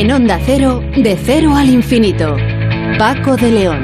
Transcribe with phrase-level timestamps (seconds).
[0.00, 2.36] En Onda Cero, de cero al infinito.
[3.00, 3.82] Paco de León.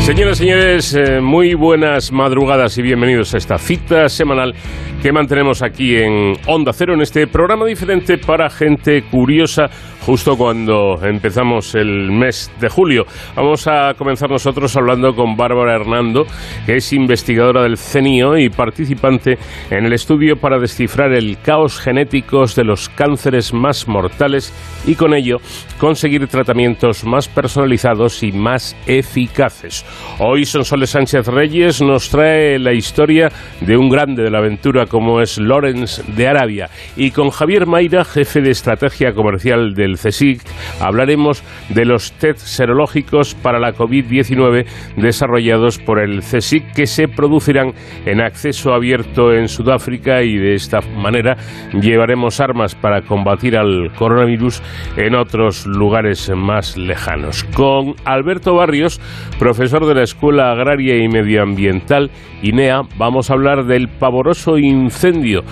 [0.00, 4.54] Señoras y señores, eh, muy buenas madrugadas y bienvenidos a esta cita semanal
[5.02, 9.70] que mantenemos aquí en Onda Cero, en este programa diferente para gente curiosa,
[10.04, 13.04] justo cuando empezamos el mes de julio.
[13.34, 16.26] Vamos a comenzar nosotros hablando con Bárbara Hernando,
[16.66, 19.38] que es investigadora del CENIO y participante
[19.70, 24.52] en el estudio para descifrar el caos genéticos de los cánceres más mortales
[24.86, 25.38] y con ello
[25.78, 29.86] conseguir tratamientos más personalizados y más eficaces.
[30.18, 33.30] Hoy Sonsoles Sánchez Reyes nos trae la historia
[33.60, 38.04] de un grande de la aventura como es Lorenz de Arabia y con Javier Mayra,
[38.04, 40.40] jefe de estrategia comercial del CSIC,
[40.80, 44.66] hablaremos de los test serológicos para la COVID-19
[44.96, 47.72] desarrollados por el CSIC que se producirán
[48.06, 51.36] en acceso abierto en Sudáfrica y de esta manera
[51.72, 54.62] llevaremos armas para combatir al coronavirus
[54.96, 57.44] en otros lugares más lejanos.
[57.44, 59.00] Con Alberto Barrios,
[59.38, 62.10] profesor de la Escuela Agraria y Medioambiental
[62.42, 65.42] INEA, vamos a hablar del pavoroso incendio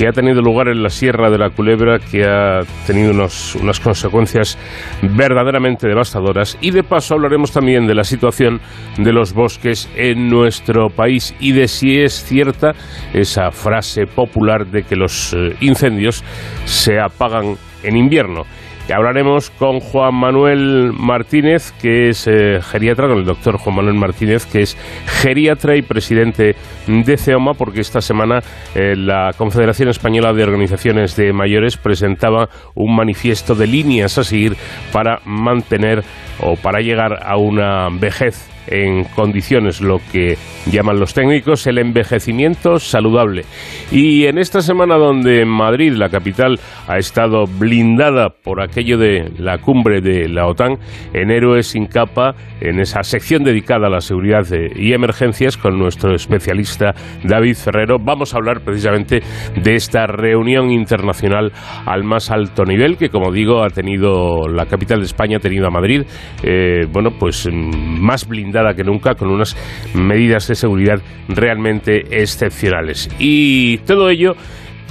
[0.00, 4.56] que ha tenido lugar en la Sierra de la Culebra, que ha tenido unas consecuencias
[5.02, 6.56] verdaderamente devastadoras.
[6.62, 8.62] Y de paso hablaremos también de la situación
[8.96, 12.72] de los bosques en nuestro país y de si es cierta
[13.12, 16.24] esa frase popular de que los eh, incendios
[16.64, 18.46] se apagan en invierno
[18.92, 24.46] hablaremos con Juan Manuel Martínez, que es eh, geriatra, con el doctor Juan Manuel Martínez,
[24.46, 26.56] que es geriatra y presidente
[26.86, 28.40] de CEOMA, porque esta semana
[28.74, 34.56] eh, la Confederación Española de Organizaciones de Mayores presentaba un manifiesto de líneas a seguir
[34.92, 36.02] para mantener
[36.40, 40.36] o para llegar a una vejez en condiciones, lo que
[40.70, 43.44] llaman los técnicos el envejecimiento saludable.
[43.90, 49.58] Y en esta semana donde Madrid, la capital, ha estado blindada por aquello de la
[49.58, 50.78] cumbre de la OTAN,
[51.12, 54.44] en Héroes sin capa, en esa sección dedicada a la seguridad
[54.76, 56.94] y emergencias con nuestro especialista
[57.24, 59.20] David Ferrero, vamos a hablar precisamente
[59.56, 61.52] de esta reunión internacional
[61.86, 65.66] al más alto nivel que, como digo, ha tenido la capital de España, ha tenido
[65.66, 66.02] a Madrid,
[66.42, 69.56] eh, bueno, pues más blindada que nunca, con unas
[69.94, 73.08] medidas de seguridad realmente excepcionales.
[73.18, 74.36] Y todo ello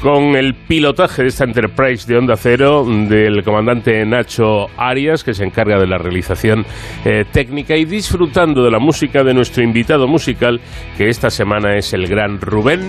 [0.02, 5.44] con el pilotaje de esta Enterprise de Onda Cero del comandante Nacho Arias, que se
[5.44, 6.66] encarga de la realización
[7.04, 10.62] eh, técnica y disfrutando de la música de nuestro invitado musical,
[10.98, 12.82] que esta semana es el gran Rubén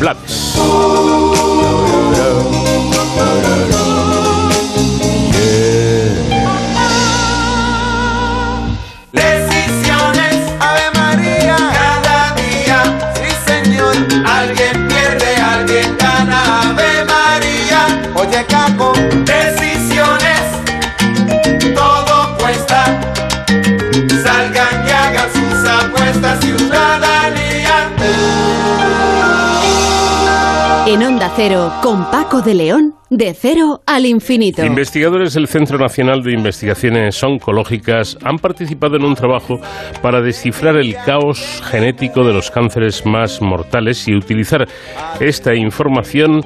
[0.00, 0.56] Blades.
[31.34, 34.64] Cero, con Paco de León, de cero al infinito.
[34.64, 39.58] Investigadores del Centro Nacional de Investigaciones Oncológicas han participado en un trabajo
[40.02, 44.66] para descifrar el caos genético de los cánceres más mortales y utilizar
[45.20, 46.42] esta información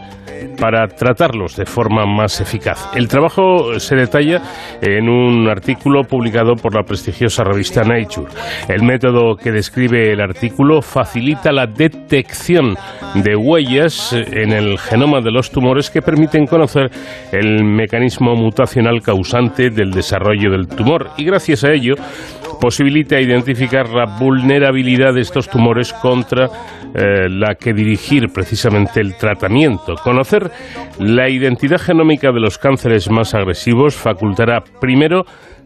[0.59, 2.91] para tratarlos de forma más eficaz.
[2.95, 4.43] El trabajo se detalla
[4.81, 8.31] en un artículo publicado por la prestigiosa revista Nature.
[8.69, 12.77] El método que describe el artículo facilita la detección
[13.15, 16.91] de huellas en el genoma de los tumores que permiten conocer
[17.33, 21.95] el mecanismo mutacional causante del desarrollo del tumor y gracias a ello
[22.61, 26.47] posibilita identificar la vulnerabilidad de estos tumores contra
[26.95, 29.95] eh, la que dirigir precisamente el tratamiento.
[29.95, 30.51] Conocer
[30.99, 35.25] la identidad genómica de los cánceres más agresivos facultará primero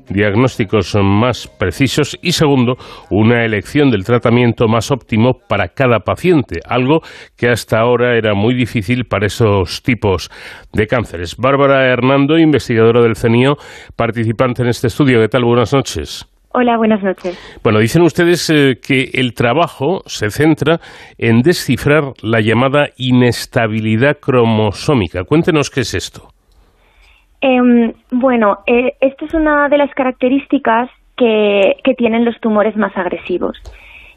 [0.08, 2.76] diagnósticos más precisos y segundo,
[3.10, 7.00] una elección del tratamiento más óptimo para cada paciente, algo
[7.36, 10.30] que hasta ahora era muy difícil para esos tipos
[10.72, 11.36] de cánceres.
[11.36, 13.56] Bárbara Hernando, investigadora del CENIO,
[13.96, 15.20] participante en este estudio.
[15.20, 15.44] ¿Qué tal?
[15.44, 16.26] Buenas noches.
[16.56, 17.36] Hola, buenas noches.
[17.64, 20.78] Bueno, dicen ustedes eh, que el trabajo se centra
[21.18, 25.24] en descifrar la llamada inestabilidad cromosómica.
[25.24, 26.33] Cuéntenos qué es esto.
[27.46, 32.96] Em, bueno, eh, esto es una de las características que, que tienen los tumores más
[32.96, 33.60] agresivos.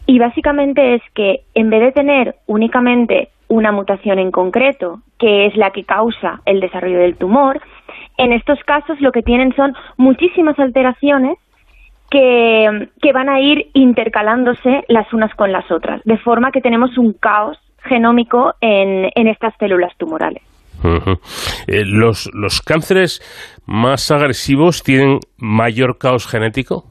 [0.05, 5.57] Y básicamente es que en vez de tener únicamente una mutación en concreto, que es
[5.57, 7.59] la que causa el desarrollo del tumor,
[8.15, 11.37] en estos casos lo que tienen son muchísimas alteraciones
[12.09, 17.11] que, van a ir intercalándose las unas con las otras, de forma que tenemos un
[17.11, 20.46] caos genómico en, en estas células tumorales.
[21.67, 23.21] Eh, ¿los, ¿Los cánceres
[23.65, 26.85] más agresivos tienen mayor caos genético?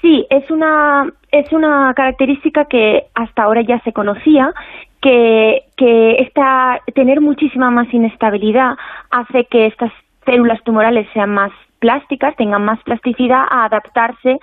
[0.00, 4.54] Sí, es una, es una característica que hasta ahora ya se conocía,
[5.00, 8.76] que, que esta, tener muchísima más inestabilidad
[9.10, 9.92] hace que estas
[10.24, 14.38] células tumorales sean más plásticas, tengan más plasticidad a adaptarse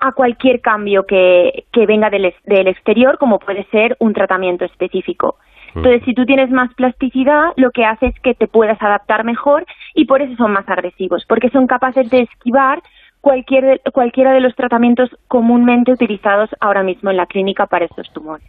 [0.00, 5.36] a cualquier cambio que, que venga del, del exterior, como puede ser un tratamiento específico.
[5.78, 9.64] Entonces, si tú tienes más plasticidad, lo que hace es que te puedas adaptar mejor
[9.94, 12.82] y por eso son más agresivos, porque son capaces de esquivar
[13.20, 18.46] cualquier, cualquiera de los tratamientos comúnmente utilizados ahora mismo en la clínica para estos tumores.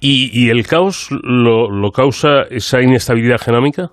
[0.00, 3.90] ¿Y, y el caos lo, lo causa esa inestabilidad genómica?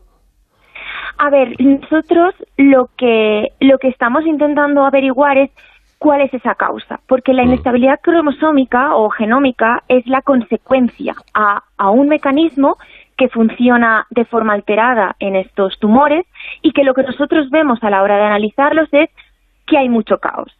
[1.18, 5.52] A ver, nosotros lo que, lo que estamos intentando averiguar es
[6.00, 11.90] cuál es esa causa, porque la inestabilidad cromosómica o genómica es la consecuencia a, a
[11.90, 12.78] un mecanismo
[13.18, 16.25] que funciona de forma alterada en estos tumores
[16.62, 19.10] y que lo que nosotros vemos a la hora de analizarlos es
[19.68, 20.51] que hay mucho caos.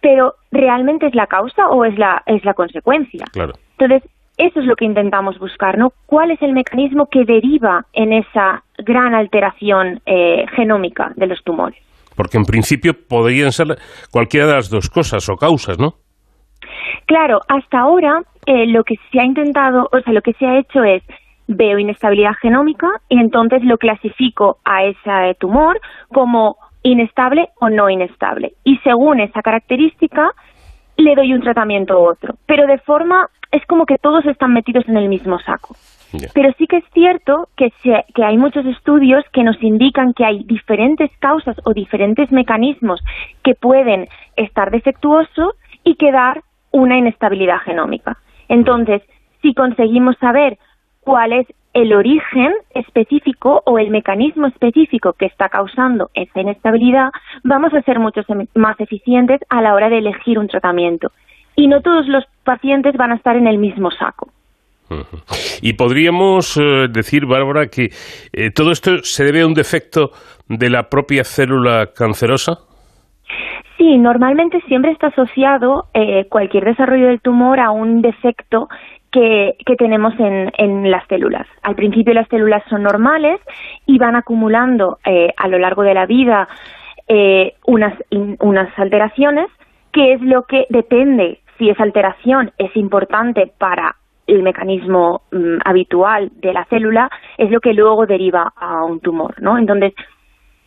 [0.00, 3.24] Pero ¿realmente es la causa o es la, es la consecuencia?
[3.32, 3.54] Claro.
[3.78, 5.92] Entonces, eso es lo que intentamos buscar, ¿no?
[6.06, 11.83] ¿Cuál es el mecanismo que deriva en esa gran alteración eh, genómica de los tumores?
[12.16, 13.66] Porque en principio podrían ser
[14.10, 15.94] cualquiera de las dos cosas o causas, ¿no?
[17.06, 20.58] Claro, hasta ahora eh, lo que se ha intentado, o sea, lo que se ha
[20.58, 21.02] hecho es
[21.46, 25.78] veo inestabilidad genómica y entonces lo clasifico a ese tumor
[26.08, 28.52] como inestable o no inestable.
[28.64, 30.30] Y según esa característica,
[30.96, 32.34] le doy un tratamiento u otro.
[32.46, 35.74] Pero de forma, es como que todos están metidos en el mismo saco.
[36.34, 37.72] Pero sí que es cierto que,
[38.14, 43.00] que hay muchos estudios que nos indican que hay diferentes causas o diferentes mecanismos
[43.42, 48.18] que pueden estar defectuosos y que dar una inestabilidad genómica.
[48.48, 49.02] Entonces,
[49.42, 50.58] si conseguimos saber
[51.00, 57.10] cuál es el origen específico o el mecanismo específico que está causando esa inestabilidad,
[57.42, 58.22] vamos a ser mucho
[58.54, 61.10] más eficientes a la hora de elegir un tratamiento.
[61.56, 64.28] Y no todos los pacientes van a estar en el mismo saco.
[65.62, 67.88] Y podríamos eh, decir, Bárbara, que
[68.32, 70.10] eh, todo esto se debe a un defecto
[70.48, 72.58] de la propia célula cancerosa.
[73.76, 78.68] Sí, normalmente siempre está asociado eh, cualquier desarrollo del tumor a un defecto
[79.10, 81.46] que, tenemos en, las células.
[81.62, 83.40] Al principio las células son normales
[83.86, 84.98] y van acumulando
[85.36, 86.48] a lo largo de la vida
[87.64, 89.46] unas, unas alteraciones,
[89.92, 93.94] que es lo que depende si esa alteración es importante para
[94.26, 99.34] el mecanismo mm, habitual de la célula es lo que luego deriva a un tumor,
[99.40, 99.58] ¿no?
[99.58, 99.92] Entonces,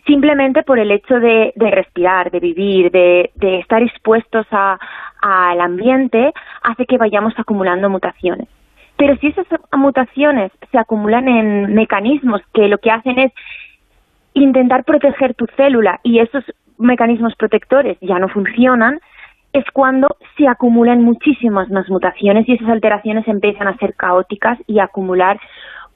[0.08, 6.34] simplemente por el hecho de, respirar, de vivir, de, estar expuestos al ambiente,
[6.64, 8.48] hace que vayamos acumulando mutaciones.
[8.96, 13.32] Pero si esas mutaciones se acumulan en mecanismos que lo que hacen es
[14.34, 16.44] intentar proteger tu célula y esos
[16.78, 19.00] mecanismos protectores ya no funcionan,
[19.58, 20.08] es cuando
[20.38, 25.40] se acumulan muchísimas más mutaciones y esas alteraciones empiezan a ser caóticas y a acumular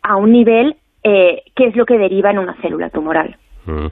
[0.02, 3.38] a un nivel eh, que es lo que deriva en una célula tumoral.
[3.72, 3.88] Mm.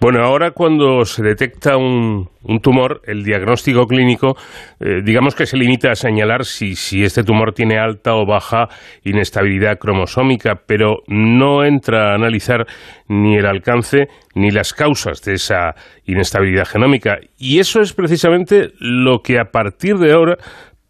[0.00, 2.28] Bueno, ahora cuando se detecta un,
[2.62, 4.36] tumor, el diagnóstico clínico,
[4.78, 8.68] eh, digamos que se limita a señalar si, si, este tumor tiene alta o baja
[9.02, 12.66] inestabilidad cromosómica, pero no entra a analizar
[13.08, 17.18] ni el alcance ni las causas de esa inestabilidad genómica.
[17.36, 20.36] Y eso es precisamente lo que a partir de ahora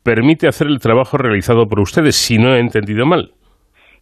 [0.03, 3.36] permite hacer el trabajo realizado por ustedes, si no he entendido mal.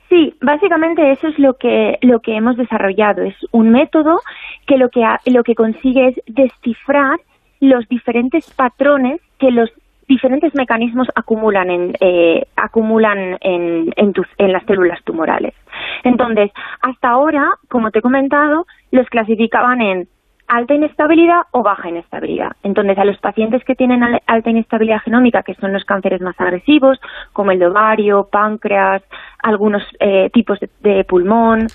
[0.08, 3.22] Sí, básicamente eso es lo que, lo que hemos desarrollado.
[3.22, 4.20] Es un método
[4.66, 7.18] que lo que, lo que consigue es descifrar
[7.60, 9.70] los diferentes patrones que los
[10.06, 15.54] diferentes mecanismos acumulan en, eh, acumulan en, en, en las células tumorales.
[16.02, 16.50] Entonces,
[16.82, 20.08] hasta ahora, como te he comentado, los clasificaban en
[20.48, 22.52] alta inestabilidad o baja inestabilidad.
[22.62, 27.00] Entonces, a los pacientes que tienen alta inestabilidad genómica, que son los cánceres más agresivos,
[27.32, 29.02] como el de ovario, páncreas,
[29.42, 31.68] algunos eh, tipos de, pulmón,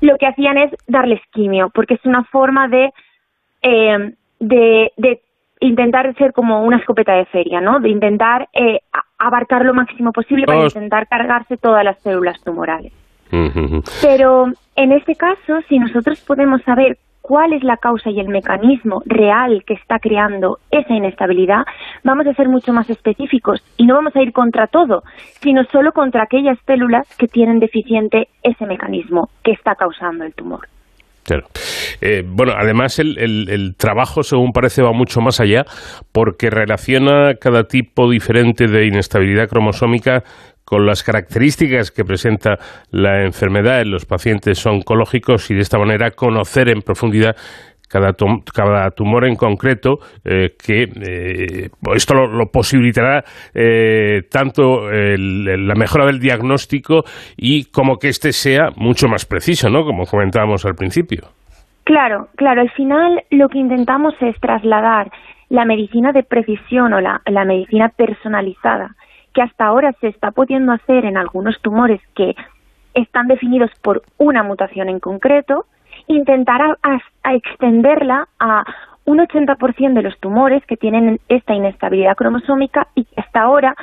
[0.00, 2.92] lo que hacían es darles quimio, porque es una forma de,
[3.62, 5.22] eh, de,
[5.60, 7.78] intentar ser como una escopeta de feria, ¿no?
[7.78, 8.80] De intentar eh,
[9.18, 12.92] abarcar lo máximo posible para intentar cargarse todas las células tumorales.
[14.02, 19.02] Pero en este caso, si nosotros podemos saber cuál es la causa y el mecanismo
[19.06, 21.64] real que está creando esa inestabilidad,
[22.04, 25.02] vamos a ser mucho más específicos y no vamos a ir contra todo,
[25.40, 30.68] sino solo contra aquellas células que tienen deficiente ese mecanismo que está causando el tumor.
[31.24, 31.46] Claro.
[32.00, 35.64] Eh, bueno, además el, el, trabajo, según parece, va mucho más allá
[36.12, 40.22] porque relaciona cada tipo diferente de inestabilidad cromosómica
[40.64, 42.58] con las características que presenta
[42.90, 47.36] la enfermedad en los pacientes oncológicos y de esta manera conocer en profundidad
[47.92, 56.18] cada, tumor en concreto, eh, que eh, esto lo, posibilitará eh, tanto la mejora del
[56.18, 57.04] diagnóstico
[57.36, 59.84] y como que éste sea mucho más preciso, ¿no?
[59.84, 61.41] Como comentábamos al principio.
[61.84, 62.60] Claro, claro.
[62.60, 65.10] Al final lo que intentamos es trasladar
[65.48, 68.94] la medicina de precisión o la, la medicina personalizada
[69.34, 72.34] que hasta ahora se está pudiendo hacer en algunos tumores que
[72.94, 75.66] están definidos por una mutación en concreto
[76.06, 78.64] intentar a, extenderla a
[79.04, 83.74] un 80% de los tumores que tienen esta inestabilidad cromosómica y que hasta ahora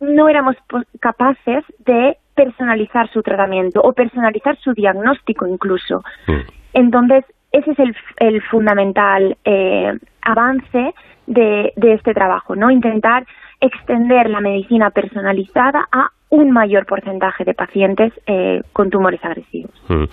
[0.00, 0.56] no éramos
[1.00, 6.04] capaces de personalizar su tratamiento o personalizar su diagnóstico incluso.
[6.26, 6.32] Mm.
[6.74, 7.78] Entonces, ese es
[8.18, 10.94] el, fundamental eh, avance
[11.26, 12.70] de, de, este trabajo, ¿no?
[12.70, 13.26] Intentar
[13.60, 19.70] extender la medicina personalizada a un mayor porcentaje de pacientes eh, con tumores agresivos.
[19.88, 20.04] Mm.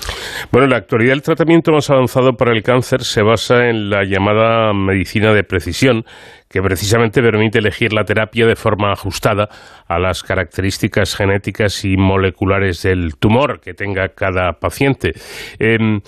[0.52, 4.06] Bueno, en la actualidad el tratamiento más avanzado para el cáncer se basa en la
[4.06, 6.06] llamada medicina de precisión,
[6.50, 9.50] que precisamente permite elegir la terapia de forma ajustada
[9.88, 15.12] a las características genéticas y moleculares del tumor que tenga cada paciente.
[15.60, 16.00] Em,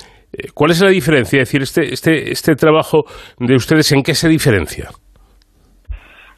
[0.53, 1.41] ¿Cuál es la diferencia?
[1.41, 3.03] Es decir, este, este, este trabajo
[3.39, 4.89] de ustedes, ¿en qué se diferencia?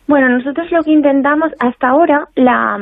[0.07, 2.79] Bueno, nosotros lo que intentamos hasta ahora, la,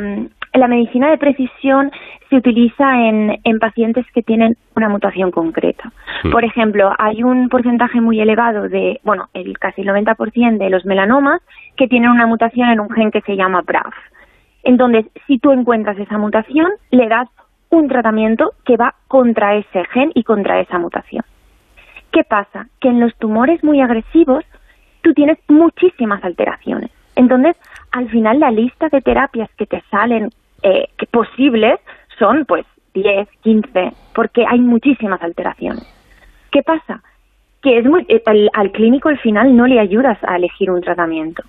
[0.54, 1.92] la medicina de precisión
[2.30, 5.92] se utiliza en, en pacientes que tienen una mutación concreta.
[6.24, 6.32] Hmm.
[6.32, 10.86] Por ejemplo, hay un porcentaje muy elevado de, bueno, el casi el 90% de los
[10.86, 11.42] melanomas
[11.76, 13.94] que tienen una mutación en un gen que se llama BRAF.
[14.64, 17.30] Entonces, si tú encuentras esa mutación, le das
[17.70, 21.24] un tratamiento que va contra ese gen y contra esa mutación.
[22.12, 22.68] ¿Qué pasa?
[22.80, 24.44] Que en los tumores muy agresivos
[25.02, 26.92] tú tienes muchísimas alteraciones.
[27.16, 27.56] Entonces,
[27.92, 30.30] al final la lista de terapias que te salen
[30.64, 31.80] eh, posibles
[32.18, 35.86] son pues 10, 15, porque hay muchísimas alteraciones.
[36.52, 37.02] ¿Qué pasa?
[37.62, 38.22] Que es muy, eh,
[38.54, 41.44] al, clínico al final no le ayudas a elegir un tratamiento.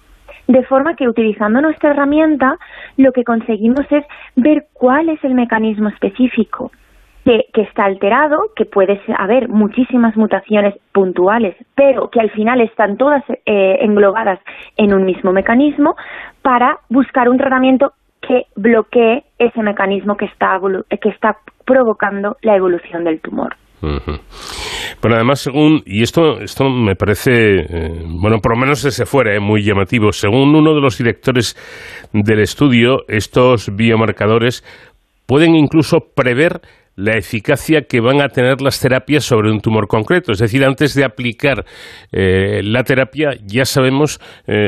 [0.49, 2.57] De forma que utilizando nuestra herramienta
[2.97, 6.73] lo que conseguimos es ver cuál es el mecanismo específico
[7.53, 13.23] que, está alterado, que puede haber muchísimas mutaciones puntuales, pero que al final están todas
[13.29, 14.41] eh, englobadas
[14.79, 15.95] en un mismo mecanismo,
[16.41, 21.37] para buscar un tratamiento que bloquee ese mecanismo que está, que está
[21.67, 23.55] provocando la evolución del tumor.
[23.81, 27.31] Bueno, además, según, y esto, esto me parece,
[27.61, 31.57] eh, bueno, por lo menos ese fuera, eh, muy llamativo, según uno de los directores
[32.13, 34.65] del estudio, estos biomarcadores
[35.27, 36.61] pueden incluso prever
[36.97, 40.33] la eficacia que van a tener las terapias sobre un tumor concreto.
[40.33, 41.65] Es decir, antes de aplicar
[42.11, 44.19] eh, la terapia, ya sabemos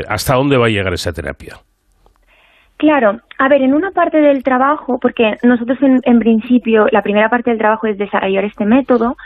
[0.07, 1.59] hasta dónde va a llegar esa terapia.
[2.81, 7.51] Claro, a ver, en una parte del trabajo, porque nosotros en, principio la primera parte
[7.51, 9.17] del trabajo es desarrollar este método,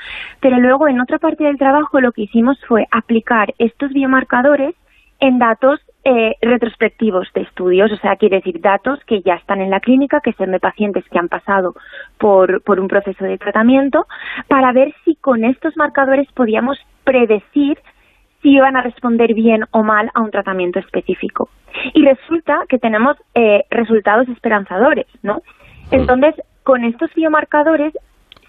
[0.41, 4.75] pero luego en otra parte del trabajo lo que hicimos fue aplicar estos biomarcadores
[5.21, 9.69] en datos eh, retrospectivos de estudios, o sea, quiere decir datos que ya están en
[9.69, 11.75] la clínica, que son de pacientes que han pasado
[12.17, 14.05] por, por un proceso de tratamiento,
[14.49, 17.79] para ver si con estos marcadores podíamos predecir
[18.41, 21.47] si iban a responder bien o mal a un tratamiento específico.
[21.93, 25.41] Y resulta que tenemos eh, resultados esperanzadores, ¿no?
[25.91, 27.93] Entonces, con estos biomarcadores,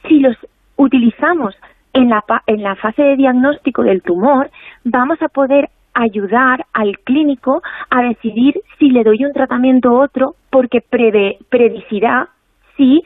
[0.09, 0.37] si los
[0.77, 1.55] utilizamos
[1.93, 4.51] en la, en la fase de diagnóstico del tumor,
[4.85, 10.35] vamos a poder ayudar al clínico a decidir si le doy un tratamiento u otro
[10.51, 12.29] porque prede, predicirá
[12.77, 13.03] si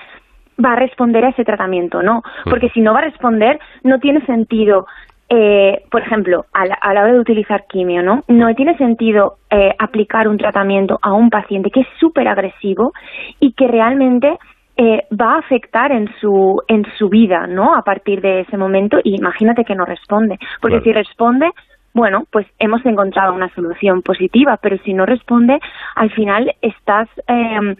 [0.63, 2.23] va a responder a ese tratamiento o no.
[2.45, 4.87] Porque si no va a responder, no tiene sentido
[5.33, 8.25] eh, por ejemplo, a la, hora de utilizar quimio, ¿no?
[8.27, 12.93] No tiene sentido eh, aplicar un tratamiento a un paciente que es súper agresivo
[13.39, 14.37] y que realmente
[14.77, 17.77] eh, va a afectar en su, en su vida, ¿no?
[17.77, 21.49] A partir de ese momento, y imagínate que no responde, porque si responde,
[21.95, 25.61] bueno, pues hemos encontrado una solución positiva, pero si no responde,
[25.95, 27.77] al final estás em,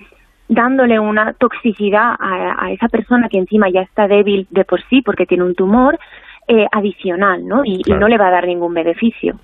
[0.49, 5.03] dándole una toxicidad a, a, esa persona que encima ya está débil de por sí
[5.03, 5.99] porque tiene un tumor,
[6.51, 7.65] eh, adicional, ¿no?
[7.65, 9.35] Y, no le va a dar ningún beneficio.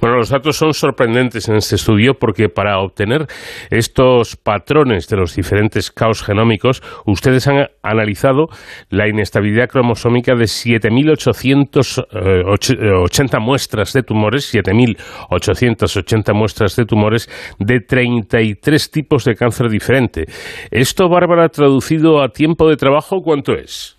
[0.00, 3.26] Bueno, los datos son sorprendentes en este estudio porque para obtener
[3.70, 8.46] estos patrones de los diferentes caos genómicos, ustedes han analizado
[8.88, 17.28] la inestabilidad cromosómica de 7.880 muestras de tumores, 7.880 muestras de tumores
[17.58, 20.24] de 33 tipos de cáncer diferente.
[20.70, 23.98] ¿Esto, Bárbara, traducido a tiempo de trabajo, cuánto es?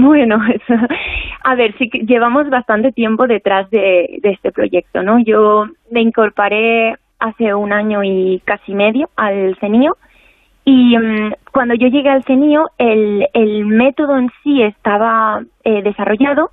[0.00, 0.38] Bueno,
[1.44, 5.18] A ver, sí que llevamos bastante tiempo detrás de, este proyecto, ¿no?
[5.18, 9.96] Yo me incorporé hace un año y casi medio al CENIO
[10.64, 16.50] y mm, cuando yo llegué al CENIO el, el método en sí estaba eh, desarrollado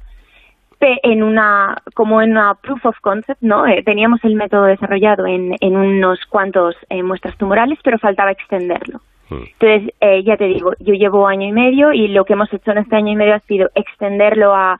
[0.79, 3.67] en una como en una proof of concept, ¿no?
[3.67, 9.01] Eh, teníamos el método desarrollado en, en unos cuantos eh, muestras tumorales, pero faltaba extenderlo.
[9.29, 9.43] Hmm.
[9.59, 12.71] Entonces, eh, ya te digo, yo llevo año y medio y lo que hemos hecho
[12.71, 14.77] en este año y medio ha sido extenderlo a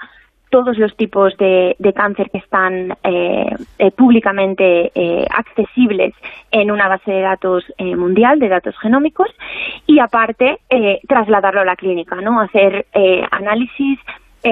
[0.49, 4.91] todos los tipos de, de cáncer que están eh, eh, públicamente
[5.29, 6.13] accesibles
[6.51, 9.27] en una base de datos mundial de datos genómicos
[9.85, 10.59] y aparte
[11.07, 12.39] trasladarlo a la clínica, ¿no?
[12.39, 12.85] Hacer
[13.31, 13.99] análisis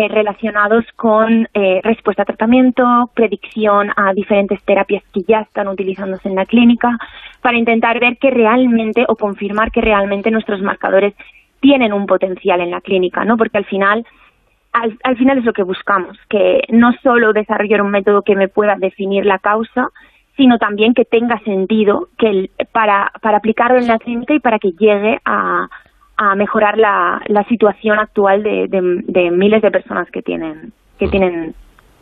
[0.10, 1.48] relacionados con
[1.84, 6.98] respuesta a tratamiento, predicción a diferentes terapias que ya están utilizándose en la clínica,
[7.42, 11.14] para intentar ver que realmente o confirmar que realmente nuestros marcadores
[11.60, 13.38] tienen un potencial en la clínica, ¿no?
[13.38, 14.06] Porque al final
[14.74, 18.48] al, al, final es lo que buscamos, que no solo desarrollar un método que me
[18.48, 19.90] pueda definir la causa,
[20.36, 24.72] sino también que tenga sentido que para, para aplicarlo en la clínica y para que
[24.72, 25.70] llegue a,
[26.18, 31.08] a mejorar la, la situación actual de, de, de miles de personas que tienen, que
[31.08, 31.54] tienen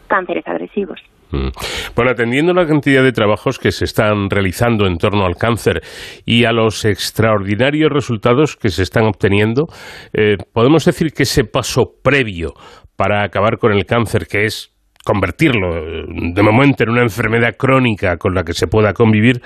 [0.07, 0.99] cánceres agresivos.
[1.31, 1.47] Mm.
[1.95, 5.81] Bueno, atendiendo la cantidad de trabajos que se están realizando en torno al cáncer
[6.25, 9.67] y a los extraordinarios resultados que se están obteniendo,
[10.13, 12.53] eh, podemos decir que ese paso previo
[12.97, 14.75] para acabar con el cáncer, que es
[15.05, 16.03] convertirlo eh,
[16.33, 19.39] de momento en una enfermedad crónica con la que se pueda convivir,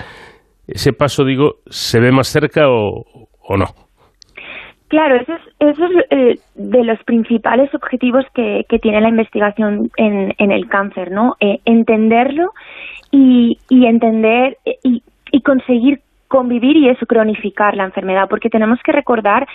[0.67, 3.84] ese paso, digo, ¿se ve más cerca o no?
[4.87, 10.33] Claro, eso es, eso es eh, de los principales objetivos que, tiene la investigación en,
[10.37, 11.35] en el cáncer, ¿no?
[11.39, 12.53] Eh, entenderlo
[13.09, 15.01] y, y entender eh, y,
[15.31, 19.47] y conseguir convivir y eso cronificar la enfermedad, porque tenemos que recordar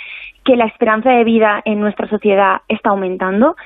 [0.45, 3.57] que la esperanza de vida en nuestra sociedad está aumentando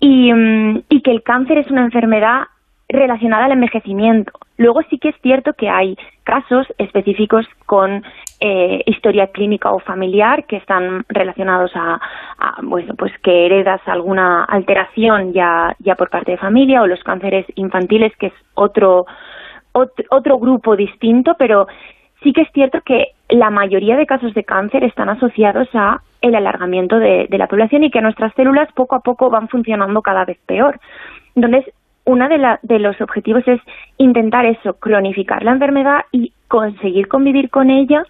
[0.00, 2.44] y, mm, y que el cáncer es una enfermedad
[2.88, 4.32] relacionada al envejecimiento.
[4.56, 8.04] Luego sí que es cierto que hay casos específicos con
[8.44, 12.00] eh, historia clínica o familiar que están relacionados a,
[12.62, 17.46] bueno, pues que heredas alguna alteración ya, ya por parte de familia o los cánceres
[17.54, 19.06] infantiles, que es otro,
[19.70, 21.68] otro, grupo distinto, pero
[22.24, 26.34] sí que es cierto que la mayoría de casos de cáncer están asociados a el
[26.34, 30.24] alargamiento de, de la población y que nuestras células poco a poco van funcionando cada
[30.24, 30.80] vez peor.
[31.36, 31.72] Entonces,
[32.06, 33.60] uno de, de los objetivos es
[33.98, 38.04] intentar eso, cronificar la enfermedad y conseguir convivir con ella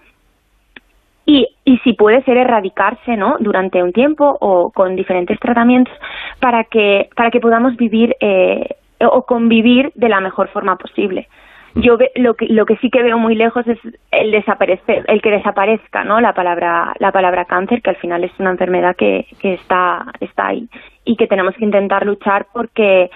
[1.24, 5.94] y, y si puede ser erradicarse no durante un tiempo o con diferentes tratamientos
[6.40, 11.28] para que para que podamos vivir eh, o convivir de la mejor forma posible.
[11.74, 13.78] Yo lo que lo que sí que veo muy lejos es
[14.10, 18.32] el desaparecer el que desaparezca no la palabra la palabra cáncer que al final es
[18.38, 20.68] una enfermedad que, que está está ahí
[21.04, 23.10] y que tenemos que intentar luchar porque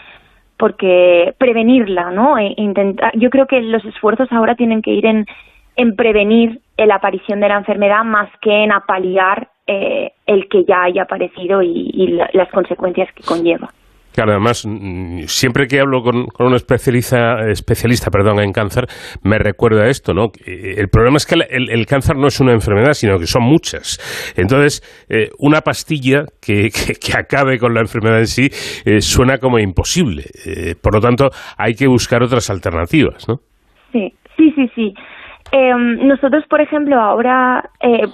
[0.59, 2.39] porque prevenirla, ¿no?
[2.39, 5.27] E intentar, yo creo que los esfuerzos ahora tienen que ir en,
[5.77, 10.85] en prevenir la aparición de la enfermedad más que en apaliar eh, el que ya
[10.85, 13.71] haya aparecido y, y las consecuencias que conlleva.
[14.17, 18.87] Claro, además, mm, siempre que hablo con, con un especialista, especialista perdón, en cáncer,
[19.23, 20.29] me recuerda esto, ¿no?
[20.47, 23.99] Eh, el problema es que el, cáncer no es una enfermedad, sino que son muchas.
[24.35, 28.49] Entonces, eh, una pastilla que, que, acabe con la enfermedad en sí
[28.87, 30.25] eh, suena como imposible.
[30.83, 33.41] por lo tanto, hay que buscar otras alternativas, ¿no?
[33.93, 34.95] Sí, sí, sí, sí.
[35.53, 38.07] Em, nosotros, por ejemplo, ahora, eh,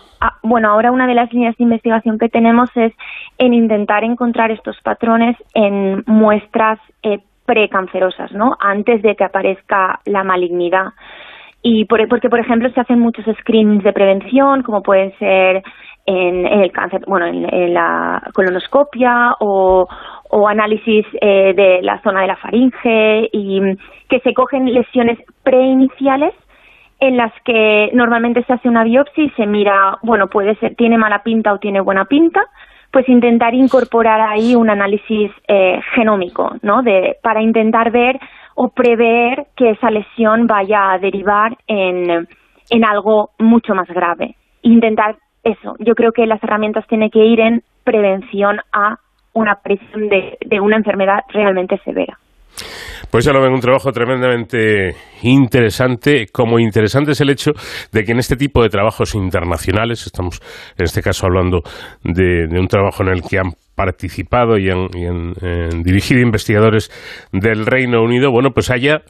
[0.42, 2.92] bueno, ahora una de las líneas de investigación que tenemos es
[3.38, 8.56] en intentar encontrar estos patrones en muestras eh, precancerosas, ¿no?
[8.60, 10.92] Antes de que aparezca la malignidad.
[11.62, 15.62] Y por, porque, por ejemplo, se hacen muchos screenings de prevención, como pueden ser
[16.06, 19.86] en, el cáncer, bueno, en, la colonoscopia o,
[20.30, 23.60] o análisis eh, de la zona de la faringe y
[24.08, 26.34] que se cogen lesiones preiniciales
[27.02, 30.96] en las que normalmente se hace una biopsia y se mira, bueno, puede ser, tiene
[30.96, 32.44] mala pinta o tiene buena pinta,
[32.92, 36.82] pues intentar incorporar ahí un análisis eh, genómico, ¿no?
[36.82, 38.20] De, para intentar ver
[38.54, 42.28] o prever que esa lesión vaya a derivar en,
[42.70, 44.36] en algo mucho más grave.
[44.62, 45.74] Intentar eso.
[45.80, 48.98] Yo creo que las herramientas tienen que ir en prevención a
[49.32, 52.16] una presión de, de una enfermedad realmente severa.
[53.10, 56.26] Pues ya lo ven, un trabajo tremendamente interesante.
[56.32, 57.50] Como interesante es el hecho
[57.92, 60.40] de que en este tipo de trabajos internacionales, estamos
[60.78, 61.62] en este caso hablando
[62.02, 64.88] de, un trabajo en el que han participado y han,
[65.82, 66.90] dirigido investigadores
[67.32, 69.02] del Reino Unido, bueno, pues haya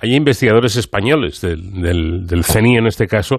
[0.00, 3.36] hay investigadores españoles del, del, CENI en este caso,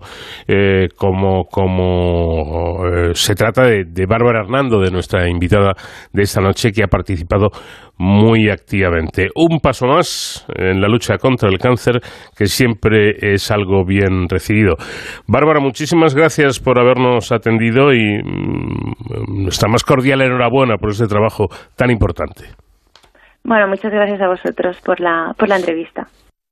[0.47, 5.73] eh, como, como eh, se trata de, de Bárbara Hernando, de nuestra invitada
[6.11, 7.49] de esta noche, que ha participado
[7.97, 9.27] muy activamente.
[9.35, 12.01] Un paso más en la lucha contra el cáncer,
[12.37, 14.75] que siempre es algo bien recibido.
[15.27, 21.47] Bárbara, muchísimas gracias por habernos atendido y mm, nuestra más cordial enhorabuena por este trabajo
[21.75, 22.45] tan importante.
[23.43, 26.07] Bueno, muchas gracias a vosotros por la, por la entrevista.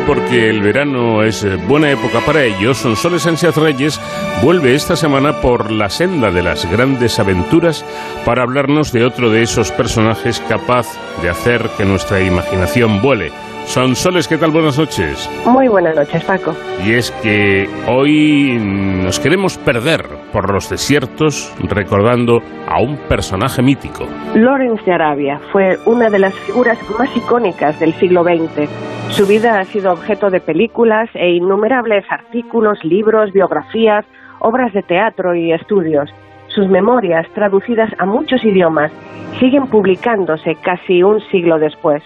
[0.00, 4.00] Porque el verano es eh, buena época para ellos, Sonsoles Sánchez Reyes
[4.42, 7.84] vuelve esta semana por la senda de las grandes aventuras
[8.24, 10.86] para hablarnos de otro de esos personajes capaz
[11.20, 13.32] de hacer que nuestra imaginación vuele.
[13.66, 14.50] Sonsoles, ¿qué tal?
[14.50, 15.30] Buenas noches.
[15.46, 16.54] Muy buenas noches, Paco.
[16.84, 24.06] Y es que hoy nos queremos perder por los desiertos recordando a un personaje mítico.
[24.34, 28.68] Lawrence de Arabia fue una de las figuras más icónicas del siglo XX.
[29.10, 34.04] Su vida ha sido objeto de películas e innumerables artículos, libros, biografías,
[34.40, 36.10] obras de teatro y estudios.
[36.48, 38.92] Sus memorias, traducidas a muchos idiomas,
[39.38, 42.02] siguen publicándose casi un siglo después.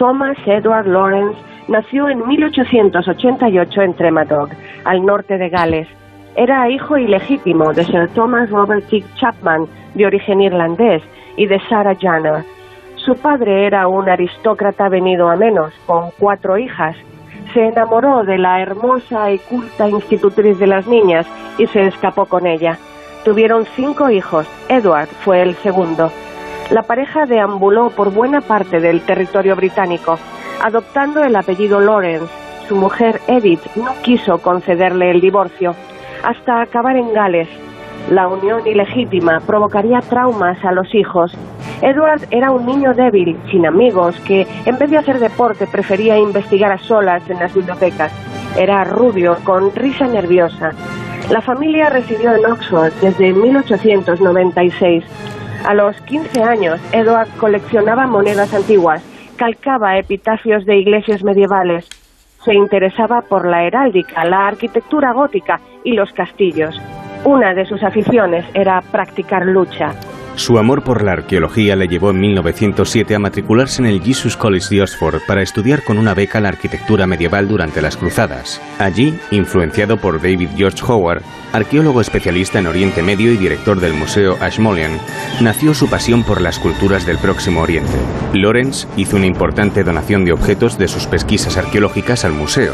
[0.00, 4.48] Thomas Edward Lawrence nació en 1888 en Tremadoc,
[4.86, 5.88] al norte de Gales.
[6.36, 9.04] Era hijo ilegítimo de Sir Thomas Robert T.
[9.16, 11.02] Chapman, de origen irlandés,
[11.36, 12.46] y de Sarah Jana.
[12.96, 16.96] Su padre era un aristócrata venido a menos, con cuatro hijas.
[17.52, 21.26] Se enamoró de la hermosa y culta institutriz de las niñas
[21.58, 22.78] y se escapó con ella.
[23.22, 24.48] Tuvieron cinco hijos.
[24.70, 26.10] Edward fue el segundo.
[26.70, 30.16] La pareja deambuló por buena parte del territorio británico,
[30.62, 32.32] adoptando el apellido Lawrence.
[32.68, 35.74] Su mujer Edith no quiso concederle el divorcio,
[36.22, 37.48] hasta acabar en Gales.
[38.08, 41.36] La unión ilegítima provocaría traumas a los hijos.
[41.82, 46.70] Edward era un niño débil, sin amigos, que en vez de hacer deporte prefería investigar
[46.70, 48.12] a solas en las bibliotecas.
[48.56, 50.70] Era rubio, con risa nerviosa.
[51.30, 55.04] La familia residió en Oxford desde 1896
[55.64, 59.02] a los 15 años, Edward coleccionaba monedas antiguas,
[59.36, 61.88] calcaba epitafios de iglesias medievales,
[62.44, 66.80] se interesaba por la heráldica, la arquitectura gótica y los castillos.
[67.24, 69.94] Una de sus aficiones era practicar lucha.
[70.40, 74.74] Su amor por la arqueología le llevó en 1907 a matricularse en el Jesus College
[74.74, 78.58] de Oxford para estudiar con una beca la arquitectura medieval durante las cruzadas.
[78.78, 81.20] Allí, influenciado por David George Howard,
[81.52, 84.98] arqueólogo especialista en Oriente Medio y director del Museo Ashmolean,
[85.42, 87.98] nació su pasión por las culturas del Próximo Oriente.
[88.32, 92.72] Lawrence hizo una importante donación de objetos de sus pesquisas arqueológicas al museo.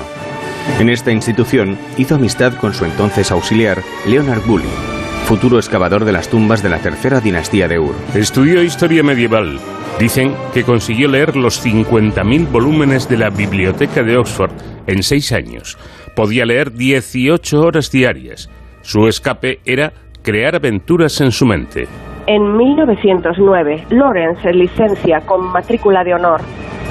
[0.78, 4.95] En esta institución hizo amistad con su entonces auxiliar, Leonard Bully,
[5.26, 7.96] futuro excavador de las tumbas de la tercera dinastía de Ur.
[8.14, 9.58] Estudió historia medieval.
[9.98, 14.52] Dicen que consiguió leer los 50.000 volúmenes de la Biblioteca de Oxford
[14.86, 15.78] en seis años.
[16.14, 18.48] Podía leer 18 horas diarias.
[18.82, 21.88] Su escape era crear aventuras en su mente.
[22.28, 26.40] En 1909, Lawrence se licencia con matrícula de honor.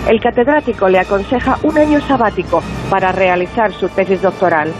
[0.10, 4.74] El catedrático le aconseja un año sabático para realizar su tesis doctoral.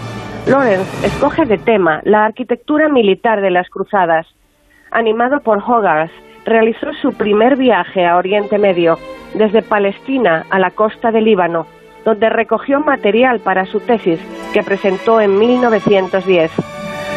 [0.48, 4.28] Lawrence escoge de tema la arquitectura militar de las cruzadas.
[4.92, 6.12] Animado por Hogarth,
[6.46, 9.00] realizó su primer viaje a Oriente Medio,
[9.34, 11.66] desde Palestina a la costa del Líbano,
[12.06, 14.20] donde recogió material para su tesis,
[14.54, 16.52] que presentó en 1910.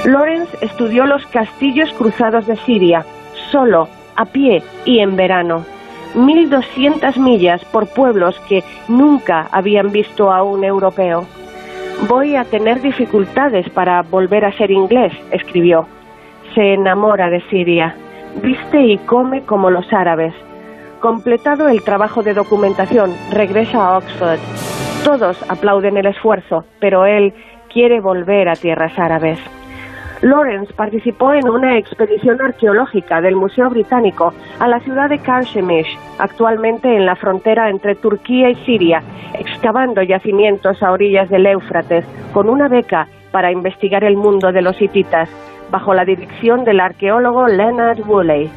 [0.06, 3.04] Lawrence estudió los castillos cruzados de Siria,
[3.50, 5.66] solo, a pie y en verano.
[6.14, 11.26] 1.200 millas por pueblos que nunca habían visto a un europeo.
[12.06, 15.86] Voy a tener dificultades para volver a ser inglés, escribió.
[16.54, 17.94] Se enamora de Siria,
[18.40, 20.32] viste y come como los árabes.
[21.00, 24.38] Completado el trabajo de documentación, regresa a Oxford.
[25.04, 27.34] Todos aplauden el esfuerzo, pero él
[27.72, 29.38] quiere volver a tierras árabes.
[30.22, 36.96] Lawrence participó en una expedición arqueológica del Museo Británico a la ciudad de Karshemish, actualmente
[36.96, 39.02] en la frontera entre Turquía y Siria,
[39.34, 44.80] excavando yacimientos a orillas del Éufrates, con una beca para investigar el mundo de los
[44.82, 45.30] hititas,
[45.70, 48.50] bajo la dirección del arqueólogo Leonard Woolley.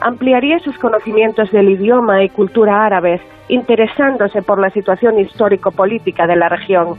[0.00, 6.48] Ampliaría sus conocimientos del idioma y cultura árabes, interesándose por la situación histórico-política de la
[6.48, 6.96] región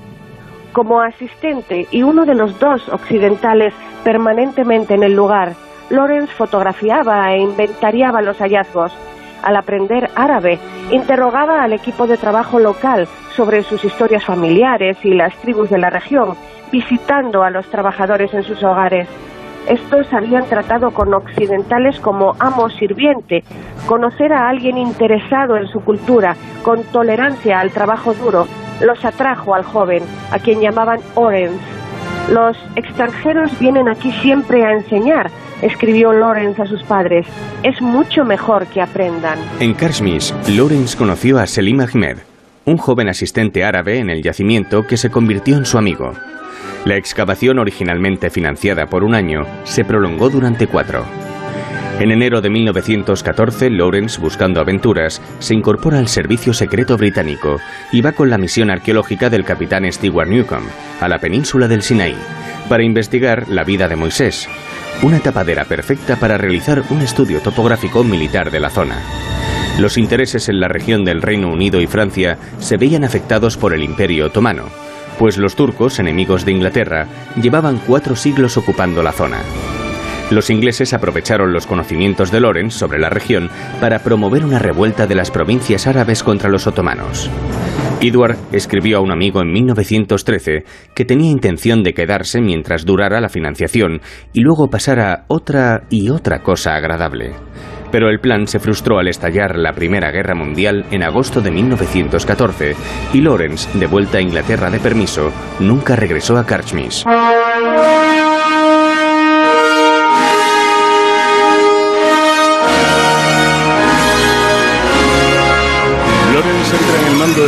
[0.74, 5.54] Como asistente y uno de los dos occidentales permanentemente en el lugar,
[5.90, 8.94] Lawrence fotografiaba e inventariaba los hallazgos.
[9.44, 10.60] Al aprender árabe,
[10.92, 15.90] interrogaba al equipo de trabajo local sobre sus historias familiares y las tribus de la
[15.90, 16.36] región,
[16.72, 19.08] visitando a los trabajadores en sus hogares.
[19.68, 23.44] Estos habían tratado con occidentales como amo sirviente.
[23.88, 28.48] Conocer a alguien interesado en su cultura, con tolerancia al trabajo duro,
[28.82, 31.60] los atrajo al joven, a quien llamaban Orange.
[32.32, 37.26] Los extranjeros vienen aquí siempre a enseñar, escribió Lawrence a sus padres.
[37.64, 39.40] Es mucho mejor que aprendan.
[39.60, 42.18] En Kashmir, Lawrence conoció a Selim Ahmed,
[42.66, 46.14] un joven asistente árabe en el yacimiento que se convirtió en su amigo.
[46.86, 51.04] La excavación, originalmente financiada por un año, se prolongó durante cuatro.
[52.00, 57.58] En enero de 1914, Lawrence, buscando aventuras, se incorpora al servicio secreto británico
[57.92, 60.66] y va con la misión arqueológica del capitán Stewart Newcomb
[61.02, 62.16] a la península del Sinaí
[62.70, 64.48] para investigar la vida de Moisés,
[65.02, 68.96] una tapadera perfecta para realizar un estudio topográfico militar de la zona.
[69.78, 73.84] Los intereses en la región del Reino Unido y Francia se veían afectados por el
[73.84, 74.70] Imperio Otomano,
[75.18, 77.08] pues los turcos, enemigos de Inglaterra,
[77.42, 79.40] llevaban cuatro siglos ocupando la zona.
[80.32, 83.50] Los ingleses aprovecharon los conocimientos de Lorenz sobre la región
[83.82, 87.30] para promover una revuelta de las provincias árabes contra los otomanos.
[88.02, 90.64] Edward escribió a un amigo en 1913
[90.94, 96.10] que tenía intención de quedarse mientras durara la financiación y luego pasar a otra y
[96.10, 97.34] otra cosa agradable.
[97.92, 102.76] Pero el plan se frustró al estallar la Primera Guerra Mundial en agosto de 1914
[103.14, 107.04] y Lawrence, de vuelta a Inglaterra de permiso, nunca regresó a Carchmis.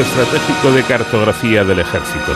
[0.01, 2.33] Estratégico de cartografía del ejército.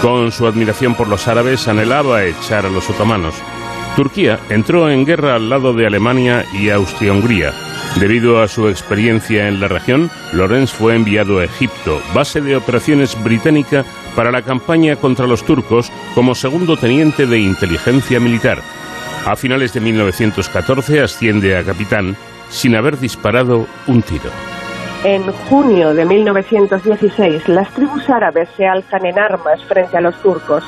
[0.00, 3.34] Con su admiración por los árabes anhelaba echar a los otomanos
[3.96, 7.52] Turquía entró en guerra al lado de Alemania y Austria-Hungría.
[8.00, 13.22] Debido a su experiencia en la región, Lorenz fue enviado a Egipto, base de operaciones
[13.22, 13.84] británica
[14.16, 18.62] para la campaña contra los turcos como segundo teniente de inteligencia militar.
[19.26, 22.16] A finales de 1914 asciende a capitán
[22.48, 24.30] sin haber disparado un tiro.
[25.04, 30.62] En junio de 1916, las tribus árabes se alzan en armas frente a los turcos.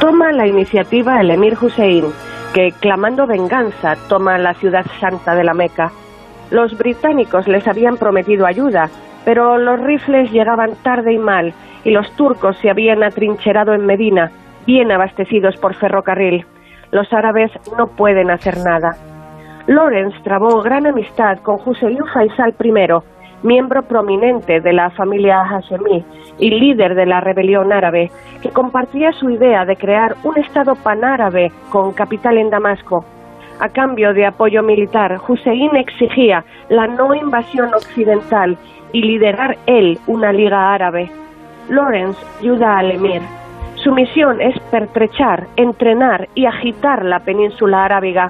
[0.00, 2.06] Toma la iniciativa el emir Hussein,
[2.54, 5.92] que, clamando venganza, toma la ciudad santa de la Meca.
[6.50, 8.88] Los británicos les habían prometido ayuda,
[9.26, 11.52] pero los rifles llegaban tarde y mal,
[11.84, 14.32] y los turcos se habían atrincherado en Medina,
[14.66, 16.46] bien abastecidos por ferrocarril.
[16.90, 18.96] Los árabes no pueden hacer nada.
[19.66, 26.04] Lawrence trabó gran amistad con Hussein Faisal I, miembro prominente de la familia Hashemí
[26.38, 28.10] y líder de la rebelión árabe,
[28.42, 33.04] que compartía su idea de crear un Estado panárabe con capital en Damasco.
[33.60, 38.56] A cambio de apoyo militar, Hussein exigía la no invasión occidental
[38.92, 41.10] y liderar él una liga árabe.
[41.68, 43.20] Lawrence ayuda al emir.
[43.74, 48.28] Su misión es pertrechar, entrenar y agitar la península arábiga.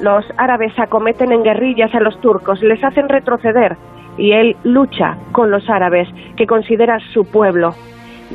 [0.00, 3.76] Los árabes acometen en guerrillas a los turcos, les hacen retroceder
[4.16, 7.74] y él lucha con los árabes que considera su pueblo.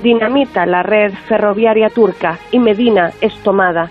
[0.04, 3.90] Dinamita la red ferroviaria turca y Medina es tomada.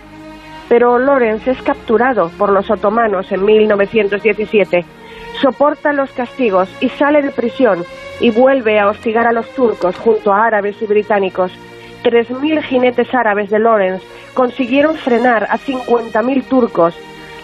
[0.68, 4.84] Pero Lorenz es capturado por los otomanos en 1917.
[5.40, 7.84] Soporta los castigos y sale de prisión
[8.20, 11.52] y vuelve a hostigar a los turcos junto a árabes y británicos.
[12.04, 14.02] 3.000 jinetes árabes de Lorenz
[14.34, 16.96] consiguieron frenar a 50.000 turcos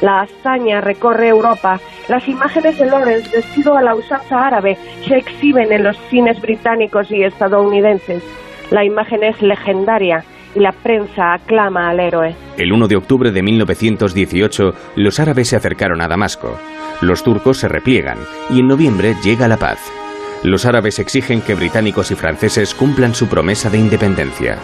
[0.02, 1.80] la hazaña recorre Europa.
[2.08, 7.10] Las imágenes de Lawrence vestido a la usanza árabe se exhiben en los cines británicos
[7.10, 8.22] y estadounidenses.
[8.70, 12.34] La imagen es legendaria y la prensa aclama al héroe.
[12.58, 16.58] El 1 de octubre de 1918, los árabes se acercaron a Damasco.
[17.00, 18.18] Los turcos se repliegan
[18.50, 20.01] y en noviembre llega la paz.
[20.42, 24.58] Los árabes exigen que británicos y franceses cumplan su promesa de independencia.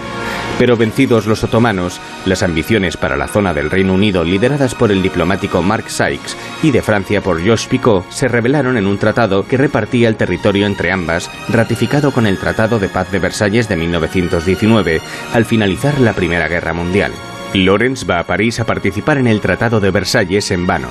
[0.59, 5.03] Pero vencidos los otomanos, las ambiciones para la zona del Reino Unido lideradas por el
[5.03, 9.57] diplomático Mark Sykes y de Francia por Georges Picot se revelaron en un tratado que
[9.57, 15.01] repartía el territorio entre ambas, ratificado con el Tratado de Paz de Versalles de 1919,
[15.33, 17.13] al finalizar la Primera Guerra Mundial.
[17.55, 20.89] Lawrence va a París a participar en el Tratado de Versalles en vano.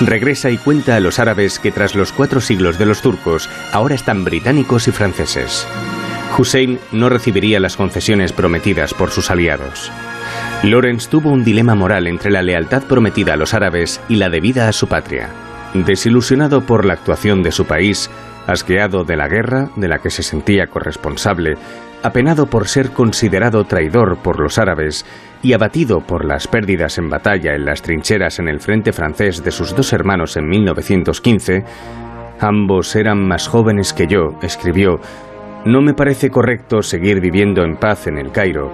[0.00, 3.96] Regresa y cuenta a los árabes que tras los cuatro siglos de los turcos, ahora
[3.96, 5.66] están británicos y franceses.
[6.36, 9.90] Hussein no recibiría las concesiones prometidas por sus aliados.
[10.62, 14.68] Lawrence tuvo un dilema moral entre la lealtad prometida a los árabes y la debida
[14.68, 15.30] a su patria.
[15.74, 18.08] Desilusionado por la actuación de su país,
[18.46, 21.56] asqueado de la guerra de la que se sentía corresponsable,
[22.02, 25.04] apenado por ser considerado traidor por los árabes
[25.42, 29.50] y abatido por las pérdidas en batalla en las trincheras en el frente francés de
[29.50, 31.64] sus dos hermanos en 1915,
[32.40, 35.00] ambos eran más jóvenes que yo, escribió,
[35.64, 38.72] no me parece correcto seguir viviendo en paz en el Cairo.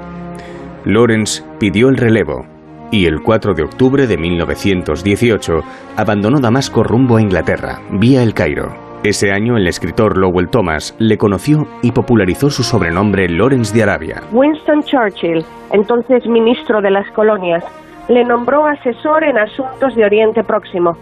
[0.84, 2.46] Lawrence pidió el relevo
[2.90, 5.60] y el 4 de octubre de 1918
[5.96, 8.93] abandonó Damasco rumbo a Inglaterra, vía el Cairo.
[9.04, 14.22] Ese año el escritor Lowell Thomas le conoció y popularizó su sobrenombre Lawrence de Arabia.
[14.32, 17.62] Winston Churchill, entonces ministro de las colonias,
[18.08, 20.96] le nombró asesor en asuntos de Oriente Próximo.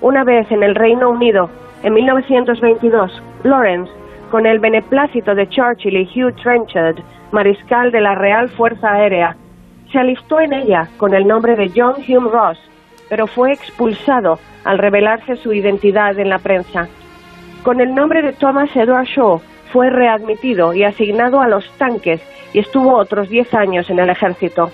[0.00, 1.50] Una vez en el Reino Unido,
[1.82, 3.92] en 1922, Lawrence,
[4.30, 7.00] con el beneplácito de Churchill y Hugh Trenchard,
[7.32, 9.36] mariscal de la Real Fuerza Aérea,
[9.92, 12.58] se alistó en ella con el nombre de John Hume Ross,
[13.10, 16.88] pero fue expulsado al revelarse su identidad en la prensa.
[17.62, 19.40] Con el nombre de Thomas Edward Shaw
[19.72, 22.20] fue readmitido y asignado a los tanques
[22.52, 24.70] y estuvo otros 10 años en el ejército.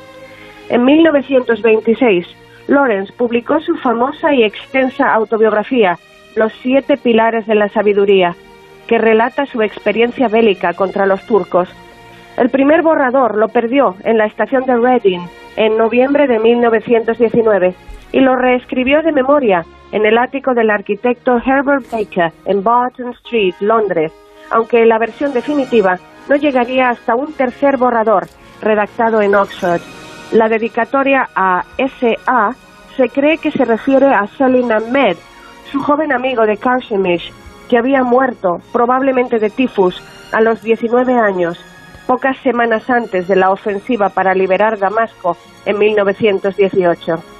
[0.70, 2.26] En 1926,
[2.66, 5.98] Lawrence publicó su famosa y extensa autobiografía,
[6.34, 8.34] Los siete pilares de la sabiduría,
[8.86, 11.68] que relata su experiencia bélica contra los turcos.
[12.38, 15.20] El primer borrador lo perdió en la estación de Reading
[15.56, 17.74] en noviembre de 1919
[18.12, 23.54] y lo reescribió de memoria en el ático del arquitecto Herbert Baker en Barton Street,
[23.60, 24.12] Londres,
[24.50, 25.98] aunque la versión definitiva
[26.28, 28.26] no llegaría hasta un tercer borrador
[28.60, 29.80] redactado en Oxford.
[30.32, 32.54] La dedicatoria a S.A.
[32.96, 35.16] se cree que se refiere a Selim Ahmed,
[35.70, 37.32] su joven amigo de Carchemish,
[37.68, 41.58] que había muerto, probablemente de tifus, a los 19 años,
[42.06, 47.37] pocas semanas antes de la ofensiva para liberar Damasco en 1918.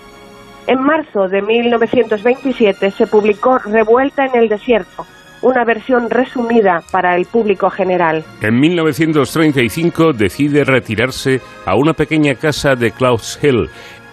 [0.69, 5.07] En marzo de 1927 se publicó Revuelta en el Desierto,
[5.41, 8.23] una versión resumida para el público general.
[8.43, 13.71] En 1935 decide retirarse a una pequeña casa de Clouds Hill,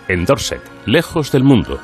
[0.08, 1.78] en Dorset, lejos del mundo.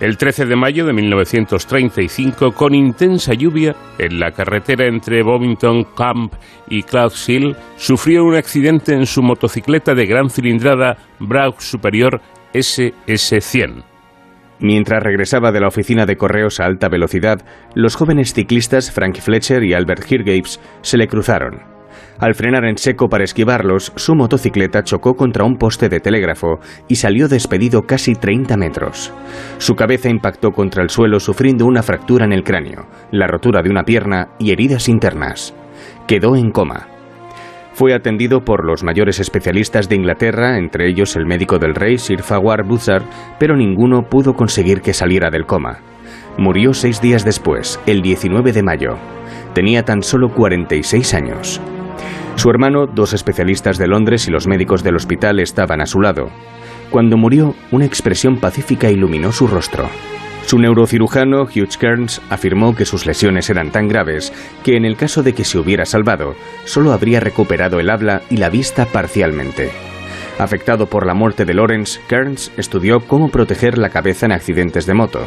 [0.00, 6.32] El 13 de mayo de 1935, con intensa lluvia, en la carretera entre Bovington Camp
[6.70, 12.22] y Clouds Hill, sufrió un accidente en su motocicleta de gran cilindrada Braux Superior
[12.54, 13.89] SS-100.
[14.60, 17.40] Mientras regresaba de la oficina de correos a alta velocidad,
[17.74, 21.62] los jóvenes ciclistas Frank Fletcher y Albert Hirgapes se le cruzaron.
[22.18, 26.96] Al frenar en seco para esquivarlos, su motocicleta chocó contra un poste de telégrafo y
[26.96, 29.12] salió despedido casi 30 metros.
[29.56, 33.70] Su cabeza impactó contra el suelo sufriendo una fractura en el cráneo, la rotura de
[33.70, 35.54] una pierna y heridas internas.
[36.06, 36.99] Quedó en coma.
[37.72, 42.22] Fue atendido por los mayores especialistas de Inglaterra, entre ellos el médico del rey Sir
[42.22, 43.04] Fawar Buzzard,
[43.38, 45.78] pero ninguno pudo conseguir que saliera del coma.
[46.36, 48.96] Murió seis días después, el 19 de mayo.
[49.54, 51.60] Tenía tan solo 46 años.
[52.36, 56.30] Su hermano, dos especialistas de Londres y los médicos del hospital estaban a su lado.
[56.90, 59.88] Cuando murió, una expresión pacífica iluminó su rostro.
[60.46, 64.32] Su neurocirujano, Hugh Kearns, afirmó que sus lesiones eran tan graves
[64.64, 68.36] que en el caso de que se hubiera salvado, solo habría recuperado el habla y
[68.36, 69.70] la vista parcialmente.
[70.38, 74.94] Afectado por la muerte de Lawrence, Kearns estudió cómo proteger la cabeza en accidentes de
[74.94, 75.26] moto.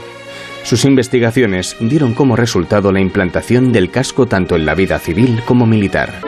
[0.64, 5.66] Sus investigaciones dieron como resultado la implantación del casco tanto en la vida civil como
[5.66, 6.22] militar.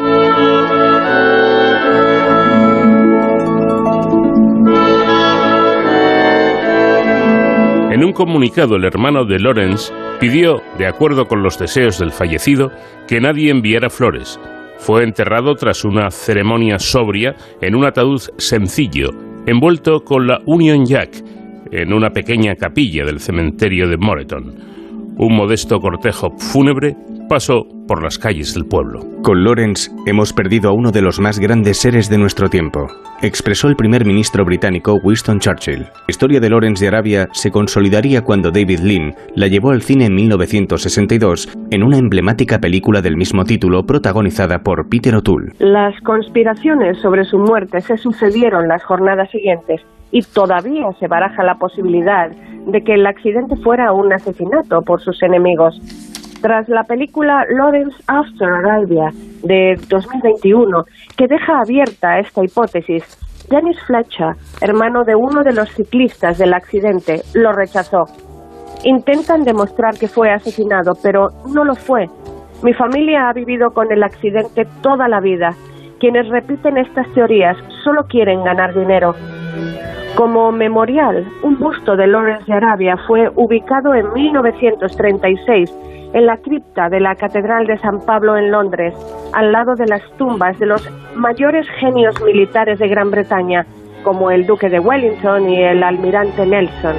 [7.96, 12.70] En un comunicado, el hermano de Lawrence pidió, de acuerdo con los deseos del fallecido,
[13.08, 14.38] que nadie enviara flores.
[14.80, 19.12] Fue enterrado tras una ceremonia sobria en un ataúd sencillo,
[19.46, 21.24] envuelto con la Union Jack,
[21.72, 25.16] en una pequeña capilla del cementerio de Moreton.
[25.18, 29.02] Un modesto cortejo fúnebre pasó por las calles del pueblo.
[29.24, 32.88] Con Lawrence hemos perdido a uno de los más grandes seres de nuestro tiempo,
[33.22, 35.82] expresó el primer ministro británico Winston Churchill.
[35.82, 40.06] La historia de Lawrence de Arabia se consolidaría cuando David Lean la llevó al cine
[40.06, 45.54] en 1962 en una emblemática película del mismo título protagonizada por Peter O'Toole.
[45.60, 51.56] Las conspiraciones sobre su muerte se sucedieron las jornadas siguientes y todavía se baraja la
[51.56, 55.80] posibilidad de que el accidente fuera un asesinato por sus enemigos.
[56.41, 59.10] Tras la película Lawrence After Arabia
[59.43, 60.84] de 2021,
[61.17, 63.03] que deja abierta esta hipótesis,
[63.49, 68.05] Dennis Fletcher, hermano de uno de los ciclistas del accidente, lo rechazó.
[68.84, 72.07] Intentan demostrar que fue asesinado, pero no lo fue.
[72.64, 75.51] Mi familia ha vivido con el accidente toda la vida.
[75.99, 79.16] Quienes repiten estas teorías solo quieren ganar dinero.
[80.16, 85.70] Como memorial, un busto de Lawrence de Arabia fue ubicado en 1936
[86.13, 88.93] en la cripta de la Catedral de San Pablo en Londres,
[89.34, 93.66] al lado de las tumbas de los mayores genios militares de Gran Bretaña,
[94.03, 96.95] como el Duque de Wellington y el Almirante Nelson.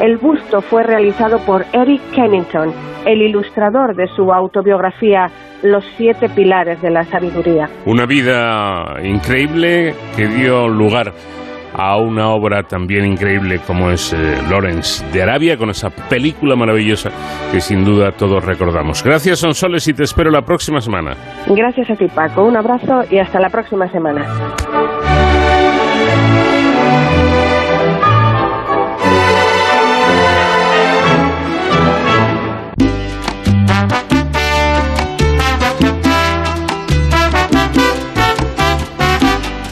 [0.00, 2.72] El busto fue realizado por Eric Kennington,
[3.04, 5.30] el ilustrador de su autobiografía
[5.62, 7.68] Los siete pilares de la sabiduría.
[7.84, 11.12] Una vida increíble que dio lugar
[11.78, 17.10] a una obra también increíble como es eh, Lawrence de Arabia, con esa película maravillosa
[17.52, 19.02] que sin duda todos recordamos.
[19.02, 21.16] Gracias, Sonsoles, y te espero la próxima semana.
[21.46, 22.44] Gracias a ti, Paco.
[22.44, 24.26] Un abrazo y hasta la próxima semana.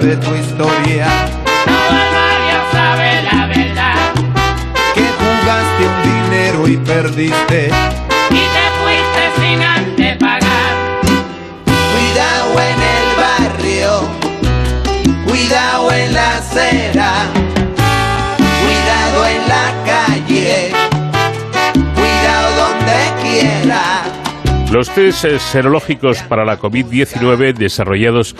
[0.00, 1.08] sabe tu historia.
[1.64, 3.94] Todo el barrio sabe la verdad
[4.94, 7.70] Que jugaste un dinero y perdiste.
[24.78, 28.36] Los test serológicos para la COVID-19 desarrollados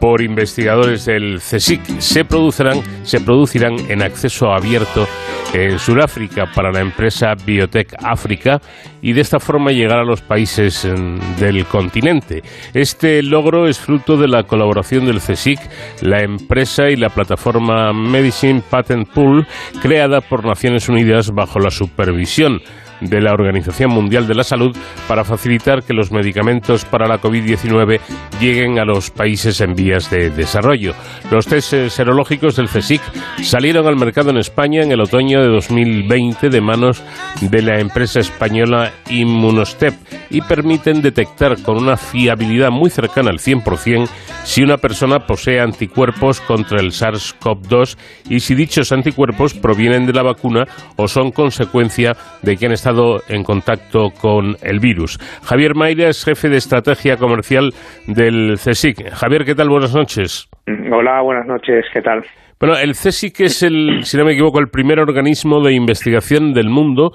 [0.00, 5.06] por investigadores del CSIC se producirán, se producirán en acceso abierto
[5.52, 8.58] en Sudáfrica para la empresa Biotech África
[9.02, 12.42] y de esta forma llegar a los países mm, del continente.
[12.72, 15.60] Este logro es fruto de la colaboración del CSIC,
[16.00, 19.46] la empresa y la plataforma Medicine Patent Pool
[19.82, 22.62] creada por Naciones Unidas bajo la supervisión
[23.02, 24.76] de la Organización Mundial de la Salud
[25.08, 28.00] para facilitar que los medicamentos para la COVID-19
[28.40, 30.94] lleguen a los países en vías de desarrollo.
[31.30, 33.00] Los test eh, serológicos del CSIC
[33.42, 37.02] salieron al mercado en España en el otoño de 2020 de manos
[37.40, 39.94] de la empresa española Immunostep
[40.30, 44.08] y permiten detectar con una fiabilidad muy cercana al 100%
[44.44, 47.96] si una persona posee anticuerpos contra el SARS-CoV-2
[48.28, 50.64] y si dichos anticuerpos provienen de la vacuna
[50.96, 52.91] o son consecuencia de que han estado
[53.28, 55.18] en contacto con el virus.
[55.42, 57.70] Javier Mayra es jefe de estrategia comercial
[58.06, 59.10] del CSIC.
[59.10, 59.68] Javier, ¿qué tal?
[59.68, 60.48] Buenas noches.
[60.92, 62.22] Hola, buenas noches, ¿qué tal?
[62.60, 66.68] Bueno, el CSIC es el, si no me equivoco, el primer organismo de investigación del
[66.68, 67.10] mundo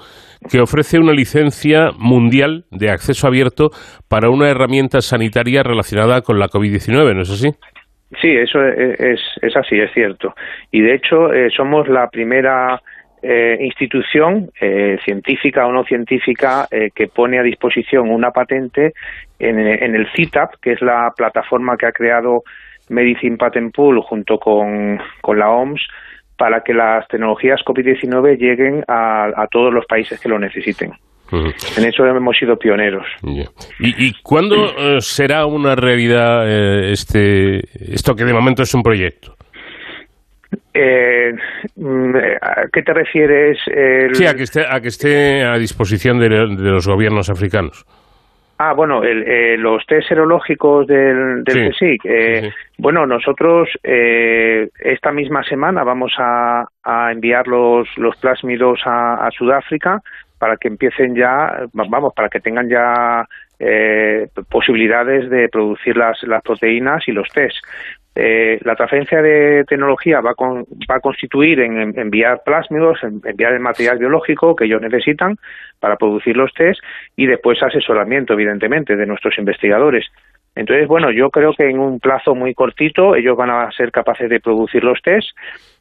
[0.50, 3.70] que ofrece una licencia mundial de acceso abierto
[4.10, 7.48] para una herramienta sanitaria relacionada con la COVID-19, ¿no es así?
[8.20, 10.34] Sí, eso es, es, es así, es cierto.
[10.70, 12.80] Y de hecho, eh, somos la primera
[13.22, 18.92] eh, institución eh, científica o no científica eh, que pone a disposición una patente
[19.38, 22.42] en, en el CITAP, que es la plataforma que ha creado
[22.88, 25.80] Medicine Patent Pool junto con, con la OMS
[26.36, 30.92] para que las tecnologías COVID-19 lleguen a, a todos los países que lo necesiten.
[31.30, 33.06] En eso hemos sido pioneros.
[33.22, 33.42] ¿Y,
[33.80, 37.58] y cuándo eh, será una realidad eh, este
[37.92, 39.34] esto que de momento es un proyecto?
[40.74, 41.34] Eh,
[41.76, 43.58] mm, ¿A qué te refieres?
[43.66, 47.84] el- Sí, a que esté a, que esté a disposición de, de los gobiernos africanos.
[48.60, 52.04] Ah, bueno, el, eh, los test serológicos del, del Sí, CSIC.
[52.06, 52.54] eh, sí, sí.
[52.78, 59.30] Bueno, nosotros eh, esta misma semana vamos a, a enviar los, los plásmidos a, a
[59.30, 60.00] Sudáfrica
[60.40, 63.26] para que empiecen ya, vamos, para que tengan ya
[63.60, 67.56] eh, posibilidades de producir las, las proteínas y los test.
[68.14, 73.20] Eh, la transferencia de tecnología va, con- va a constituir en, en enviar plásmidos, en
[73.24, 75.36] enviar el material biológico que ellos necesitan
[75.78, 76.80] para producir los test
[77.16, 80.06] y después asesoramiento, evidentemente, de nuestros investigadores.
[80.56, 84.28] Entonces, bueno, yo creo que en un plazo muy cortito ellos van a ser capaces
[84.28, 85.28] de producir los test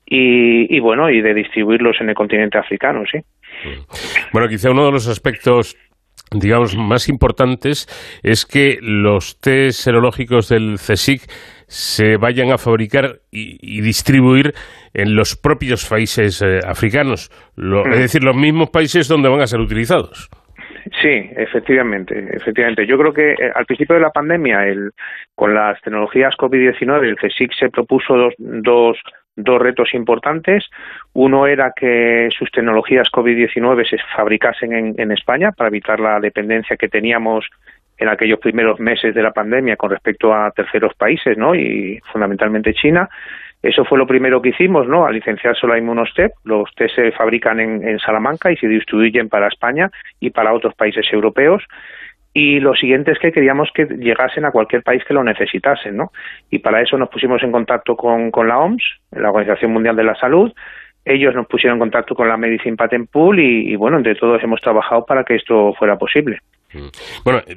[0.05, 3.19] y, y bueno, y de distribuirlos en el continente africano, sí.
[4.31, 5.75] Bueno, quizá uno de los aspectos
[6.31, 7.87] digamos, más importantes
[8.21, 11.21] es que los test serológicos del CSIC
[11.67, 14.53] se vayan a fabricar y, distribuir
[14.93, 17.91] en los propios países eh, africanos, mm.
[17.91, 20.29] es decir, los mismos países donde van a ser utilizados.
[21.01, 22.85] Sí, efectivamente, efectivamente.
[22.85, 24.91] Yo creo que eh, al principio de la pandemia, el,
[25.35, 28.97] con las tecnologías COVID-19, el CSIC se propuso dos, dos,
[29.35, 30.65] dos retos importantes.
[31.13, 36.77] Uno era que sus tecnologías COVID-19 se fabricasen en, en España para evitar la dependencia
[36.77, 37.45] que teníamos
[37.97, 41.55] en aquellos primeros meses de la pandemia con respecto a terceros países, ¿no?
[41.55, 43.09] Y fundamentalmente China.
[43.61, 45.05] Eso fue lo primero que hicimos, ¿no?
[45.05, 46.31] A licenciar Solar Immunostep.
[46.43, 49.89] Los test se fabrican en, Salamanca y se distribuyen para España
[50.19, 51.63] y para otros países europeos.
[52.33, 56.11] Y lo siguiente es que queríamos que llegasen a cualquier país que lo necesitase, ¿no?
[56.51, 60.13] Y para eso nos pusimos en contacto con, la OMS, la Organización Mundial de la
[60.13, 60.53] Salud.
[61.03, 64.61] Ellos nos pusieron en contacto con la Medicine Patent Pool y bueno, entre todos hemos
[64.61, 66.41] trabajado para que esto fuera posible.
[66.73, 66.87] Mm.
[67.23, 67.55] Bueno, eh,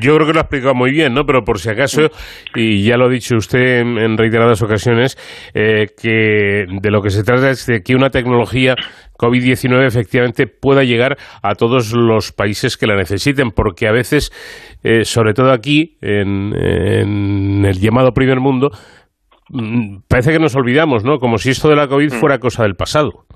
[0.00, 1.26] yo creo que lo ha explicado muy bien, ¿no?
[1.26, 2.08] Pero por si acaso,
[2.54, 5.16] y ya lo ha dicho usted en, reiteradas ocasiones,
[5.54, 8.76] eh, que de lo que se trata es de que una tecnología
[9.18, 14.30] COVID-19 efectivamente pueda llegar a todos los países que la necesiten, porque a veces,
[14.82, 16.54] eh, sobre todo aquí, en,
[17.64, 18.70] el llamado primer mundo,
[19.50, 21.18] mm, parece que nos olvidamos, ¿no?
[21.18, 22.16] Como si esto de la COVID mm.
[22.20, 23.26] fuera cosa del pasado.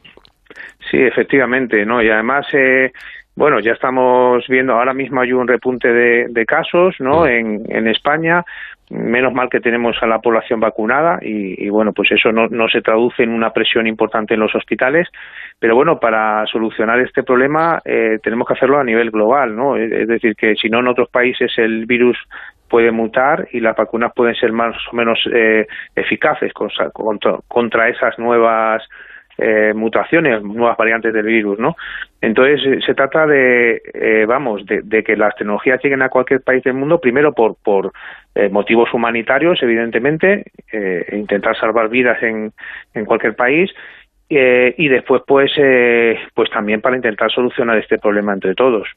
[0.90, 2.02] Sí, efectivamente, ¿no?
[2.02, 2.46] Y además...
[2.54, 2.90] Eh
[3.35, 7.26] bueno, ya estamos viendo, ahora mismo hay un repunte de, casos ¿no?
[7.26, 8.45] En, en, España,
[8.91, 12.83] menos mal que tenemos a la población vacunada y, bueno, pues eso no, no, se
[12.83, 15.09] traduce en una presión importante en los hospitales,
[15.59, 19.76] pero bueno, para solucionar este problema eh, tenemos que hacerlo a nivel global, ¿no?
[19.76, 22.18] Es decir, que si no en otros países el virus
[22.68, 25.66] puede mutar y las vacunas pueden ser más o menos eh,
[25.97, 26.91] eficaces contra,
[27.49, 28.83] contra esas nuevas
[29.39, 31.76] eh, mutaciones, nuevas variantes del virus, ¿no?
[32.20, 36.62] Entonces eh, se trata de, eh, vamos, de, que las tecnologías lleguen a cualquier país
[36.62, 37.93] del mundo, primero por, por
[38.51, 40.45] motivos humanitarios, evidentemente,
[41.12, 42.51] intentar salvar vidas en,
[42.95, 43.70] en cualquier país,
[44.28, 45.53] y después, pues,
[46.33, 48.89] pues también para intentar solucionar este problema entre todos.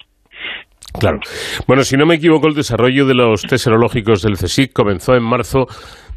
[0.99, 1.19] Claro.
[1.67, 5.23] Bueno, si no me equivoco, el desarrollo de los test serológicos del CSIC comenzó en
[5.23, 5.67] marzo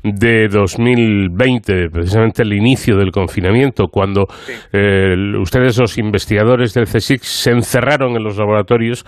[0.02, 4.26] de 2020, precisamente el inicio del confinamiento, cuando
[4.72, 9.04] eh, ustedes, los investigadores del CSIC, se encerraron en los laboratorios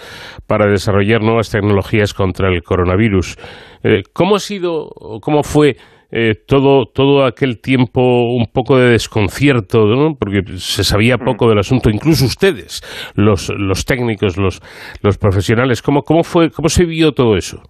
[0.46, 3.36] para desarrollar nuevas tecnologías contra el coronavirus.
[3.82, 5.76] Eh, ¿Cómo ha sido, cómo fue
[6.12, 8.00] eh, todo, todo aquel tiempo
[8.34, 9.78] un poco de desconcierto,
[10.18, 11.24] porque se sabía mm.
[11.24, 12.82] poco del asunto, incluso ustedes,
[13.14, 14.60] los, los técnicos, los,
[15.02, 17.62] los profesionales, ¿cómo, cómo, fue, ¿cómo se vio todo eso?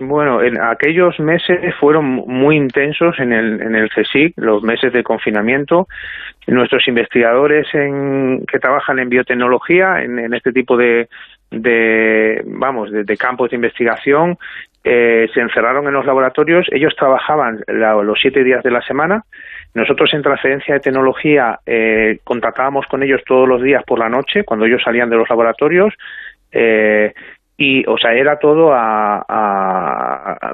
[0.00, 5.04] Bueno, en aquellos meses fueron muy intensos en el, en el CSIC, los meses de
[5.04, 5.86] confinamiento.
[6.48, 11.08] Nuestros investigadores en, que trabajan en biotecnología, en, este tipo de,
[11.50, 14.36] de vamos, de, campos de investigación,
[14.82, 16.66] eh, se encerraron en los laboratorios.
[16.72, 19.22] Ellos trabajaban los siete días de la semana.
[19.74, 24.42] Nosotros en transferencia de tecnología eh, contactábamos con ellos todos los días por la noche,
[24.44, 25.94] cuando ellos salían de los laboratorios.
[26.50, 27.12] Eh,
[27.56, 29.24] y o sea era todo a,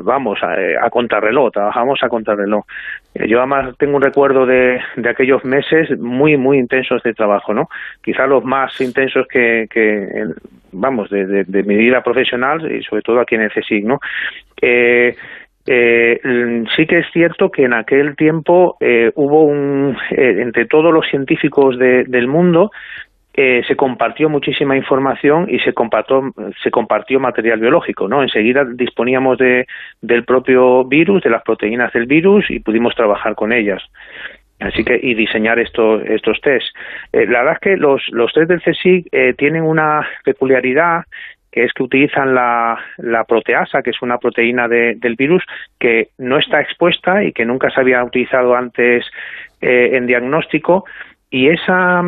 [0.03, 2.65] vamos a, contrarreloj trabajamos a contrarreloj.
[3.15, 7.55] Eh, yo además tengo un recuerdo de, de aquellos meses muy muy intensos de trabajo
[7.55, 7.69] no
[8.03, 10.27] quizá los más intensos que, que
[10.73, 13.99] vamos de, de, mi vida profesional y sobre todo aquí en el CSIC no
[14.61, 15.17] eh,
[15.67, 16.21] eh,
[16.77, 21.79] sí que es cierto que en aquel tiempo eh, hubo un entre todos los científicos
[21.79, 22.71] del mundo
[23.43, 26.31] eh, se compartió muchísima información y se compartió,
[26.63, 28.23] se compartió material biológico, ¿no?
[28.23, 29.67] Enseguida disponíamos de,
[30.03, 33.83] del propio virus, de las proteínas del virus y pudimos trabajar con ellas.
[34.59, 36.67] Así que, y diseñar estos, estos test.
[37.15, 41.05] Eh, la verdad es que los, los test del CSIC eh, tienen una peculiaridad
[41.51, 45.43] que es que utilizan la, la proteasa, que es una proteína del virus
[45.79, 49.05] que no está expuesta y que nunca se había utilizado antes
[49.63, 50.85] en diagnóstico,
[51.31, 52.03] y esa,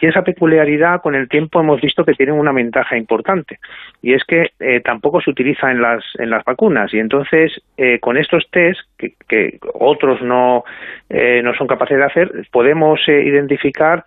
[0.00, 3.58] y esa peculiaridad con el tiempo hemos visto que tiene una ventaja importante
[4.00, 7.98] y es que eh, tampoco se utiliza en las, en las vacunas y entonces eh,
[7.98, 10.64] con estos test que, que otros no,
[11.10, 14.04] eh, no son capaces de hacer podemos identificar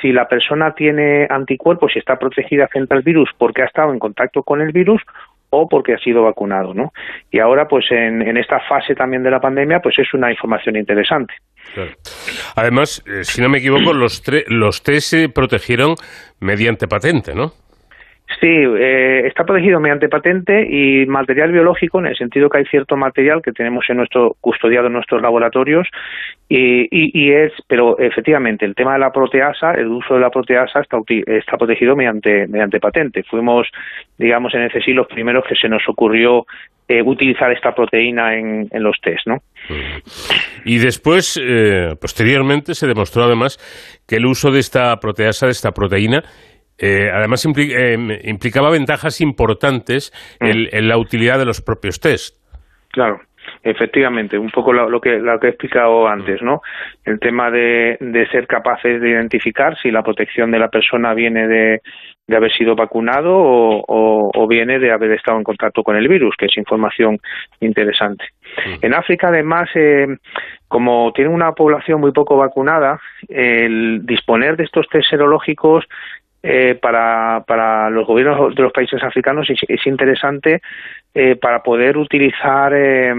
[0.00, 3.98] si la persona tiene anticuerpos y está protegida frente al virus porque ha estado en
[3.98, 5.02] contacto con el virus
[5.50, 6.92] o porque ha sido vacunado, ¿no?
[7.30, 10.76] Y ahora, pues en, en esta fase también de la pandemia, pues es una información
[10.76, 11.34] interesante.
[12.54, 15.94] Además, eh, si no me equivoco, los, los test se protegieron
[16.40, 17.52] mediante patente, ¿no?
[18.40, 22.96] Sí, eh, está protegido mediante patente y material biológico en el sentido que hay cierto
[22.96, 25.86] material que tenemos en nuestro custodiado en nuestros laboratorios
[26.48, 30.80] y, y, es, pero efectivamente el tema de la proteasa, el uso de la proteasa
[30.80, 33.22] está, está protegido mediante mediante patente.
[33.22, 33.68] Fuimos,
[34.18, 36.46] digamos, en ese los primeros que se nos ocurrió
[36.88, 39.42] eh, utilizar esta proteína en, en, los test, ¿no?
[40.64, 43.58] Y después, eh, posteriormente, se demostró además
[44.06, 46.22] que el uso de esta proteasa, de esta proteína,
[46.78, 50.46] eh, además eh, implicaba ventajas importantes mm.
[50.72, 52.36] en, la utilidad de los propios test.
[52.90, 53.20] Claro.
[53.62, 56.62] Efectivamente, un poco lo, que, lo que he explicado antes, ¿no?
[57.04, 61.46] El tema de, de ser capaces de identificar si la protección de la persona viene
[61.46, 61.80] de,
[62.26, 66.34] de haber sido vacunado o, o, viene de haber estado en contacto con el virus,
[66.36, 67.18] que es información
[67.60, 68.24] interesante.
[68.82, 70.06] En África, además, eh,
[70.66, 75.84] como tiene una población muy poco vacunada, el disponer de estos test serológicos
[76.48, 80.60] eh, para, para los gobiernos de los países africanos es, interesante
[81.12, 83.12] eh, para poder utilizar eh,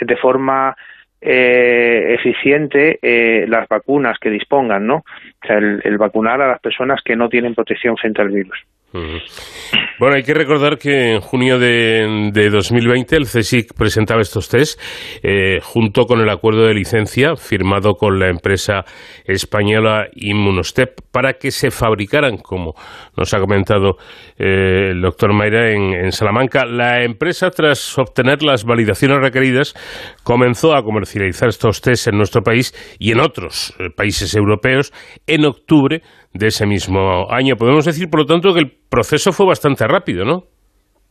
[0.00, 0.76] de forma
[1.20, 4.96] eh, eficiente eh, las vacunas que dispongan, ¿no?
[4.96, 8.58] O sea, el, vacunar a las personas que no tienen protección frente al virus.
[8.92, 14.78] Bueno, hay que recordar que en junio de, de 2020 el CSIC presentaba estos test
[15.22, 18.84] eh, junto con el acuerdo de licencia firmado con la empresa
[19.24, 22.74] española Immunostep para que se fabricaran, como
[23.16, 23.96] nos ha comentado
[24.38, 26.66] eh, el doctor Mayra, en, Salamanca.
[26.66, 29.74] La empresa, tras obtener las validaciones requeridas,
[30.22, 34.92] comenzó a comercializar estos test en nuestro país y en otros eh, países europeos
[35.26, 36.02] en octubre
[36.38, 37.56] de ese mismo año.
[37.56, 40.44] Podemos decir, por lo tanto, que el proceso fue bastante rápido, ¿no?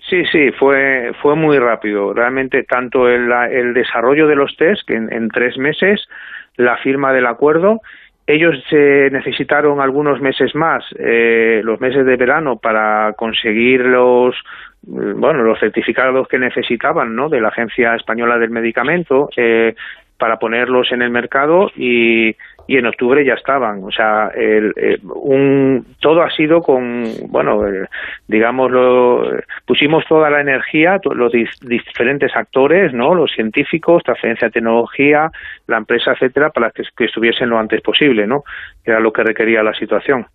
[0.10, 2.14] Sí, sí, fue, fue muy rápido.
[2.14, 6.02] Realmente, tanto el, el desarrollo de los test, que en, tres meses,
[6.58, 7.82] la firma del acuerdo,
[8.28, 14.36] ellos se necesitaron algunos meses más, eh, los meses de verano, para conseguir los,
[14.84, 17.30] bueno, los certificados que necesitaban, ¿no?
[17.30, 19.76] De la Agencia Española del Medicamento, eh,
[20.18, 22.36] para ponerlos en el mercado y
[22.68, 23.84] y en octubre ya estaban.
[23.84, 27.62] O sea, el, eh, un, todo ha sido con, bueno,
[28.28, 29.24] digamos, lo,
[29.66, 33.14] pusimos toda la energía, los diferentes actores, ¿no?
[33.14, 35.30] Los científicos, transferencia de tecnología,
[35.68, 38.42] la empresa, etcétera, para que, estuviesen lo antes posible, ¿no?
[38.84, 40.26] Era lo que requería la situación.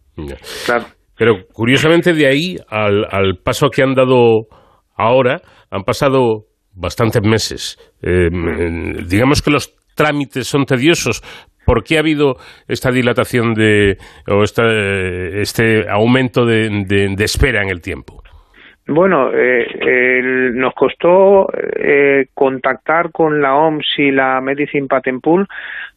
[0.66, 0.84] Claro.
[1.16, 4.46] Pero curiosamente de ahí al, al paso que han dado
[4.96, 7.76] ahora, han pasado bastantes meses.
[8.02, 8.28] Eh,
[9.06, 11.22] digamos que los trámites son tediosos,
[11.70, 12.34] ¿Por qué ha habido
[12.66, 13.96] esta dilatación de,
[14.26, 18.24] o este aumento de, espera en el tiempo?
[18.88, 21.46] Bueno, eh, nos costó
[21.76, 25.46] eh, contactar con la OMS y la Medicine Patent Pool.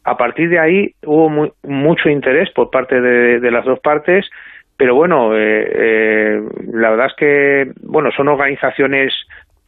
[0.03, 4.29] A partir de ahí hubo mucho interés por parte de, las dos partes,
[4.77, 6.39] pero bueno, eh,
[6.71, 9.11] la verdad es que bueno son organizaciones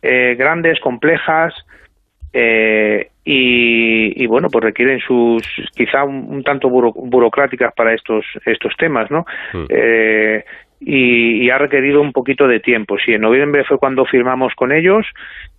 [0.03, 1.55] grandes, complejas,
[2.37, 5.41] eh, y, bueno, pues requieren sus
[5.73, 9.25] quizá un, tanto burocráticas para estos estos temas, ¿no?
[9.53, 9.65] Mm.
[9.69, 10.43] Eh,
[10.81, 12.97] y, ha requerido un poquito de tiempo.
[13.03, 15.05] Sí, en noviembre fue cuando firmamos con ellos.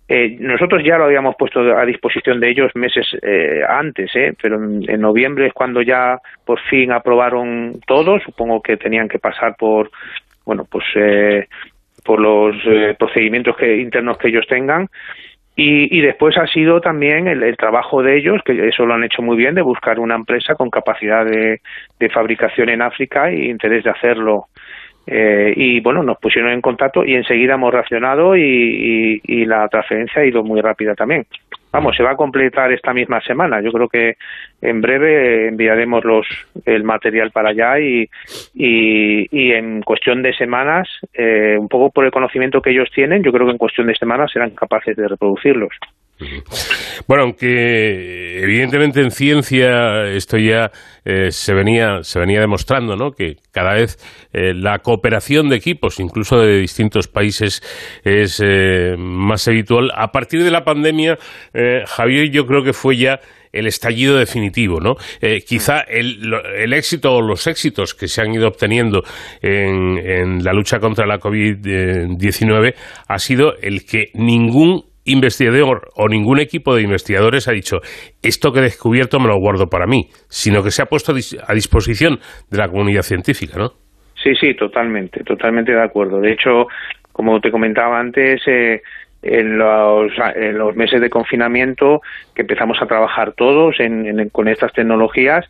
[0.07, 4.35] Eh, nosotros ya lo habíamos puesto a disposición de ellos meses eh, antes, ¿eh?
[4.39, 8.19] pero en, noviembre es cuando ya por fin aprobaron todo.
[8.19, 9.89] Supongo que tenían que pasar por,
[10.45, 10.85] bueno, pues
[12.05, 12.55] por los
[12.99, 14.87] procedimientos que, internos que ellos tengan
[15.59, 19.35] y, después ha sido también el, trabajo de ellos, que eso lo han hecho muy
[19.35, 21.59] bien, de buscar una empresa con capacidad de,
[22.13, 24.45] fabricación en África y interés de hacerlo.
[25.07, 30.25] Eh, y bueno, nos pusieron en contacto y enseguida hemos reaccionado y, la transferencia ha
[30.25, 31.25] ido muy rápida también.
[31.77, 33.61] Vamos, se va a completar esta misma semana.
[33.61, 34.17] Yo creo que
[34.63, 36.25] en breve enviaremos los,
[36.65, 38.09] el material para allá y,
[38.55, 43.31] y, en cuestión de semanas, eh, un poco por el conocimiento que ellos tienen, yo
[43.31, 45.69] creo que en cuestión de semanas serán capaces de reproducirlos.
[47.07, 50.71] Bueno, aunque evidentemente en ciencia esto ya
[51.05, 53.11] eh, se venía se venía demostrando, ¿no?
[53.11, 53.97] Que cada vez
[54.33, 57.61] eh, la cooperación de equipos, incluso de distintos países,
[58.03, 59.91] es eh, más habitual.
[59.95, 61.17] A partir de la pandemia,
[61.87, 63.19] Javier, yo creo que fue ya
[63.53, 64.95] el estallido definitivo, ¿no?
[65.47, 66.19] quizá el,
[66.57, 69.03] el, éxito o los éxitos que se han ido obteniendo
[69.41, 72.75] en, en la lucha contra la COVID-19
[73.07, 77.77] ha sido el que ningún investigador o ningún equipo de investigadores ha dicho
[78.21, 81.53] esto que he descubierto me lo guardo para mí, sino que se ha puesto a
[81.53, 82.19] disposición
[82.51, 83.69] de la comunidad científica, ¿no?
[84.21, 86.19] Sí, sí, totalmente, totalmente de acuerdo.
[86.19, 86.67] De hecho,
[87.11, 88.81] como te comentaba antes, eh,
[89.21, 92.01] en, los, en los meses de confinamiento
[92.35, 95.45] que empezamos a trabajar todos en, con estas tecnologías,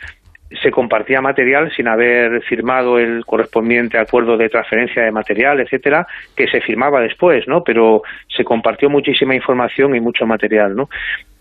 [0.61, 6.47] se compartía material sin haber firmado el correspondiente acuerdo de transferencia de material, etcétera, que
[6.47, 7.63] se firmaba después, ¿no?
[7.63, 10.89] Pero se compartió muchísima información y mucho material, ¿no?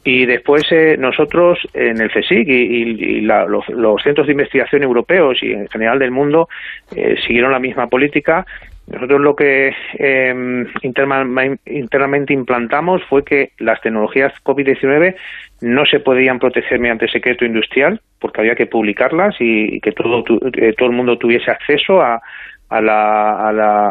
[0.04, 5.68] Y después eh, nosotros en el CSIC y, los, centros de investigación europeos y en
[5.68, 6.48] general del mundo
[6.94, 8.46] eh, siguieron la misma política.
[8.86, 15.16] Nosotros lo que eh, internamente implantamos fue que las tecnologías COVID-19
[15.62, 20.24] no se podían proteger mediante secreto industrial porque había que publicarlas y, que todo,
[20.54, 22.20] eh, todo el mundo tuviese acceso a,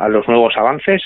[0.10, 1.02] los nuevos avances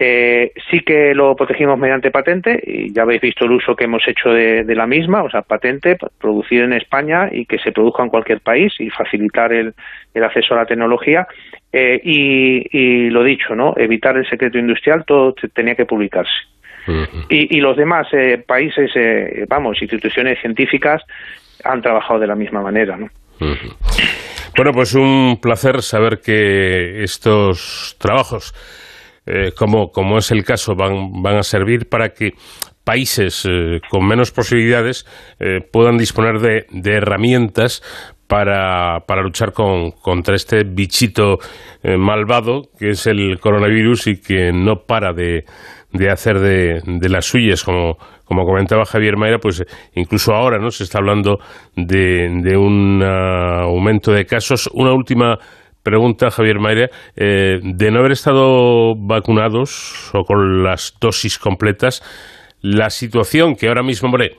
[0.00, 4.06] eh, sí que lo protegimos mediante patente y ya habéis visto el uso que hemos
[4.06, 8.08] hecho de, la misma, o sea, patente, producir en España y que se produzca en
[8.08, 9.74] cualquier país y facilitar el,
[10.14, 11.26] acceso a la tecnología.
[11.72, 13.74] Eh, y, lo dicho, ¿no?
[13.76, 16.32] Evitar el secreto industrial, todo tenía que publicarse.
[17.28, 18.90] y, los demás eh, países,
[19.48, 21.02] vamos, instituciones científicas
[21.64, 23.10] han trabajado de la misma manera, ¿no?
[24.56, 28.54] Bueno, pues un placer saber que estos trabajos
[29.30, 32.30] eh, como, como es el caso, van, van a servir para que
[32.82, 35.04] países eh, con menos posibilidades
[35.38, 37.82] eh, puedan disponer de, de herramientas
[38.26, 41.38] para, para, luchar con, contra este bichito
[41.82, 45.44] malvado que es el coronavirus y que no para de,
[45.92, 49.64] de hacer de, de, las suyas, como, como comentaba Javier Mayra, pues
[49.94, 51.38] incluso ahora no se está hablando
[51.76, 54.68] de, de un aumento de casos.
[54.74, 55.38] Una última
[55.88, 62.02] pregunta, Javier Mayra, eh, de no haber estado vacunados o con las dosis completas,
[62.60, 64.36] la situación que ahora mismo, hombre,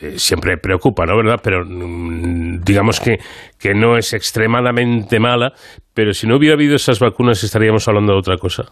[0.00, 1.16] eh, siempre preocupa, ¿no?
[1.16, 1.40] ¿Verdad?
[1.42, 3.18] Pero mm, digamos que,
[3.60, 5.52] que no es extremadamente mala,
[5.92, 8.64] pero si no hubiera habido esas vacunas estaríamos hablando de otra cosa.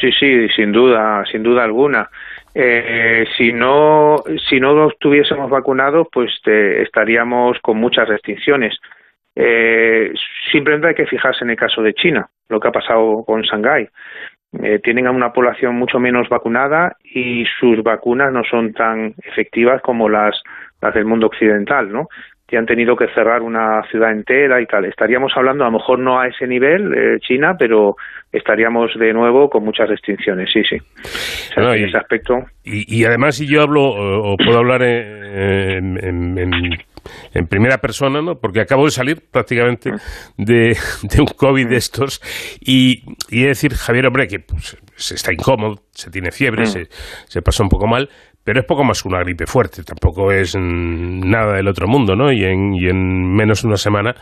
[0.00, 2.08] Sí, sí, sin duda, sin duda alguna.
[2.52, 8.74] Eh, si no si no estuviésemos vacunados, pues estaríamos con muchas restricciones.
[9.36, 10.12] Eh,
[10.50, 13.88] simplemente hay que fijarse en el caso de China, lo que ha pasado con Shanghái.
[14.62, 19.80] Eh, tienen a una población mucho menos vacunada y sus vacunas no son tan efectivas
[19.80, 20.42] como las,
[20.82, 22.08] las del mundo occidental, ¿no?
[22.48, 24.86] Que han tenido que cerrar una ciudad entera y tal.
[24.86, 27.94] Estaríamos hablando, a lo mejor no a ese nivel, eh, China, pero
[28.32, 30.76] estaríamos de nuevo con muchas restricciones, sí, sí.
[31.56, 32.40] en ese aspecto.
[32.64, 36.50] Y, además, si yo hablo, o, puedo hablar en, en en
[37.48, 38.36] primera persona, ¿no?
[38.36, 39.90] Porque acabo de salir prácticamente
[40.36, 40.76] de,
[41.18, 42.20] un COVID de estos
[42.60, 46.86] y, y decir, Javier, hombre, que pues, se está incómodo, se tiene fiebre, se,
[47.26, 48.08] se pasa un poco mal,
[48.44, 52.32] pero es poco más que una gripe fuerte, tampoco es nada del otro mundo, ¿no?
[52.32, 54.14] Y en, y en menos de una semana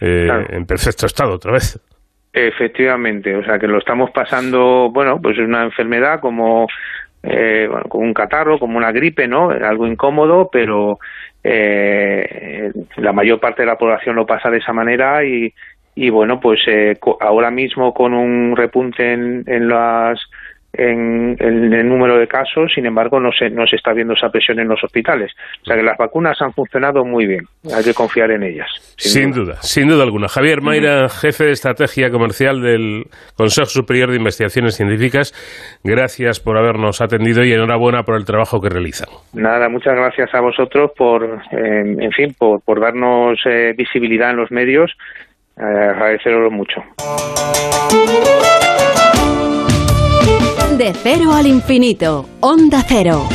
[0.00, 1.80] eh, en perfecto estado otra vez.
[2.32, 6.66] Efectivamente, o sea que lo estamos pasando, bueno, pues es una enfermedad como,
[7.22, 9.50] eh, bueno, como un catarro, como una gripe, ¿no?
[9.50, 10.98] Algo incómodo, pero
[11.44, 15.52] eh, la mayor parte de la población lo pasa de esa manera y,
[15.94, 20.18] y bueno, pues eh, ahora mismo con un repunte en, en las
[20.76, 24.60] en, el número de casos, sin embargo, no se, no se está viendo esa presión
[24.60, 25.32] en los hospitales.
[25.62, 27.44] O sea que las vacunas han funcionado muy bien,
[27.74, 28.68] hay que confiar en ellas.
[28.96, 29.56] Sin, duda.
[29.60, 30.28] sin duda alguna.
[30.28, 33.04] Javier Mayra, jefe de estrategia comercial del
[33.36, 35.32] Consejo Superior de Investigaciones Científicas,
[35.82, 39.08] gracias por habernos atendido y enhorabuena por el trabajo que realizan.
[39.32, 44.50] Nada, muchas gracias a vosotros por, en fin, por, por darnos eh, visibilidad en los
[44.50, 44.92] medios.
[45.56, 46.82] Eh, agradeceroslo mucho.
[50.78, 53.28] De cero al infinito, Onda Cero.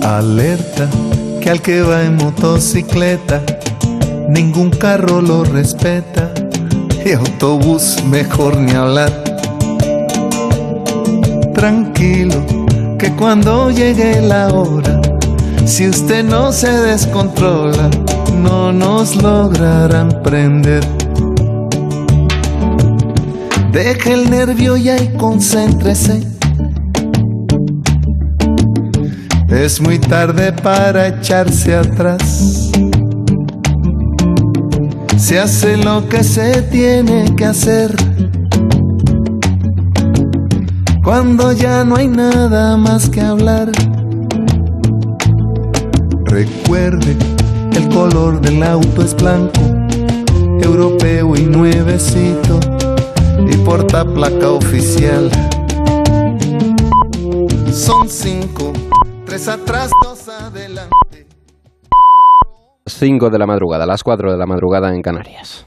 [0.00, 0.88] Alerta
[1.40, 3.42] que al que va en motocicleta,
[4.28, 6.32] ningún carro lo respeta
[7.04, 9.10] y autobús mejor ni hablar.
[11.52, 12.62] Tranquilo
[13.02, 15.00] que cuando llegue la hora,
[15.64, 17.90] si usted no se descontrola,
[18.36, 20.84] no nos lograrán prender.
[23.72, 26.22] Deje el nervio ya y concéntrese.
[29.48, 32.70] Es muy tarde para echarse atrás.
[35.16, 38.11] Se hace lo que se tiene que hacer
[41.02, 43.70] cuando ya no hay nada más que hablar.
[46.24, 47.16] Recuerde,
[47.74, 49.60] el color del auto es blanco,
[50.62, 52.60] europeo y nuevecito,
[53.38, 55.30] y porta placa oficial.
[57.72, 58.72] Son cinco,
[59.26, 61.26] tres atrás, dos adelante.
[62.86, 65.66] Cinco de la madrugada, las cuatro de la madrugada en Canarias.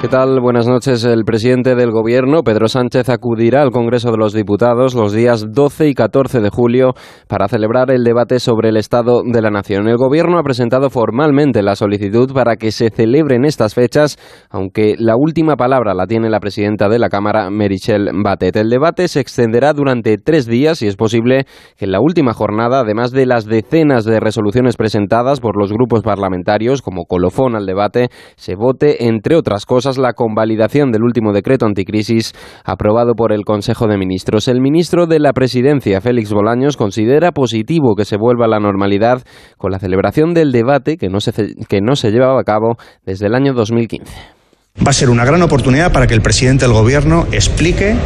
[0.00, 0.38] ¿Qué tal?
[0.38, 1.02] Buenas noches.
[1.02, 5.88] El presidente del Gobierno, Pedro Sánchez, acudirá al Congreso de los Diputados los días 12
[5.88, 6.94] y 14 de julio
[7.26, 9.88] para celebrar el debate sobre el Estado de la Nación.
[9.88, 14.18] El Gobierno ha presentado formalmente la solicitud para que se celebren estas fechas,
[14.50, 18.54] aunque la última palabra la tiene la presidenta de la Cámara, Merichel Batet.
[18.54, 21.44] El debate se extenderá durante tres días y es posible
[21.76, 26.02] que en la última jornada, además de las decenas de resoluciones presentadas por los grupos
[26.02, 31.64] parlamentarios como colofón al debate, se vote, entre otras cosas, la convalidación del último decreto
[31.64, 32.34] anticrisis
[32.64, 34.48] aprobado por el Consejo de Ministros.
[34.48, 39.22] El ministro de la Presidencia, Félix Bolaños, considera positivo que se vuelva a la normalidad
[39.56, 41.32] con la celebración del debate que no se,
[41.68, 42.76] que no se llevaba a cabo
[43.06, 44.12] desde el año 2015.
[44.86, 47.96] Va a ser una gran oportunidad para que el presidente del Gobierno explique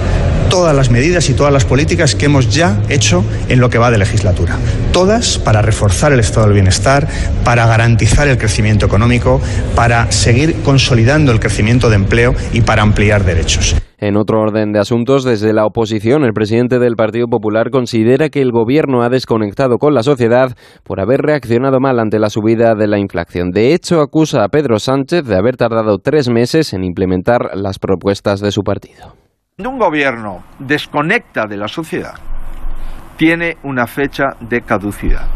[0.52, 3.90] todas las medidas y todas las políticas que hemos ya hecho en lo que va
[3.90, 4.58] de legislatura.
[4.92, 7.08] Todas para reforzar el estado del bienestar,
[7.42, 9.40] para garantizar el crecimiento económico,
[9.74, 13.74] para seguir consolidando el crecimiento de empleo y para ampliar derechos.
[13.96, 18.42] En otro orden de asuntos, desde la oposición, el presidente del Partido Popular considera que
[18.42, 22.88] el gobierno ha desconectado con la sociedad por haber reaccionado mal ante la subida de
[22.88, 23.52] la inflación.
[23.52, 28.40] De hecho, acusa a Pedro Sánchez de haber tardado tres meses en implementar las propuestas
[28.40, 29.21] de su partido.
[29.58, 32.14] Cuando un gobierno desconecta de la sociedad,
[33.18, 35.26] tiene una fecha de caducidad.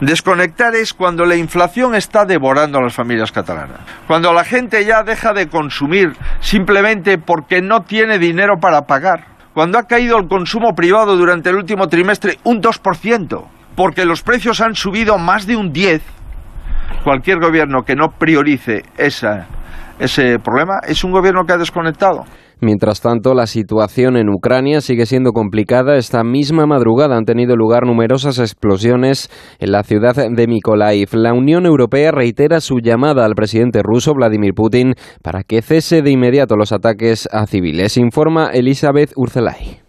[0.00, 5.02] Desconectar es cuando la inflación está devorando a las familias catalanas, cuando la gente ya
[5.02, 10.74] deja de consumir simplemente porque no tiene dinero para pagar, cuando ha caído el consumo
[10.74, 13.44] privado durante el último trimestre un 2%,
[13.76, 16.00] porque los precios han subido más de un 10%,
[17.04, 22.24] cualquier gobierno que no priorice ese problema es un gobierno que ha desconectado.
[22.60, 25.96] Mientras tanto, la situación en Ucrania sigue siendo complicada.
[25.96, 31.10] Esta misma madrugada han tenido lugar numerosas explosiones en la ciudad de Mykolaiv.
[31.12, 36.10] La Unión Europea reitera su llamada al presidente ruso Vladimir Putin para que cese de
[36.10, 39.85] inmediato los ataques a civiles, informa Elizabeth Urzelay.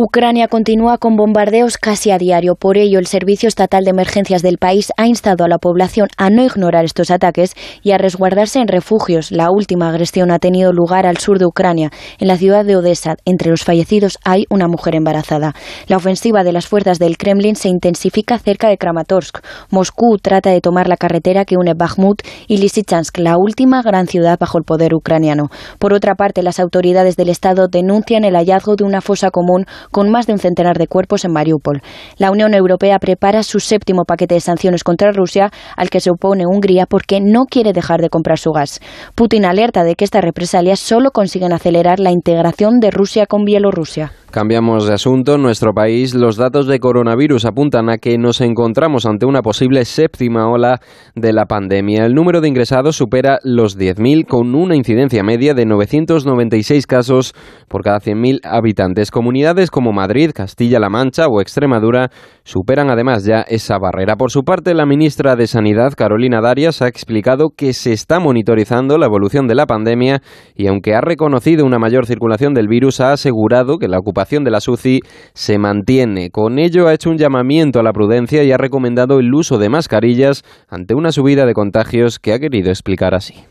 [0.00, 2.54] Ucrania continúa con bombardeos casi a diario.
[2.54, 6.30] Por ello, el Servicio Estatal de Emergencias del país ha instado a la población a
[6.30, 9.32] no ignorar estos ataques y a resguardarse en refugios.
[9.32, 11.90] La última agresión ha tenido lugar al sur de Ucrania,
[12.20, 13.16] en la ciudad de Odessa.
[13.24, 15.56] Entre los fallecidos hay una mujer embarazada.
[15.88, 19.40] La ofensiva de las fuerzas del Kremlin se intensifica cerca de Kramatorsk.
[19.68, 24.38] Moscú trata de tomar la carretera que une Bakhmut y Lysychansk, la última gran ciudad
[24.38, 25.48] bajo el poder ucraniano.
[25.80, 30.10] Por otra parte, las autoridades del Estado denuncian el hallazgo de una fosa común con
[30.10, 31.82] más de un centenar de cuerpos en Mariupol.
[32.16, 36.46] La Unión Europea prepara su séptimo paquete de sanciones contra Rusia, al que se opone
[36.46, 38.80] Hungría porque no quiere dejar de comprar su gas.
[39.14, 44.12] Putin alerta de que estas represalias solo consiguen acelerar la integración de Rusia con Bielorrusia.
[44.30, 45.36] Cambiamos de asunto.
[45.36, 49.86] En nuestro país, los datos de coronavirus apuntan a que nos encontramos ante una posible
[49.86, 50.80] séptima ola
[51.14, 52.04] de la pandemia.
[52.04, 57.32] El número de ingresados supera los 10.000, con una incidencia media de 996 casos
[57.68, 59.10] por cada 100.000 habitantes.
[59.10, 62.10] Comunidades como Madrid, Castilla-La Mancha o Extremadura
[62.44, 64.16] superan además ya esa barrera.
[64.16, 68.98] Por su parte, la ministra de Sanidad, Carolina Darias, ha explicado que se está monitorizando
[68.98, 70.20] la evolución de la pandemia
[70.54, 74.50] y aunque ha reconocido una mayor circulación del virus, ha asegurado que la ocupación de
[74.50, 75.00] la SUCI
[75.32, 76.30] se mantiene.
[76.30, 79.68] Con ello ha hecho un llamamiento a la prudencia y ha recomendado el uso de
[79.68, 83.44] mascarillas ante una subida de contagios que ha querido explicar así.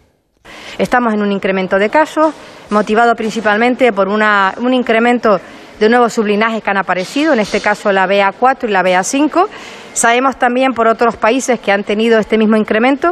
[0.78, 2.34] Estamos en un incremento de casos,
[2.70, 5.40] motivado principalmente por una, un incremento
[5.80, 9.48] de nuevos sublinajes que han aparecido, en este caso la BA4 y la BA5.
[9.94, 13.12] Sabemos también por otros países que han tenido este mismo incremento,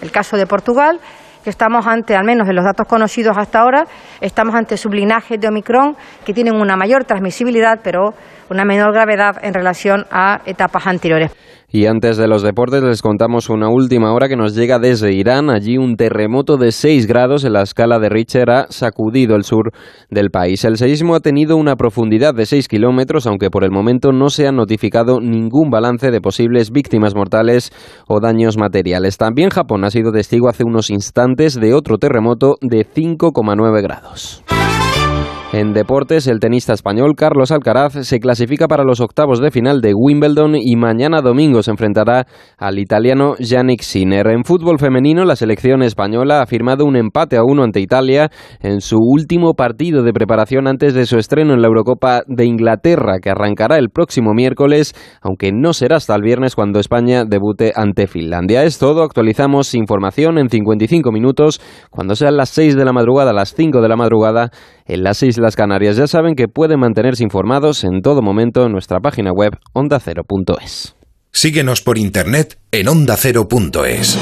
[0.00, 0.98] el caso de Portugal,
[1.46, 3.84] que estamos ante, al menos en los datos conocidos hasta ahora,
[4.20, 8.14] estamos ante sublinajes de Omicron que tienen una mayor transmisibilidad, pero
[8.50, 11.30] una menor gravedad en relación a etapas anteriores.
[11.68, 15.50] Y antes de los deportes les contamos una última hora que nos llega desde Irán.
[15.50, 19.72] Allí un terremoto de 6 grados en la escala de Richter ha sacudido el sur
[20.08, 20.64] del país.
[20.64, 24.46] El seísmo ha tenido una profundidad de 6 kilómetros, aunque por el momento no se
[24.46, 27.72] ha notificado ningún balance de posibles víctimas mortales
[28.06, 29.16] o daños materiales.
[29.16, 34.44] También Japón ha sido testigo hace unos instantes de otro terremoto de 5,9 grados.
[35.56, 39.94] En deportes, el tenista español Carlos Alcaraz se clasifica para los octavos de final de
[39.94, 42.26] Wimbledon y mañana domingo se enfrentará
[42.58, 44.26] al italiano Yannick Sinner.
[44.26, 48.30] En fútbol femenino, la selección española ha firmado un empate a uno ante Italia
[48.60, 53.14] en su último partido de preparación antes de su estreno en la Eurocopa de Inglaterra,
[53.22, 54.92] que arrancará el próximo miércoles,
[55.22, 58.62] aunque no será hasta el viernes cuando España debute ante Finlandia.
[58.64, 63.54] Es todo, actualizamos información en 55 minutos, cuando sean las 6 de la madrugada, las
[63.54, 64.50] 5 de la madrugada,
[64.86, 65.96] en las Islas Canarias.
[65.96, 70.96] Ya saben que pueden mantenerse informados en todo momento en nuestra página web ondacero.es.
[71.32, 74.18] Síguenos por internet en ondacero.es.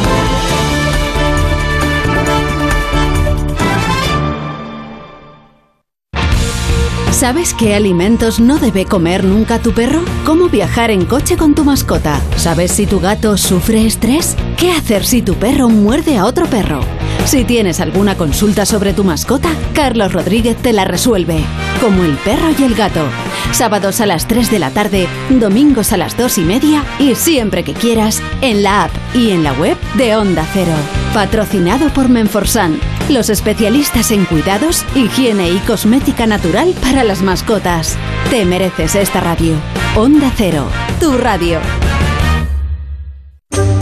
[7.15, 10.03] ¿Sabes qué alimentos no debe comer nunca tu perro?
[10.27, 12.21] ¿Cómo viajar en coche con tu mascota?
[12.37, 14.37] ¿Sabes si tu gato sufre estrés?
[14.59, 16.81] ¿Qué hacer si tu perro muerde a otro perro?
[17.25, 21.39] Si tienes alguna consulta sobre tu mascota, Carlos Rodríguez te la resuelve.
[21.81, 23.07] Como el perro y el gato.
[23.53, 27.63] Sábados a las 3 de la tarde, domingos a las 2 y media y siempre
[27.63, 30.75] que quieras en la app y en la web de Onda Cero.
[31.15, 37.97] Patrocinado por Menforsan, los especialistas en cuidados, higiene y cosmética natural para las mascotas.
[38.31, 39.55] Te mereces esta radio.
[39.97, 41.61] Onda Cero, tu radio.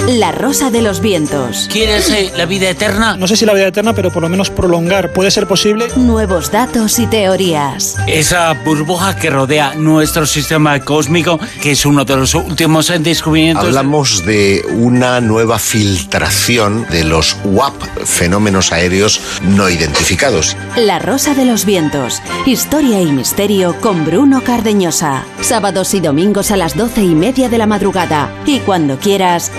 [0.09, 1.69] La Rosa de los Vientos.
[1.73, 3.17] ¿Quieres eh, la vida eterna?
[3.17, 5.13] No sé si la vida eterna, pero por lo menos prolongar.
[5.13, 5.87] ¿Puede ser posible?
[5.97, 7.97] Nuevos datos y teorías.
[8.07, 13.65] Esa burbuja que rodea nuestro sistema cósmico, que es uno de los últimos descubrimientos.
[13.65, 20.57] Hablamos de una nueva filtración de los WAP, fenómenos aéreos no identificados.
[20.77, 22.21] La Rosa de los Vientos.
[22.45, 25.25] Historia y misterio con Bruno Cardeñosa.
[25.41, 28.31] Sábados y domingos a las doce y media de la madrugada.
[28.47, 29.51] Y cuando quieras,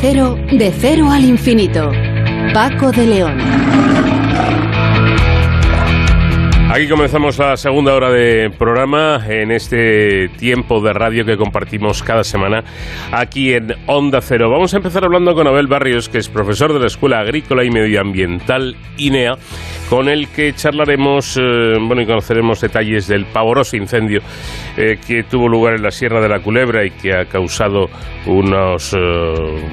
[0.00, 1.90] Cero, de cero al infinito.
[2.52, 3.38] Paco de León.
[6.72, 12.24] Aquí comenzamos la segunda hora de programa en este tiempo de radio que compartimos cada
[12.24, 12.64] semana
[13.12, 14.48] aquí en Onda Cero.
[14.48, 17.70] Vamos a empezar hablando con Abel Barrios, que es profesor de la Escuela Agrícola y
[17.70, 19.36] Medioambiental INEA,
[19.90, 24.22] con el que charlaremos eh, bueno, y conoceremos detalles del pavoroso incendio
[24.76, 27.90] eh, que tuvo lugar en la Sierra de la Culebra y que ha causado
[28.26, 28.98] unos, eh,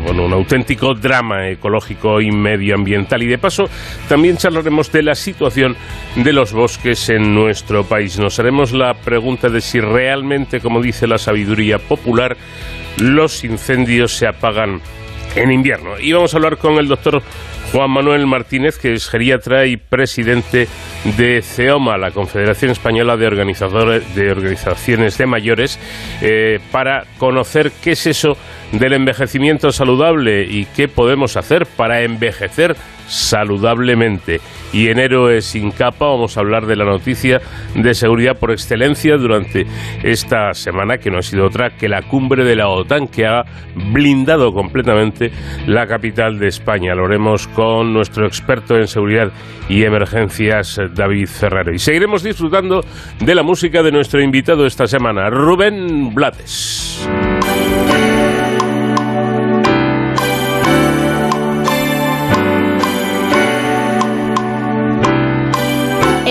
[0.03, 3.23] bueno, un auténtico drama ecológico y medioambiental.
[3.23, 3.65] Y de paso
[4.07, 5.75] también charlaremos de la situación
[6.15, 8.19] de los bosques en nuestro país.
[8.19, 12.35] Nos haremos la pregunta de si realmente, como dice la sabiduría popular,
[12.97, 14.81] los incendios se apagan
[15.35, 15.99] en invierno.
[15.99, 17.21] Y vamos a hablar con el doctor
[17.71, 20.67] Juan Manuel Martínez, que es geriatra y presidente
[21.17, 25.79] de CEOMA, la Confederación Española de, Organizadores, de Organizaciones de Mayores,
[26.21, 28.37] eh, para conocer qué es eso
[28.71, 32.75] del envejecimiento saludable y qué podemos hacer para envejecer
[33.09, 34.39] saludablemente.
[34.71, 37.41] Y en Héroes sin capa vamos a hablar de la noticia
[37.75, 39.65] de seguridad por excelencia durante
[40.03, 43.43] esta semana, que no ha sido otra que la cumbre de la OTAN, que ha
[43.75, 45.31] blindado completamente
[45.67, 46.95] la capital de España.
[46.95, 49.31] Lo haremos con nuestro experto en seguridad
[49.67, 51.73] y emergencias, David Ferrero.
[51.73, 52.83] Y seguiremos disfrutando
[53.19, 57.07] de la música de nuestro invitado esta semana, Rubén Blades.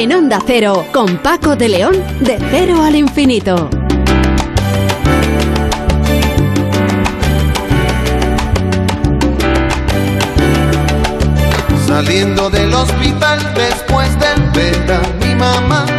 [0.00, 3.68] En Onda Cero, con Paco de León, de cero al infinito.
[11.84, 15.97] Saliendo del hospital después del ver a mi mamá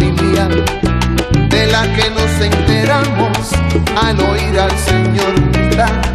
[0.00, 3.52] de la que nos enteramos
[3.96, 6.09] al oír al Señor.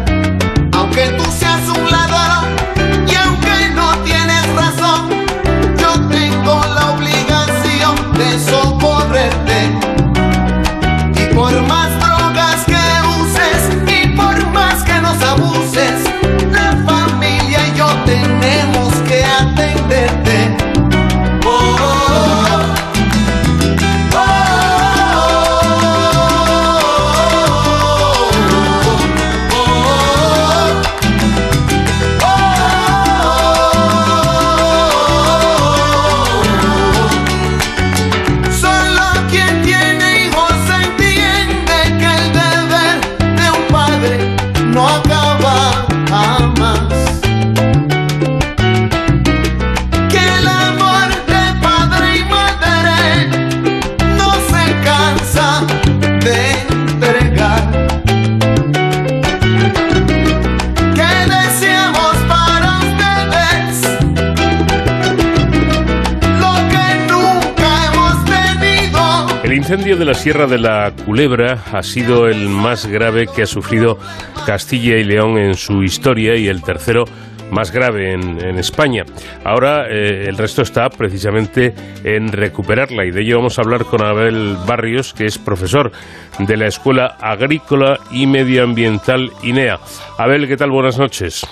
[69.98, 73.98] De la Sierra de la Culebra ha sido el más grave que ha sufrido
[74.44, 77.04] Castilla y León en su historia y el tercero
[77.50, 79.04] más grave en, en España.
[79.44, 81.74] Ahora eh, el resto está precisamente
[82.04, 85.92] en recuperarla y de ello vamos a hablar con Abel Barrios, que es profesor
[86.38, 89.78] de la Escuela Agrícola y Medioambiental INEA.
[90.18, 90.72] Abel, ¿qué tal?
[90.72, 91.46] Buenas noches.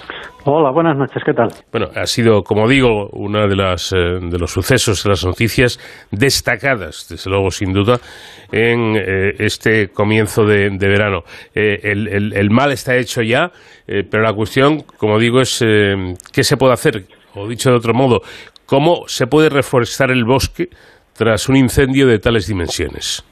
[0.47, 1.49] Hola, buenas noches, ¿qué tal?
[1.73, 5.81] Bueno, ha sido, como digo, uno de, las, eh, de los sucesos, de las noticias
[6.11, 7.99] destacadas, desde luego, sin duda,
[8.53, 11.23] en eh, este comienzo de, de verano.
[11.55, 13.53] Eh, el, el- el mal está hecho ya,
[13.87, 17.95] eh, pero la cuestión, como digo, es qué se puede hacer, o dicho de otro
[17.95, 18.21] modo,
[18.67, 20.69] cómo se puede reforestar el bosque
[21.15, 23.25] tras un incendio de tales dimensiones.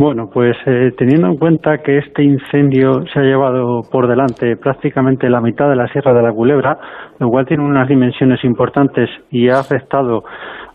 [0.00, 5.28] Bueno, pues eh, teniendo en cuenta que este incendio se ha llevado por delante prácticamente
[5.28, 6.78] la mitad de la Sierra de la Culebra,
[7.18, 10.24] lo cual tiene unas dimensiones importantes y ha afectado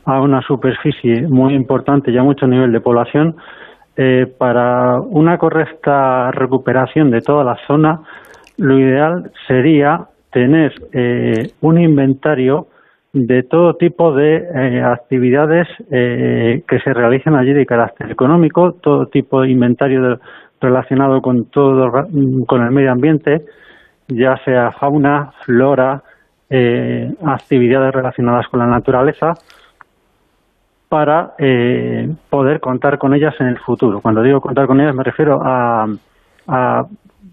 [0.06, 3.36] a una superficie muy importante y a mucho nivel de población,
[3.98, 8.02] eh, para una correcta recuperación de toda la zona,
[8.60, 10.02] lo ideal sería
[10.32, 12.68] tener eh, un inventario
[13.16, 19.05] de todo tipo de eh, actividades eh, que se realicen allí de carácter económico, todo
[19.05, 20.20] tipo de inventario
[20.59, 21.89] relacionado con todo
[22.45, 23.45] con el medio ambiente,
[24.09, 26.03] ya sea fauna, flora,
[26.49, 29.34] eh, actividades relacionadas con la naturaleza,
[30.89, 34.01] para eh, poder contar con ellas en el futuro.
[34.01, 35.86] Cuando digo contar con ellas me refiero a,
[36.49, 36.84] a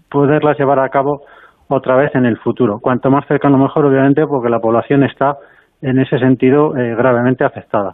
[0.09, 1.23] poderlas llevar a cabo
[1.67, 2.79] otra vez en el futuro.
[2.79, 5.35] Cuanto más cercano mejor, obviamente, porque la población está
[5.83, 7.93] en ese sentido eh, gravemente afectada.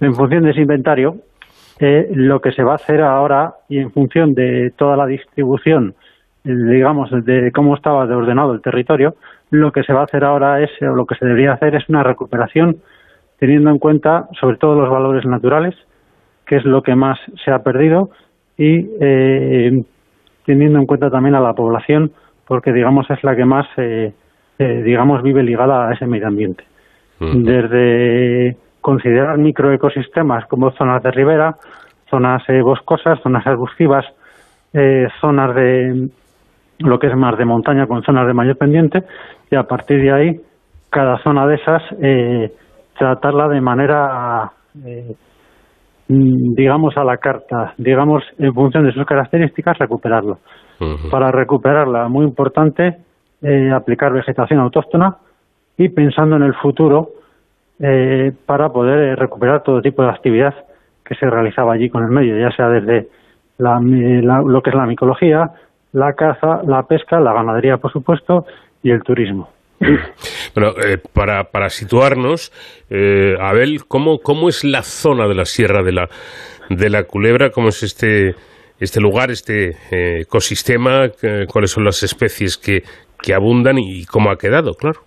[0.00, 1.16] En función de ese inventario,
[1.80, 5.94] eh, lo que se va a hacer ahora y en función de toda la distribución,
[6.44, 9.14] eh, digamos, de cómo estaba de ordenado el territorio,
[9.50, 11.88] lo que se va a hacer ahora es, o lo que se debería hacer es
[11.88, 12.76] una recuperación
[13.38, 15.74] teniendo en cuenta sobre todo los valores naturales,
[16.46, 18.10] que es lo que más se ha perdido,
[18.58, 19.70] y eh,
[20.44, 22.12] teniendo en cuenta también a la población,
[22.46, 23.66] porque digamos es la que más,
[24.58, 26.64] digamos, vive ligada a ese medio ambiente.
[27.20, 31.54] Desde considerar microecosistemas como zonas de ribera,
[32.08, 34.06] zonas eh, boscosas, zonas arbustivas,
[34.72, 36.08] eh, zonas de
[36.78, 39.02] lo que es más de montaña con zonas de mayor pendiente,
[39.50, 40.40] y a partir de ahí,
[40.88, 42.52] cada zona de esas, eh,
[42.98, 44.50] tratarla de manera,
[44.84, 45.14] eh,
[46.08, 50.36] mm, digamos, a la carta, digamos, en función de sus características, recuperarla.
[51.10, 52.96] Para recuperarla, muy importante,
[53.42, 55.14] eh, aplicar vegetación autóctona
[55.82, 57.08] y pensando en el futuro
[57.80, 60.54] eh, para poder eh, recuperar todo tipo de actividad
[61.04, 63.08] que se realizaba allí con el medio, ya sea desde
[63.80, 65.50] mi- la- lo que es la micología,
[65.92, 68.44] la caza, la pesca, la ganadería, por supuesto,
[68.82, 69.48] y el turismo.
[70.54, 72.52] Bueno, eh, para, para situarnos,
[72.90, 76.08] eh, Abel, ¿cómo, ¿cómo es la zona de la Sierra de la,
[76.68, 77.50] de la Culebra?
[77.50, 78.34] ¿Cómo es este,
[78.80, 81.08] este lugar, este eh, ecosistema?
[81.20, 82.82] ¿Qué- ¿Cuáles son las especies que,
[83.22, 85.00] que abundan y cómo ha quedado, claro?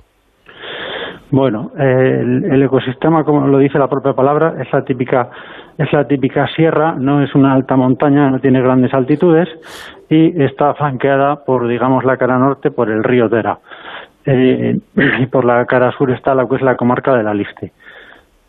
[1.34, 5.32] Bueno, eh, el, ecosistema, como lo dice la propia palabra, es la típica
[5.80, 9.50] es la típica sierra, no es una alta montaña, no tiene grandes altitudes
[10.12, 13.58] y está flanqueada por, digamos, la cara norte por el río Tera.
[14.28, 14.78] Eh,
[15.22, 17.72] y por la cara sur está lo que es la comarca de la Liste.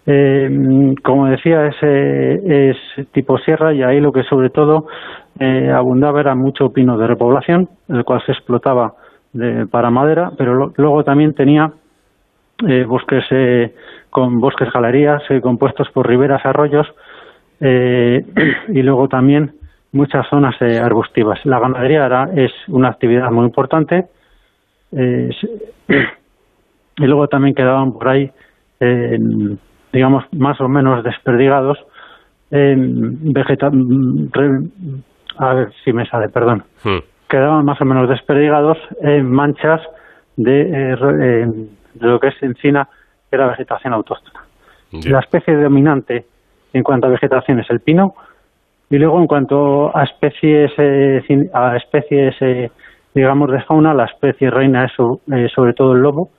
[0.05, 2.77] Eh, como decía, es, es
[3.13, 4.89] tipo sierra y ahí lo que sobre todo
[5.41, 8.93] eh, abundaba era mucho pino de repoblación, el cual se explotaba
[9.33, 11.73] de- para madera, pero lo- luego también tenía
[12.67, 13.75] eh, bosques eh,
[14.11, 16.87] con bosques galerías eh, compuestos por riberas, arroyos
[17.61, 18.25] eh,
[18.69, 19.53] y luego también
[19.93, 21.39] muchas zonas eh, arbustivas.
[21.45, 24.07] La ganadería era, es una actividad muy importante
[26.99, 28.31] y luego también quedaban por ahí,
[28.81, 29.19] eh,
[29.93, 31.79] digamos, más o menos desperdigados
[32.51, 34.69] en vegeta re-
[35.39, 36.63] a ver si me sale, perdón
[37.29, 39.81] quedaban más o menos desperdigados en manchas
[40.37, 40.97] de,
[41.95, 42.89] de lo que es encina,
[43.31, 44.41] que era vegetación autóctona.
[45.07, 46.25] La especie dominante
[46.73, 48.15] en cuanto a vegetación es el pino,
[48.91, 51.21] y luego en cuanto a especies, eh,
[51.53, 52.71] a especies eh,
[53.15, 54.93] digamos, de fauna, la especie reina es
[55.33, 56.31] eh, sobre todo el lobo,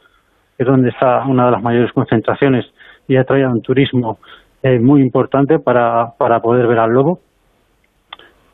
[0.58, 2.66] que es donde está una de las mayores concentraciones
[3.08, 4.20] y ha traído un turismo
[4.62, 7.20] eh, muy importante para, para poder ver al lobo.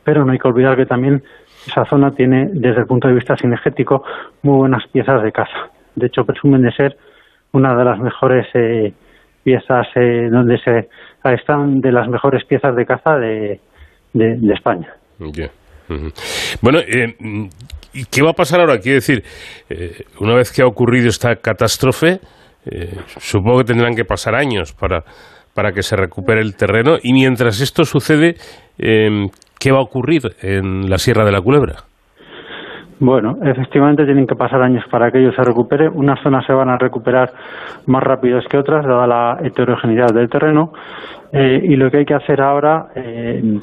[0.04, 1.24] Pero no hay que olvidar que también
[1.66, 4.04] esa zona tiene, desde el punto de vista cinegético,
[4.44, 5.70] muy buenas piezas de caza.
[5.96, 6.98] De hecho, presumen de ser
[7.52, 8.94] una de las mejores eh,
[9.44, 10.88] piezas eh, donde se
[11.24, 13.60] están de las mejores piezas de caza de,
[14.14, 14.94] de, España.
[16.62, 17.46] Bueno, eh, mm,
[17.94, 18.80] ¿y qué va a pasar ahora?
[18.80, 19.24] Quiero decir,
[19.70, 22.20] eh, una vez que ha ocurrido esta catástrofe,
[22.66, 25.04] eh, supongo que tendrán que pasar años para,
[25.54, 26.98] para que se recupere el terreno.
[27.02, 28.36] Y mientras esto sucede,
[28.78, 29.28] em,
[29.60, 31.91] ¿qué va a ocurrir en la Sierra de la Culebra?
[33.02, 35.90] Bueno, efectivamente tienen que pasar años para que ello se recupere.
[35.90, 37.32] Unas zonas se van a recuperar
[37.88, 40.72] más rápido que otras, dada la heterogeneidad del terreno.
[41.34, 43.60] Eh, y lo que hay que hacer ahora, eh,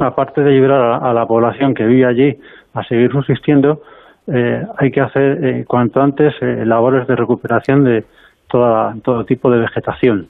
[0.00, 2.38] aparte de ayudar a, la población que vive allí
[2.74, 3.80] a seguir subsistiendo,
[4.28, 8.04] eh, hay que hacer cuanto antes labores de recuperación de
[8.48, 10.28] toda, todo tipo de vegetación.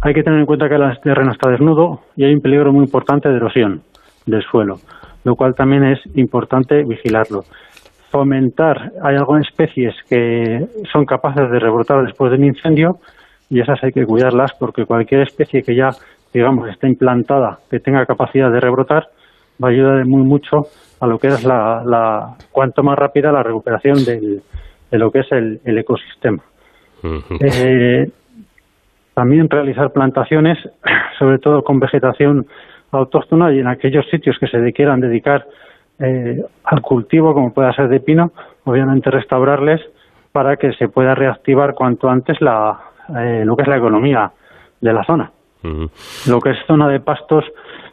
[0.00, 2.86] Hay que tener en cuenta que el terreno está desnudo y hay un peligro muy
[2.86, 3.82] importante de erosión
[4.26, 4.80] del suelo
[5.26, 7.42] lo cual también es importante vigilarlo.
[8.12, 12.98] Fomentar, hay algunas especies que son capaces de rebrotar después de un incendio
[13.50, 15.90] y esas hay que cuidarlas porque cualquier especie que ya,
[16.32, 19.08] digamos, esté implantada, que tenga capacidad de rebrotar,
[19.62, 20.68] va a ayudar muy mucho
[21.00, 24.42] a lo que es la, cuanto más rápida la recuperación de
[24.92, 26.40] lo que es el, ecosistema.
[27.40, 28.06] Eh,
[29.12, 30.56] también realizar plantaciones,
[31.18, 32.46] sobre todo con vegetación
[32.92, 35.46] autóctona y en aquellos sitios que se quieran dedicar
[35.98, 38.32] eh, al cultivo, como pueda ser de pino,
[38.64, 39.80] obviamente restaurarles
[40.32, 42.78] para que se pueda reactivar cuanto antes la,
[43.18, 44.30] eh, lo que es la economía
[44.80, 45.30] de la zona.
[46.28, 47.44] Lo que es zona de pastos,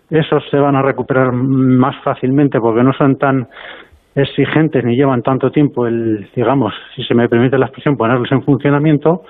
[0.09, 3.47] esos se van a recuperar más fácilmente porque no son tan
[4.15, 8.43] exigentes ni llevan tanto tiempo el, digamos, si se me permite la expresión, ponerlos en
[8.43, 9.23] funcionamiento,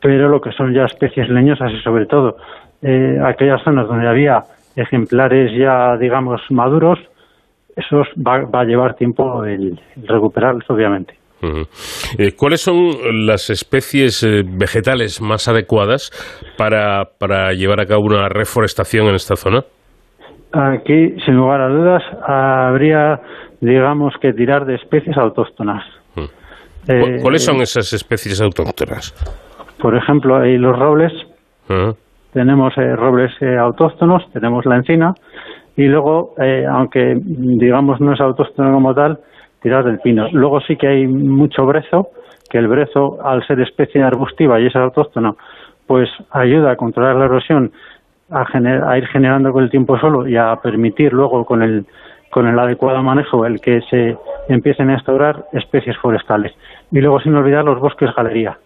[0.00, 2.36] pero lo que son ya especies leñosas y sobre todo
[2.82, 4.42] eh, aquellas zonas donde había
[4.76, 6.98] ejemplares ya, digamos, maduros,
[7.74, 11.14] eso va, va a llevar tiempo el, recuperarlos, obviamente.
[12.18, 16.10] Eh, ¿Cuáles son las especies eh, vegetales más adecuadas
[16.56, 19.62] para, para llevar a cabo una reforestación en esta zona?
[20.52, 23.20] Aquí, sin lugar a dudas, habría,
[23.60, 25.84] digamos, que tirar de especies autóctonas.
[26.88, 29.12] Eh, ¿Cuáles son esas especies autóctonas?
[29.80, 31.12] Por ejemplo, hay los robles,
[32.36, 35.14] tenemos eh, robles eh, autóctonos, tenemos la encina
[35.74, 39.20] y luego, eh, aunque digamos no es autóctono como tal,
[39.62, 40.28] tirar del pino.
[40.32, 42.08] Luego sí que hay mucho brezo,
[42.50, 45.38] que el brezo, al ser especie arbustiva y es autóctono,
[45.86, 47.72] pues ayuda a controlar la erosión,
[48.30, 51.86] a, a ir generando con el tiempo solo y a permitir luego con el
[52.28, 54.14] con el adecuado manejo el que se
[54.50, 56.52] empiecen a instaurar especies forestales.
[56.92, 58.58] Y luego, sin olvidar, los bosques galería,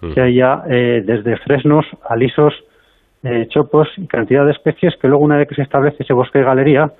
[0.00, 0.12] mm.
[0.12, 2.54] que hay ya desde fresnos, alisos,
[3.26, 6.38] eh, chopos y cantidad de especies que luego una vez que se establece ese bosque
[6.38, 6.92] de galería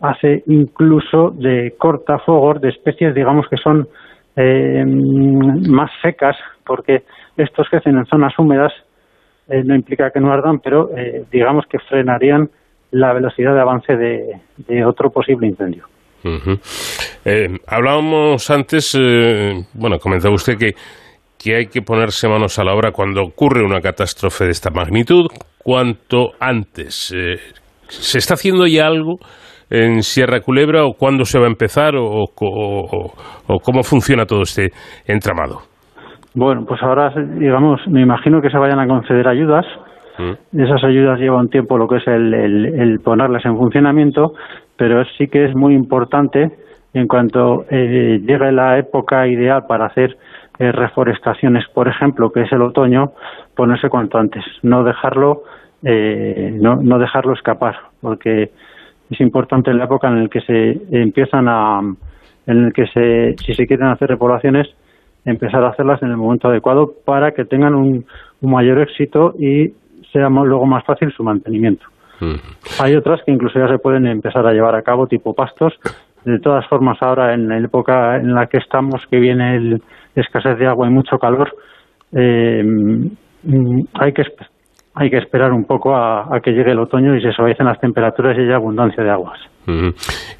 [0.00, 3.88] hace incluso de cortafuegos de especies digamos que son
[4.36, 7.02] eh, más secas porque
[7.36, 8.72] estos crecen en zonas húmedas
[9.48, 10.90] eh, no implica que no ardan pero
[11.32, 12.48] digamos que frenarían
[12.92, 15.84] la velocidad de avance de, otro posible incendio.
[17.66, 18.96] hablábamos antes,
[19.74, 20.74] bueno, comentaba usted que
[21.44, 25.26] que hay que ponerse manos a la obra cuando ocurre una catástrofe de esta magnitud,
[25.64, 27.12] cuanto antes.
[27.12, 27.36] Eh,
[27.88, 29.16] ¿Se está haciendo ya algo
[29.70, 32.26] en Sierra Culebra o cuándo se va a empezar o,
[33.62, 34.68] cómo funciona todo este
[35.06, 35.60] entramado?
[36.34, 39.64] Bueno, pues ahora, digamos, me imagino que se vayan a conceder ayudas.
[40.18, 40.60] Mm.
[40.60, 44.32] Esas ayudas llevan tiempo lo que es el, ponerlas en funcionamiento,
[44.76, 46.50] pero sí que es muy importante
[46.92, 50.16] en cuanto eh, llegue la época ideal para hacer
[50.58, 53.06] eh, reforestaciones, por ejemplo, que es el otoño,
[53.56, 55.42] ponerse cuanto antes, no dejarlo,
[55.84, 58.50] eh, no, no dejarlo escapar, porque
[59.10, 61.80] es importante en la época en la que se empiezan a,
[62.46, 64.68] en el que se, si se quieren hacer repoblaciones,
[65.24, 68.04] empezar a hacerlas en el momento adecuado para que tengan un,
[68.40, 69.72] mayor éxito y
[70.12, 71.86] sea luego más fácil su mantenimiento.
[72.80, 75.72] Hay otras que incluso ya se pueden empezar a llevar a cabo, tipo pastos.
[76.24, 79.82] De todas formas, ahora en la época en la que estamos, que viene el,
[80.14, 81.54] escasez de agua y mucho calor,
[82.12, 84.22] eh, mm, hay que
[84.94, 88.36] hay que esperar un poco a, que llegue el otoño y se suavicen las temperaturas
[88.38, 89.40] y haya abundancia de aguas.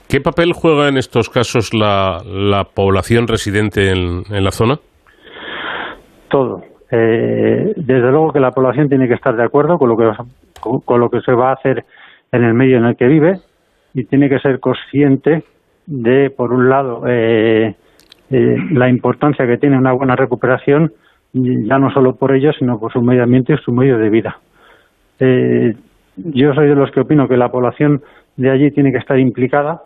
[0.08, 4.76] ¿Qué papel juega en estos casos la, la población residente en, la zona?
[6.28, 6.62] Todo.
[6.90, 10.10] Eh, desde luego que la población tiene que estar de acuerdo con lo que
[10.60, 11.84] con, lo que se va a hacer
[12.30, 13.40] en el medio en el que vive
[13.92, 15.44] y tiene que ser consciente
[15.86, 17.74] de, por un lado, eh,
[18.30, 20.92] eh, la importancia que tiene una buena recuperación,
[21.34, 24.38] ya no solo por ellos, sino por su medio ambiente y su medio de vida.
[25.18, 25.74] Eh,
[26.16, 28.02] yo soy de los que opino que la población
[28.36, 29.82] de allí tiene que estar implicada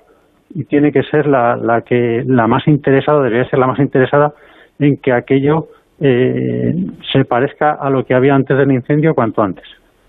[0.54, 4.32] y tiene que ser la, la que la más interesada, debería ser la más interesada
[4.78, 5.68] en que aquello
[6.00, 6.74] eh,
[7.12, 9.64] se parezca a lo que había antes del incendio cuanto antes.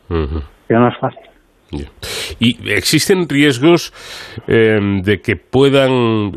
[0.08, 1.22] Que no es fácil.
[2.40, 3.94] ¿Y existen riesgos
[4.48, 6.32] de que puedan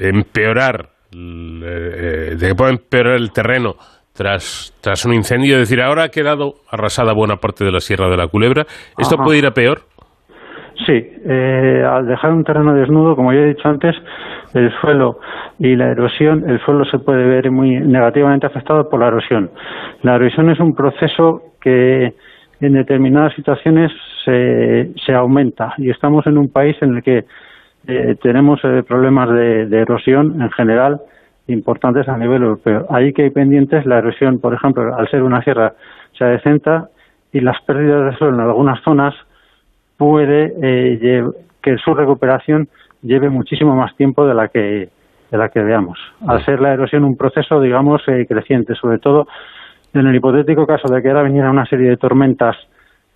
[0.00, 3.76] empeorar eh, de que pueda empeorar el terreno
[4.18, 5.54] tras, tras un incendio.
[5.54, 8.62] Es decir, ahora ha quedado arrasada buena parte de la Sierra de la Culebra.
[8.98, 9.24] ¿Esto Ajá.
[9.24, 9.82] puede ir a peor?
[10.84, 13.94] Sí, eh, al dejar un terreno desnudo, como ya he dicho antes,
[14.54, 15.20] el suelo
[15.60, 19.50] y la erosión, el suelo se puede ver muy negativamente afectado por la erosión.
[20.02, 22.14] La erosión es un proceso que
[22.60, 23.92] en determinadas situaciones
[24.24, 27.24] se, se aumenta y estamos en un país en el que
[27.86, 31.00] eh, tenemos eh, problemas de, de erosión en general
[31.48, 32.86] importantes a nivel europeo.
[32.90, 35.74] Ahí que hay pendientes, la erosión, por ejemplo, al ser una sierra,
[36.16, 36.88] se adecenta
[37.32, 39.14] y las pérdidas de suelo en algunas zonas
[39.96, 41.24] puede eh,
[41.62, 42.68] que su recuperación
[43.02, 44.88] lleve muchísimo más tiempo de la que
[45.30, 45.98] de la que veamos.
[46.26, 49.28] Al ser la erosión un proceso, digamos, eh, creciente, sobre todo
[49.92, 52.56] en el hipotético caso de que ahora viniera una serie de tormentas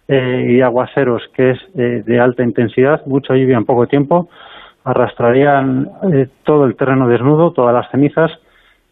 [0.09, 4.29] eh, y aguaceros que es eh, de alta intensidad, mucha lluvia en poco tiempo,
[4.85, 8.31] arrastrarían eh, todo el terreno desnudo, todas las cenizas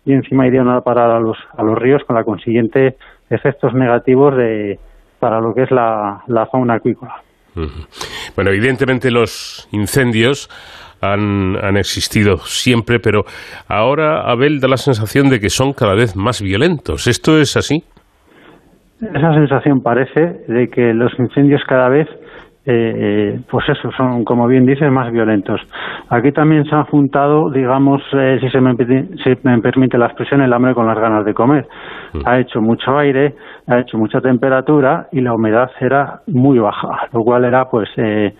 [0.04, 2.96] y encima irían a parar a los, a los ríos con la consiguiente
[3.28, 4.78] efectos negativos de,
[5.18, 7.14] para lo que es la, la fauna acuícola.
[8.36, 10.48] Bueno, evidentemente los incendios
[11.00, 13.22] han, han existido siempre, pero
[13.68, 17.06] ahora Abel da la sensación de que son cada vez más violentos.
[17.06, 17.84] ¿Esto es así?
[19.00, 22.06] Esa sensación parece de que los incendios cada vez,
[22.66, 25.60] eh, pues eso, son, como bien dices, más violentos.
[26.10, 30.06] Aquí también se han juntado, digamos, eh, si, se me, permite- si me permite la
[30.06, 31.66] expresión, el hambre con las ganas de comer.
[32.24, 33.34] Ha hecho mucho aire,
[33.66, 38.34] ha hecho mucha temperatura y la humedad era muy baja, lo cual era, pues, eh,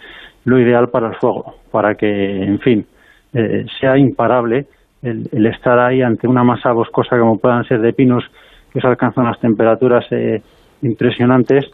[0.45, 2.87] lo ideal para el fuego, para que, en fin,
[3.33, 4.67] eh, sea imparable
[5.03, 8.25] el, el estar ahí ante una masa boscosa como puedan ser de pinos
[8.73, 10.43] que se alcanzan las temperaturas eh,
[10.83, 11.65] impresionantes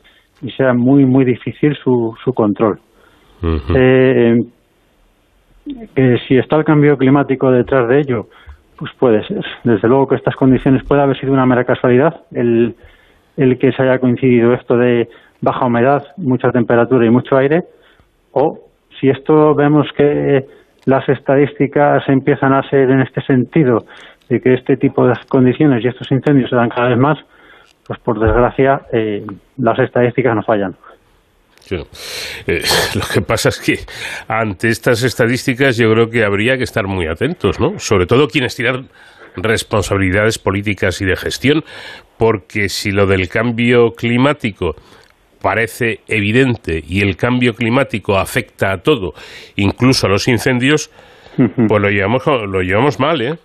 [0.43, 2.79] y sea muy muy difícil su, su control.
[3.75, 4.37] Eh,
[5.95, 8.27] que si está el cambio climático detrás de ello,
[8.79, 9.45] pues puede ser.
[9.65, 12.75] Desde luego que estas condiciones puede haber sido una mera casualidad el,
[13.37, 15.09] el que se haya coincidido esto de
[15.41, 17.65] baja humedad, mucha temperatura y mucho aire,
[18.33, 18.59] o
[18.99, 20.47] si esto vemos que
[20.87, 23.85] las estadísticas empiezan a ser en este sentido,
[24.29, 27.19] de que este tipo de condiciones y estos incendios se dan cada vez más,
[27.87, 29.25] pues por desgracia eh,
[29.59, 30.75] las estadísticas no fallan.
[31.61, 31.77] Sí.
[32.47, 32.63] Eh,
[32.95, 33.79] lo que pasa es que
[34.29, 37.79] ante estas estadísticas yo creo que habría que estar muy atentos, ¿no?
[37.79, 38.89] Sobre todo quienes tienen
[39.37, 41.65] responsabilidades políticas y de gestión,
[42.19, 44.75] porque si lo del cambio climático
[45.43, 49.13] parece evidente y el cambio climático afecta a todo,
[49.57, 50.91] incluso a los incendios,
[51.37, 53.39] pues lo llevamos, lo llevamos mal, ¿eh?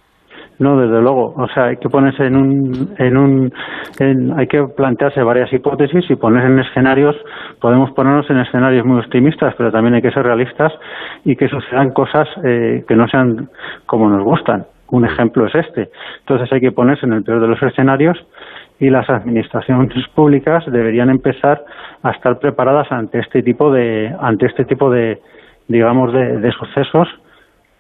[0.62, 1.34] No, desde luego.
[1.36, 3.52] O sea, hay que ponerse en un, en un,
[4.00, 7.16] en- hay que plantearse varias hipótesis y poner en escenarios.
[7.60, 10.72] Podemos ponernos en escenarios muy optimistas, pero también hay que ser realistas
[11.26, 13.50] y que sucedan cosas eh, que no sean
[13.88, 14.66] como nos gustan.
[14.92, 15.90] Un ejemplo es este.
[16.20, 18.24] Entonces hay que ponerse en el peor de los escenarios
[18.80, 21.64] y las administraciones públicas deberían empezar
[22.04, 25.18] a estar preparadas ante este tipo de, ante este tipo de,
[25.68, 27.08] digamos, de, de sucesos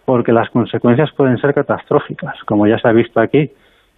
[0.06, 3.52] porque las consecuencias pueden ser catastróficas, como ya se ha visto aquí.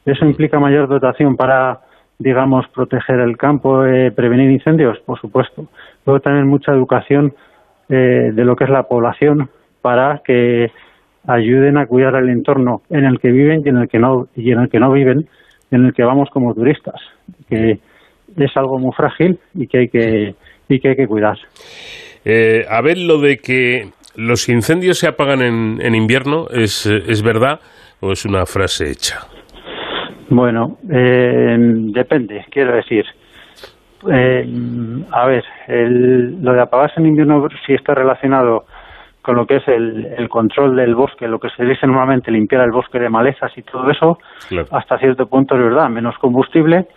[0.06, 1.80] ¿Eso implica mayor dotación para,
[2.20, 5.00] digamos, proteger el campo, eh, prevenir incendios?
[5.06, 5.68] Por supuesto.
[6.06, 7.34] Luego también mucha educación
[7.90, 9.50] eh, de lo que es la población
[9.82, 10.72] para que
[11.28, 14.52] ayuden a cuidar el entorno en el que viven y en el que no y
[14.52, 15.28] en el que no viven,
[15.72, 17.00] en el que vamos como turistas,
[17.50, 17.80] que
[18.38, 20.36] es algo muy frágil y que hay que
[20.68, 21.38] y que hay que cuidar.
[22.26, 27.22] Eh, a ver, lo de que los incendios se apagan en, en invierno, ¿es, ¿es
[27.24, 27.60] verdad
[28.02, 29.20] o es una frase hecha?
[30.30, 31.56] Bueno, eh,
[31.94, 33.06] depende, quiero decir.
[34.12, 34.46] Eh,
[35.12, 38.66] a ver, el- lo de apagarse en invierno si está relacionado
[39.22, 42.64] con lo que es el, el control del bosque, lo que se dice normalmente limpiar
[42.66, 44.18] el bosque de malezas y todo eso,
[44.72, 46.88] hasta cierto punto es verdad, menos combustible,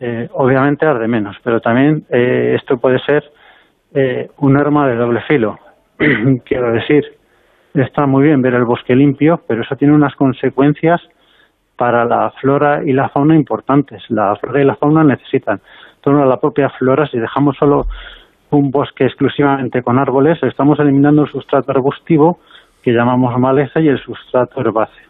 [0.00, 3.22] eh, obviamente arde menos, pero también eh, esto puede ser
[3.94, 5.58] eh, un arma de doble filo.
[6.44, 7.04] quiero decir,
[7.74, 11.00] está muy bien ver el bosque limpio, pero eso tiene unas consecuencias
[11.76, 14.02] para la flora y la fauna importantes.
[14.08, 15.60] La flora y la fauna necesitan
[16.00, 17.06] toda la propia flora.
[17.06, 17.86] Si dejamos solo
[18.50, 22.38] un bosque exclusivamente con árboles, estamos eliminando el sustrato arbustivo
[22.82, 25.08] que llamamos maleza y el sustrato herbáceo,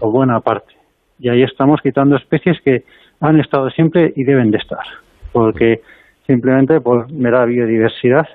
[0.00, 0.74] o buena parte.
[1.18, 2.84] Y ahí estamos quitando especies que
[3.20, 4.84] han estado siempre y deben de estar,
[5.32, 5.80] porque
[6.26, 8.26] simplemente por mera biodiversidad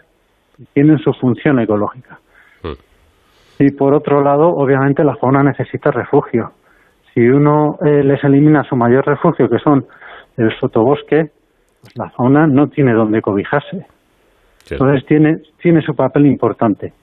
[0.73, 2.19] tienen su función ecológica.
[3.59, 6.51] Y por otro lado, obviamente la fauna necesita refugio.
[7.13, 9.85] Si uno eh, les elimina su mayor refugio, que son
[10.37, 11.25] el sotobosque,
[11.81, 13.85] pues la fauna no tiene donde cobijarse.
[14.71, 16.93] Entonces tiene, tiene su papel importante.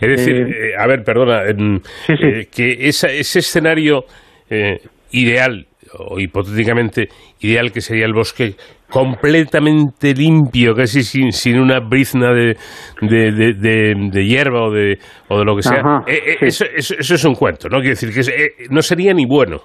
[0.00, 4.04] Es decir, Eh, eh, a ver, perdona, eh, que esa- ese escenario
[5.12, 5.66] ideal
[5.98, 7.08] o hipotéticamente
[7.40, 8.54] ideal que sería el bosque
[8.90, 12.56] completamente limpio, casi sin, sin una brizna de,
[13.00, 14.98] de, de, hierba o de,
[15.28, 16.02] o de lo que sea.
[16.06, 17.78] Eh, eh, eso, eso, es un cuento, ¿no?
[17.78, 19.58] Quiero decir que eh, no sería ni bueno.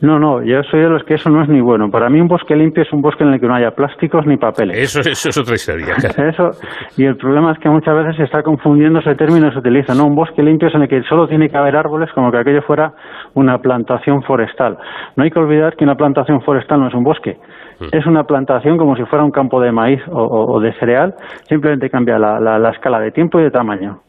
[0.00, 1.88] No, no, yo soy de los que eso no es ni bueno.
[1.90, 4.36] Para mí un bosque limpio es un bosque en el que no haya plásticos ni
[4.36, 4.76] papeles.
[4.76, 5.94] Eso, eso es otra historia.
[5.96, 6.50] eso,
[6.98, 9.94] y el problema es que muchas veces se está confundiendo ese término y se utiliza.
[9.94, 12.38] No, un bosque limpio es en el que solo tiene que haber árboles como que
[12.38, 12.92] aquello fuera
[13.34, 14.76] una plantación forestal.
[15.16, 17.38] No hay que olvidar que una plantación forestal no es un bosque.
[17.80, 17.88] Mm.
[17.92, 21.14] Es una plantación como si fuera un campo de maíz o, de cereal,
[21.48, 24.00] simplemente cambia la, la, escala de tiempo y de tamaño.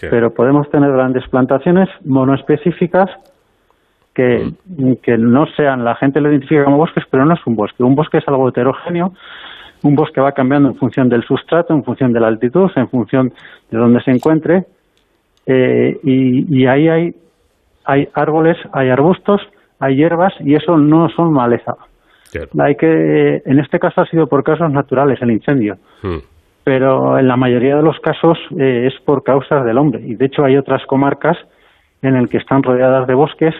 [0.00, 3.10] Pero podemos tener grandes plantaciones monoespecíficas
[4.14, 7.82] que, no sean, la gente lo identifica como bosques, pero no es un bosque.
[7.84, 9.12] Un bosque es algo heterogéneo,
[9.84, 13.32] un bosque va cambiando en función del sustrato, en función de la altitud, en función
[13.70, 14.64] de dónde se encuentre,
[15.46, 17.14] eh, y, ahí hay,
[17.84, 19.40] hay árboles, hay arbustos,
[19.78, 21.76] hay hierbas, y eso no son maleza.
[22.58, 26.18] Hay que, en este caso ha sido por causas naturales el incendio, hmm.
[26.64, 30.02] pero en la mayoría de los casos eh, es por causas del hombre.
[30.04, 31.36] Y de hecho hay otras comarcas
[32.02, 33.54] en el que están rodeadas de bosques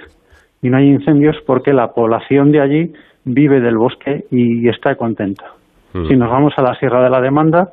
[0.62, 2.92] y no hay incendios porque la población de allí
[3.24, 5.46] vive del bosque y está contenta.
[5.92, 6.06] Hmm.
[6.06, 7.68] Si nos vamos a la Sierra de la Demanda,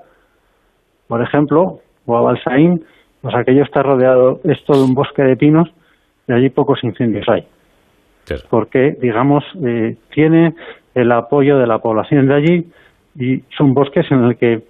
[1.08, 2.84] por ejemplo, o a Balsaín,
[3.22, 5.70] pues aquello está rodeado, es todo un bosque de pinos
[6.28, 7.44] y allí pocos incendios hay.
[8.50, 10.56] Porque, digamos, eh, tiene
[10.96, 12.66] el apoyo de la población de allí
[13.18, 14.64] y son bosques en el que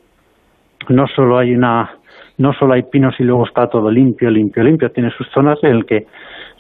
[0.90, 1.92] no solo hay una
[2.38, 5.72] no solo hay pinos y luego está todo limpio, limpio, limpio, tiene sus zonas en
[5.72, 6.06] el que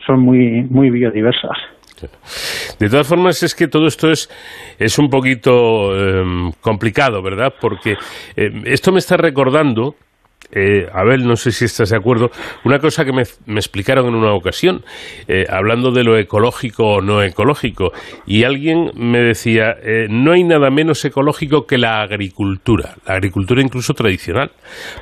[0.05, 1.57] son muy, muy biodiversas.
[2.79, 4.29] De todas formas, es que todo esto es,
[4.77, 7.53] es un poquito em, complicado, ¿verdad?
[7.59, 7.95] Porque
[8.35, 9.95] em, esto me está recordando
[10.55, 12.31] eh, Abel, no sé si estás de acuerdo,
[12.63, 13.23] una cosa que me,
[13.57, 14.83] explicaron en una ocasión,
[15.27, 17.91] eh, hablando de lo ecológico o no ecológico,
[18.25, 23.61] y alguien me decía, eh, no hay nada menos ecológico que la agricultura, la agricultura
[23.61, 24.51] incluso tradicional,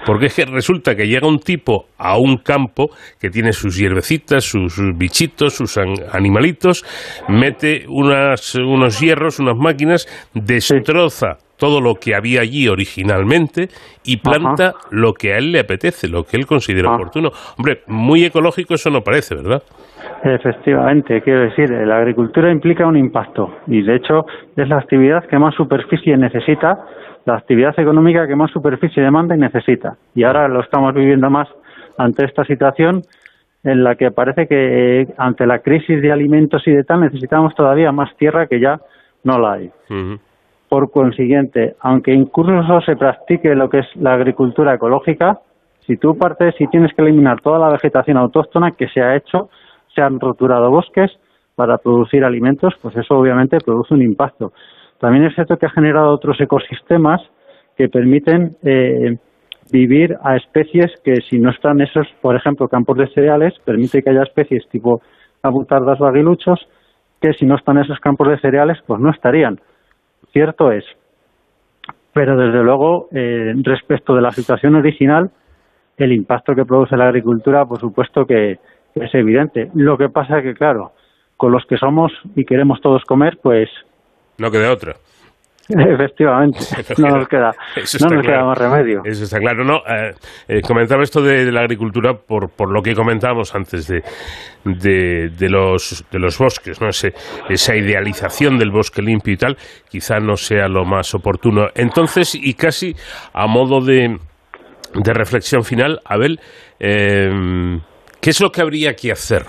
[0.07, 2.89] porque es que resulta que llega un tipo a un campo
[3.19, 6.83] que tiene sus hierbecitas, sus, bichitos, sus animalitos,
[7.29, 13.69] mete unas, unos hierros, unas máquinas, destroza todo lo que había allí originalmente
[14.03, 16.95] y planta lo que a él le apetece, lo que él considera ah.
[16.95, 17.29] oportuno.
[17.57, 19.63] Hombre, muy ecológico eso no parece, ¿verdad?
[20.25, 24.25] Efectivamente, quiero decir, la agricultura implica un impacto y de hecho
[24.57, 26.79] es la actividad que más superficie necesita,
[27.23, 29.95] la actividad económica que más superficie demanda y necesita.
[30.15, 31.47] Y ahora lo estamos viviendo más
[31.97, 33.03] ante esta situación
[33.63, 37.93] en la que parece que ante la crisis de alimentos y de tal necesitamos todavía
[37.93, 38.81] más tierra que ya
[39.23, 39.71] no la hay.
[40.73, 45.37] Por consiguiente, aunque incluso se practique lo que es la agricultura ecológica,
[45.81, 49.51] si tú partes y tienes que eliminar toda la vegetación autóctona que se ha hecho,
[49.93, 51.11] se han roturado bosques
[51.53, 54.51] para producir alimentos, pues eso obviamente produce un impacto.
[54.99, 57.21] También es cierto que ha generado otros ecosistemas
[57.77, 59.17] que permiten eh,
[59.71, 64.09] vivir a especies que si no están esos, por ejemplo, campos de cereales, permite que
[64.09, 65.03] haya especies tipo
[65.43, 66.67] abutardas o aguiluchos
[67.21, 69.59] que si no están esos campos de cereales, pues no estarían.
[70.33, 70.83] Cierto es.
[72.13, 75.31] Pero desde luego, eh, respecto de la situación original,
[75.97, 78.57] el impacto que produce la agricultura, por supuesto que
[78.95, 79.69] es evidente.
[79.73, 80.91] Lo que pasa es que, claro,
[81.37, 83.69] con los que somos y queremos todos comer, pues...
[84.37, 84.93] No queda otra.
[85.69, 86.59] Efectivamente,
[86.97, 87.55] no nos queda,
[88.01, 89.01] no nos queda más remedio.
[89.05, 89.63] Eso está claro.
[89.63, 90.13] No, eh,
[90.49, 94.03] eh, comentaba esto de, la agricultura por, por lo que comentábamos antes de,
[94.65, 96.89] de, los, de los bosques, ¿no?
[96.89, 99.57] esa idealización del bosque limpio y tal,
[99.89, 101.67] quizá no sea lo más oportuno.
[101.75, 102.93] Entonces, y casi
[103.31, 104.17] a modo de,
[104.95, 106.41] de reflexión final, Abel,
[106.79, 107.79] eh,
[108.19, 109.45] ¿qué es lo que habría que hacer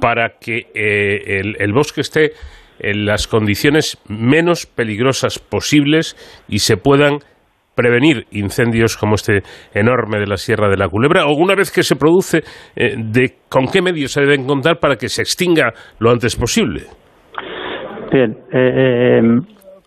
[0.00, 2.32] para que el, el bosque esté
[2.80, 6.16] en las condiciones menos peligrosas posibles
[6.48, 7.18] y se puedan
[7.74, 9.42] prevenir incendios como este
[9.74, 11.26] enorme de la Sierra de la Culebra?
[11.26, 12.42] ¿O una vez que se produce,
[12.76, 16.82] eh, de con qué medios se deben contar para que se extinga lo antes posible?
[18.12, 19.40] Bien, eh, em,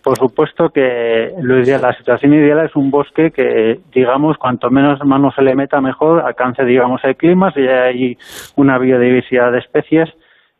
[0.03, 4.99] por supuesto que lo ideal, la situación ideal es un bosque que, digamos, cuanto menos
[5.06, 8.18] mano se le meta, mejor alcance, digamos, el clima y hay
[8.56, 10.10] una biodiversidad de especies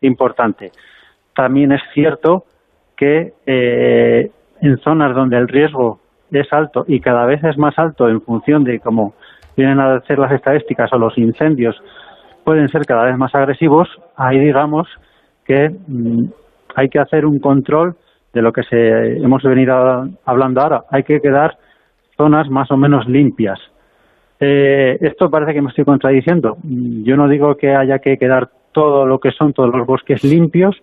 [0.02, 0.72] importante
[1.36, 2.44] también es cierto
[2.96, 4.30] que eh,
[4.62, 6.00] en zonas donde el riesgo
[6.32, 9.14] es alto y cada vez es más alto en función de cómo
[9.56, 11.76] vienen a ser las estadísticas o los incendios
[12.44, 14.88] pueden ser cada vez más agresivos, ahí digamos
[15.46, 16.26] que mm,
[16.76, 17.96] hay que hacer un control
[18.34, 19.74] de lo que se hemos venido
[20.26, 20.84] hablando ahora.
[20.90, 21.58] Hay que quedar
[22.18, 23.60] zonas más o menos limpias.
[24.40, 26.58] Eh, esto parece que me estoy contradiciendo.
[26.64, 30.24] Mm, yo no digo que haya que quedar todo lo que son todos los bosques
[30.24, 30.76] limpios,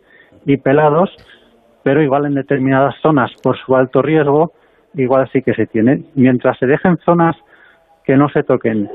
[0.47, 1.11] y pelados,
[1.83, 4.53] pero igual en determinadas zonas, por su alto riesgo,
[4.95, 6.03] igual sí que se tiene.
[6.15, 7.37] Mientras se dejen zonas
[8.05, 8.91] que no se toquen,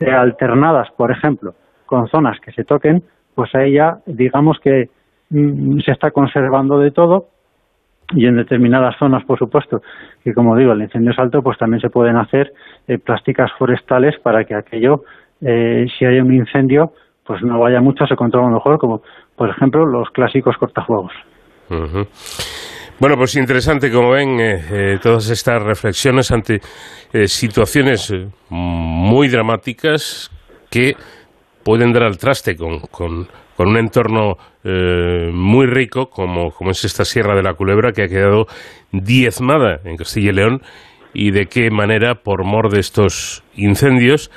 [0.00, 1.54] eh, alternadas, por ejemplo,
[1.86, 3.02] con zonas que se toquen,
[3.34, 4.88] pues ahí ya digamos que
[5.30, 7.28] mm, se está conservando de todo
[8.12, 9.82] y en determinadas zonas, por supuesto,
[10.24, 12.52] que como digo, el incendio es alto, pues también se pueden hacer
[12.88, 15.04] eh, plásticas forestales para que aquello,
[15.40, 16.92] eh, si hay un incendio,
[17.24, 19.02] pues no vaya mucho, se controla mejor, como
[19.40, 21.12] por ejemplo los clásicos cortafuegos.
[22.98, 26.60] Bueno, pues interesante, como ven, eh, eh, todas estas reflexiones ante
[27.10, 28.12] eh, situaciones
[28.50, 30.30] muy dramáticas
[30.70, 30.94] que
[31.64, 37.34] pueden dar al traste con, con, un entorno muy rico como, como es esta Sierra
[37.34, 38.44] de la Culebra que ha quedado
[38.92, 40.60] diezmada en Castilla y León
[41.14, 44.30] y de qué manera, por mor de estos incendios,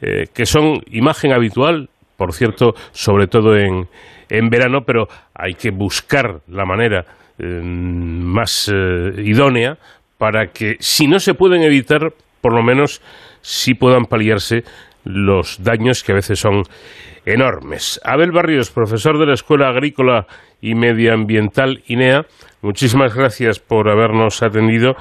[0.00, 1.88] que son imagen habitual,
[2.18, 3.88] por cierto, sobre todo en,
[4.28, 7.04] en verano, pero hay que buscar la manera
[7.38, 9.76] eh, más eh, idónea
[10.18, 13.02] para que, si no se pueden evitar, por lo menos
[13.42, 14.64] sí puedan paliarse
[15.04, 16.62] los daños que a veces son
[17.24, 18.00] enormes.
[18.04, 20.26] Abel Barrios, profesor de la Escuela Agrícola
[20.60, 22.26] y Medioambiental INEA,
[22.62, 24.96] muchísimas gracias por habernos atendido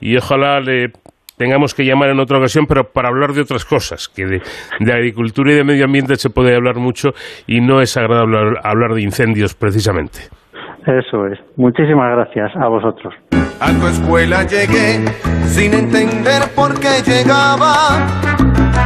[0.00, 0.90] y ojalá le
[1.40, 5.52] tengamos que llamar en otra ocasión, pero para hablar de otras cosas, que de, agricultura
[5.52, 7.12] y de medio ambiente se puede hablar mucho
[7.46, 10.18] y no es agradable hablar de incendios precisamente.
[10.86, 11.38] Eso es.
[11.56, 13.14] Muchísimas gracias a vosotros.
[13.58, 15.02] A tu escuela llegué
[15.46, 17.96] sin entender por qué llegaba.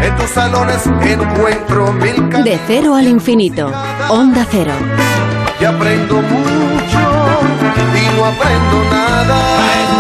[0.01, 3.67] En tus salones encuentro mil De cero al infinito.
[4.09, 4.73] Onda cero.
[5.61, 7.01] Y aprendo mucho
[7.99, 9.94] y no aprendo nada.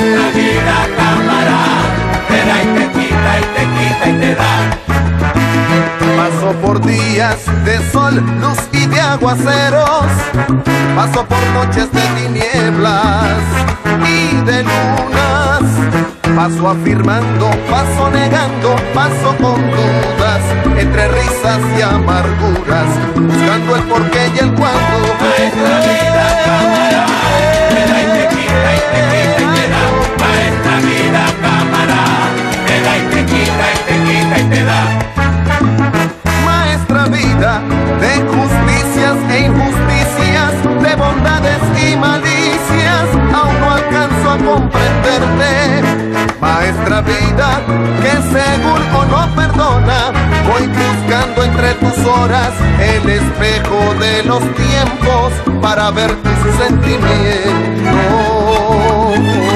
[0.00, 0.16] Da.
[0.22, 1.58] Maestra cámara,
[2.28, 4.52] te da y te quita y te quita y te da.
[6.16, 10.06] Paso por días de sol, luz y de aguaceros.
[10.94, 13.42] Paso por noches de tinieblas
[14.08, 15.62] y de lunas.
[16.34, 20.42] Paso afirmando, paso negando, paso con dudas,
[20.78, 24.96] entre risas y amarguras, buscando el porqué y el cuándo.
[34.54, 35.06] Da
[37.08, 37.60] vida
[38.00, 40.52] de justicias e injusticias,
[40.82, 45.82] de bondades y malicias, aún no alcanzo a comprenderte.
[46.40, 47.60] Maestra vida,
[48.02, 50.12] que seguro no perdona,
[50.48, 59.55] voy buscando entre tus horas el espejo de los tiempos para ver tus sentimientos.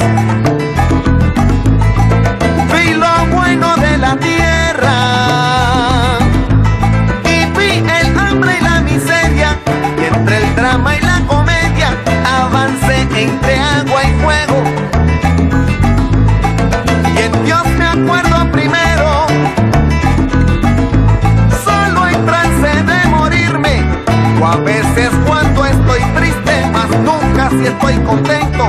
[27.57, 28.65] si estoy contento.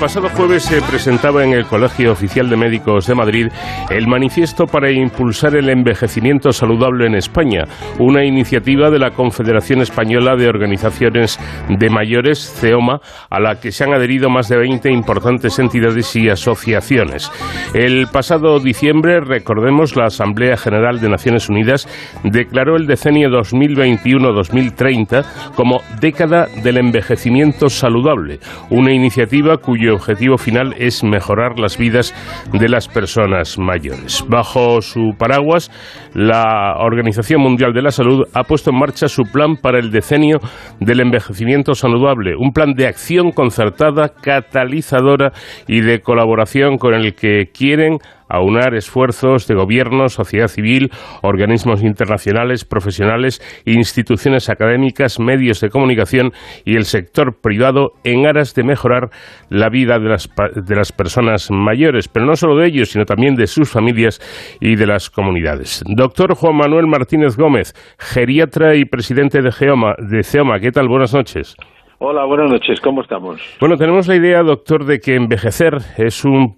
[0.00, 3.48] Pasado jueves se presentaba en el Colegio Oficial de Médicos de Madrid
[3.90, 7.64] el Manifiesto para impulsar el envejecimiento saludable en España,
[7.98, 13.84] una iniciativa de la Confederación Española de Organizaciones de Mayores, CEOMA, a la que se
[13.84, 17.30] han adherido más de 20 importantes entidades y asociaciones.
[17.74, 21.86] El pasado diciembre, recordemos, la Asamblea General de Naciones Unidas
[22.24, 25.24] declaró el decenio 2021-2030
[25.54, 28.40] como década del envejecimiento saludable,
[28.70, 32.14] una iniciativa cuyo objetivo final es mejorar las vidas
[32.52, 34.24] de las personas mayores.
[34.28, 35.70] Bajo su paraguas,
[36.14, 40.38] la Organización Mundial de la Salud ha puesto en marcha su plan para el decenio
[40.80, 45.32] del envejecimiento saludable, un plan de acción concertada, catalizadora
[45.66, 47.98] y de colaboración con el que quieren
[48.30, 50.90] aunar esfuerzos de gobierno, sociedad civil,
[51.22, 56.32] organismos internacionales, profesionales, instituciones académicas, medios de comunicación
[56.64, 59.10] y el sector privado en aras de mejorar
[59.48, 63.34] la vida de las, de las personas mayores, pero no solo de ellos, sino también
[63.34, 64.20] de sus familias
[64.60, 65.82] y de las comunidades.
[65.86, 70.88] Doctor Juan Manuel Martínez Gómez, geriatra y presidente de, Geoma, de CEOMA, ¿qué tal?
[70.88, 71.56] Buenas noches.
[72.02, 73.42] Hola, buenas noches, ¿cómo estamos?
[73.60, 76.56] Bueno, tenemos la idea, doctor, de que envejecer es un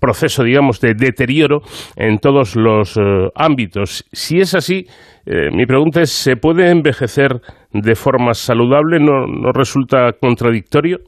[0.00, 1.60] proceso, digamos, de deterioro
[1.94, 4.04] en todos los eh, ámbitos.
[4.10, 4.86] Si es así,
[5.26, 7.40] eh, mi pregunta es, ¿se puede envejecer
[7.70, 8.98] de forma saludable?
[8.98, 10.98] ¿No, no resulta contradictorio?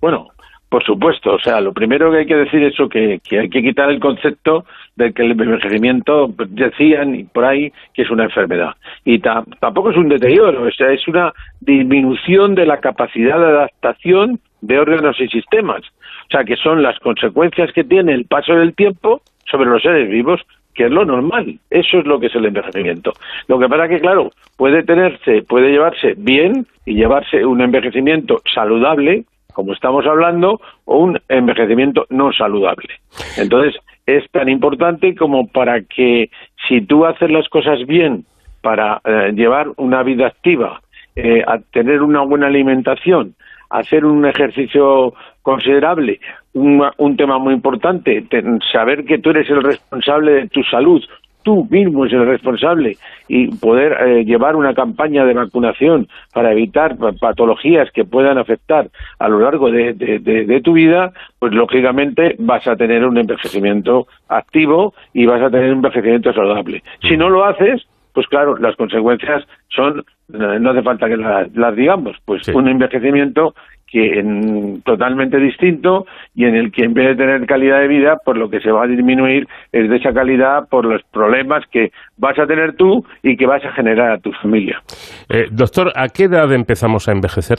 [0.00, 0.28] Bueno,
[0.68, 3.90] por supuesto, o sea, lo primero que hay que decir es que hay que quitar
[3.90, 4.66] el concepto
[4.96, 8.74] de que el envejecimiento, decían por ahí, que es una enfermedad.
[9.04, 14.38] Y tampoco es un deterioro, o sea, es una disminución de la capacidad de adaptación
[14.60, 15.82] de órganos y sistemas.
[16.26, 20.08] O sea, que son las consecuencias que tiene el paso del tiempo sobre los seres
[20.08, 20.40] vivos,
[20.74, 21.58] que es lo normal.
[21.70, 23.12] Eso es lo que es el envejecimiento.
[23.46, 29.24] Lo que pasa que, claro, puede tenerse, puede llevarse bien y llevarse un envejecimiento saludable,
[29.52, 32.88] como estamos hablando, o un envejecimiento no saludable.
[33.36, 36.30] Entonces, es tan importante como para que
[36.68, 38.24] si tú haces las cosas bien
[38.60, 40.80] para eh, llevar una vida activa,
[41.16, 43.34] eh, a tener una buena alimentación,
[43.70, 46.20] hacer un ejercicio considerable,
[46.54, 48.24] un, tema muy importante,
[48.72, 51.02] saber que tú eres el responsable de tu salud,
[51.44, 52.96] tú mismo eres el responsable
[53.28, 58.88] y poder eh, llevar una campaña de vacunación para evitar patologías que puedan afectar
[59.18, 65.26] a lo largo de, tu vida, pues lógicamente vas a tener un envejecimiento activo y
[65.26, 66.82] vas a tener un envejecimiento saludable.
[67.02, 72.16] Si no lo haces, pues claro, las consecuencias son, no hace falta que las, digamos,
[72.24, 73.54] pues un envejecimiento
[73.94, 76.04] que en, totalmente distinto
[76.34, 78.72] y en el que en vez de tener calidad de vida, pues lo que se
[78.72, 83.06] va a disminuir es de esa calidad por los problemas que vas a tener tú
[83.22, 84.82] y que vas a generar a tu familia.
[85.28, 87.58] Eh, doctor, ¿a qué edad empezamos a envejecer?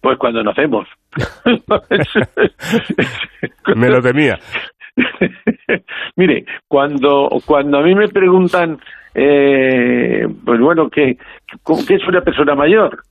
[0.00, 0.86] Pues cuando nacemos.
[3.74, 4.38] Me lo temía.
[6.14, 8.78] Mire, cuando, cuando a mí me preguntan,
[9.12, 11.18] eh, pues bueno, ¿qué,
[11.88, 13.02] ¿qué es una persona mayor?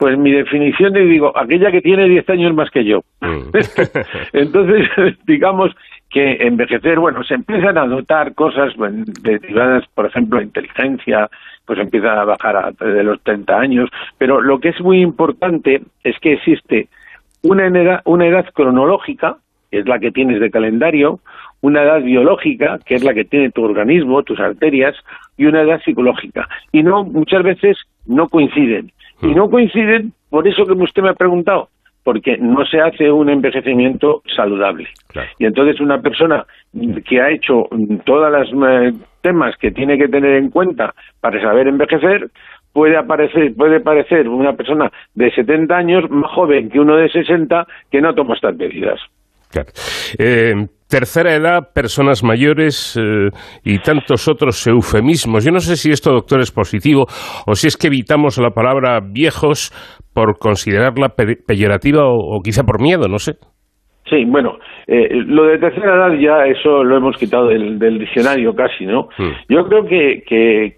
[0.00, 3.02] Pues mi definición de digo, aquella que tiene 10 años más que yo.
[3.20, 3.50] Mm.
[4.32, 4.88] Entonces,
[5.26, 5.76] digamos
[6.08, 8.72] que envejecer, bueno, se empiezan a notar cosas
[9.22, 11.28] derivadas, por ejemplo, inteligencia,
[11.66, 15.82] pues empieza a bajar a, de los 30 años, pero lo que es muy importante
[16.02, 16.88] es que existe
[17.42, 19.36] una edad, una edad cronológica,
[19.70, 21.20] que es la que tienes de calendario,
[21.60, 24.96] una edad biológica, que es la que tiene tu organismo, tus arterias,
[25.36, 26.48] y una edad psicológica.
[26.72, 28.92] Y no, muchas veces no coinciden.
[29.22, 29.34] Y mm.
[29.34, 31.68] no coinciden por eso que usted me ha preguntado,
[32.04, 34.88] porque no se hace un envejecimiento saludable.
[35.38, 36.46] Y entonces una persona
[37.06, 37.68] que ha hecho
[38.04, 42.30] todos los eh, temas que tiene que tener en cuenta para saber envejecer,
[42.72, 47.66] puede aparecer, puede parecer una persona de 70 años más joven que uno de 60
[47.90, 49.00] que no toma estas medidas.
[50.18, 50.54] Eh,
[50.88, 53.30] tercera edad, personas mayores eh,
[53.64, 55.44] y tantos otros eufemismos.
[55.44, 57.06] Yo no sé si esto, doctor, es positivo
[57.46, 59.72] o si es que evitamos la palabra viejos
[60.12, 61.14] por considerarla
[61.46, 63.34] peyorativa o quizá por miedo, no sé.
[64.10, 64.58] Sí, bueno,
[64.88, 69.08] eh, lo de tercera edad ya eso lo hemos quitado del, diccionario casi, ¿no?
[69.16, 69.30] Hmm.
[69.48, 70.74] Yo creo que, que,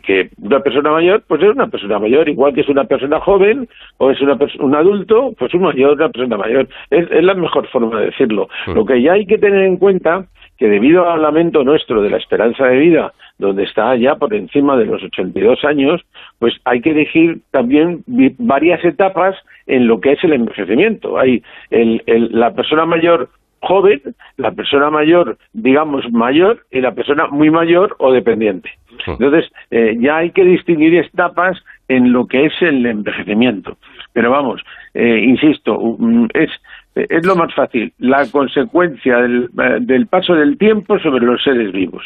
[0.00, 3.68] que, una persona mayor, pues es una persona mayor, igual que es una persona joven
[3.96, 6.68] o es una un adulto, pues un mayor, una persona mayor.
[6.88, 8.48] Es, es la mejor forma de decirlo.
[8.66, 8.74] Hmm.
[8.74, 10.26] Lo que ya hay que tener en cuenta
[10.56, 14.76] que debido al lamento nuestro de la esperanza de vida, donde está ya por encima
[14.76, 16.00] de los 82 años,
[16.38, 19.36] pues hay que elegir también varias etapas
[19.68, 21.18] en lo que es el envejecimiento.
[21.18, 23.28] Hay el, la persona mayor
[23.60, 24.00] joven,
[24.36, 28.70] la persona mayor, digamos, mayor, y la persona muy mayor o dependiente.
[29.06, 33.76] Entonces, eh, ya hay que distinguir etapas en lo que es el envejecimiento.
[34.12, 34.60] Pero vamos,
[34.94, 35.96] eh, insisto,
[36.34, 36.50] es
[36.94, 41.70] es lo más fácil, la consecuencia del, eh, del paso del tiempo sobre los seres
[41.70, 42.02] vivos.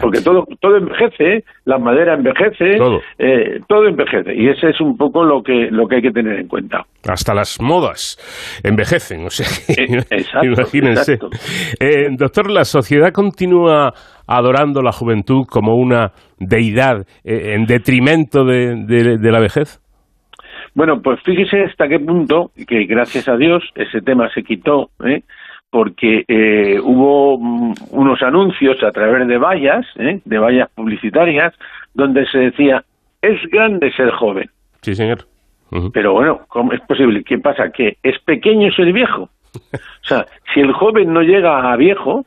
[0.00, 1.44] Porque todo, todo envejece, ¿eh?
[1.64, 2.76] la madera envejece,
[3.18, 3.86] eh, todo.
[3.86, 4.34] envejece.
[4.34, 6.84] Y ese es un poco lo que, lo que hay que tener en cuenta.
[7.08, 8.16] Hasta las modas
[8.64, 9.46] envejecen, o sea,
[10.42, 11.18] imagínense.
[12.16, 13.92] doctor, ¿la sociedad continúa
[14.26, 19.82] adorando la juventud como una deidad en detrimento de la vejez?
[20.74, 25.22] Bueno, pues fíjese hasta qué punto que gracias a Dios ese tema se quitó, ¿eh?
[25.72, 30.20] Porque eh, hubo mm, unos anuncios a través de vallas, ¿eh?
[30.22, 31.54] de vallas publicitarias,
[31.94, 32.84] donde se decía,
[33.22, 34.50] es grande ser joven.
[34.82, 35.20] Sí, señor.
[35.94, 37.24] Pero bueno, ¿cómo es posible?
[37.24, 37.70] ¿Qué pasa?
[37.70, 39.30] ¿Que es pequeño ser viejo?
[39.54, 42.26] O sea, si el joven no llega a viejo,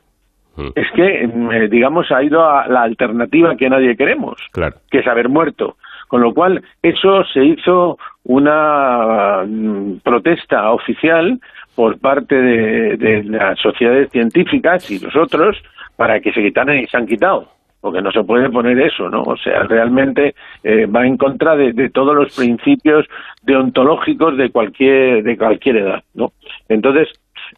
[0.74, 4.76] Es que, eh, digamos, ha ido a la alternativa que nadie queremos, Claro.
[4.90, 5.76] que es haber muerto.
[6.08, 11.38] Con lo cual, eso se hizo una mm, protesta oficial
[11.76, 15.56] por parte de, de las sociedades científicas y nosotros
[15.94, 19.22] para que se quitaran y se han quitado porque no se puede poner eso, ¿no?
[19.22, 20.34] O sea, realmente
[20.64, 23.06] eh, va en contra de, de todos los principios
[23.42, 26.32] deontológicos de cualquier de cualquier edad, ¿no?
[26.68, 27.08] Entonces,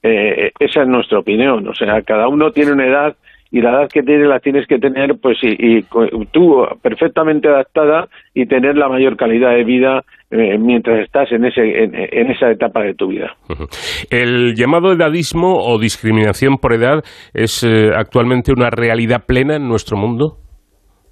[0.02, 3.16] eh, esa es nuestra opinión, o sea, cada uno tiene una edad
[3.50, 5.82] y la edad que tiene la tienes que tener, pues, y, y
[6.32, 11.84] tú perfectamente adaptada y tener la mayor calidad de vida eh, mientras estás en ese
[11.84, 13.34] en, en esa etapa de tu vida.
[14.10, 17.02] El llamado edadismo o discriminación por edad
[17.32, 20.36] es eh, actualmente una realidad plena en nuestro mundo.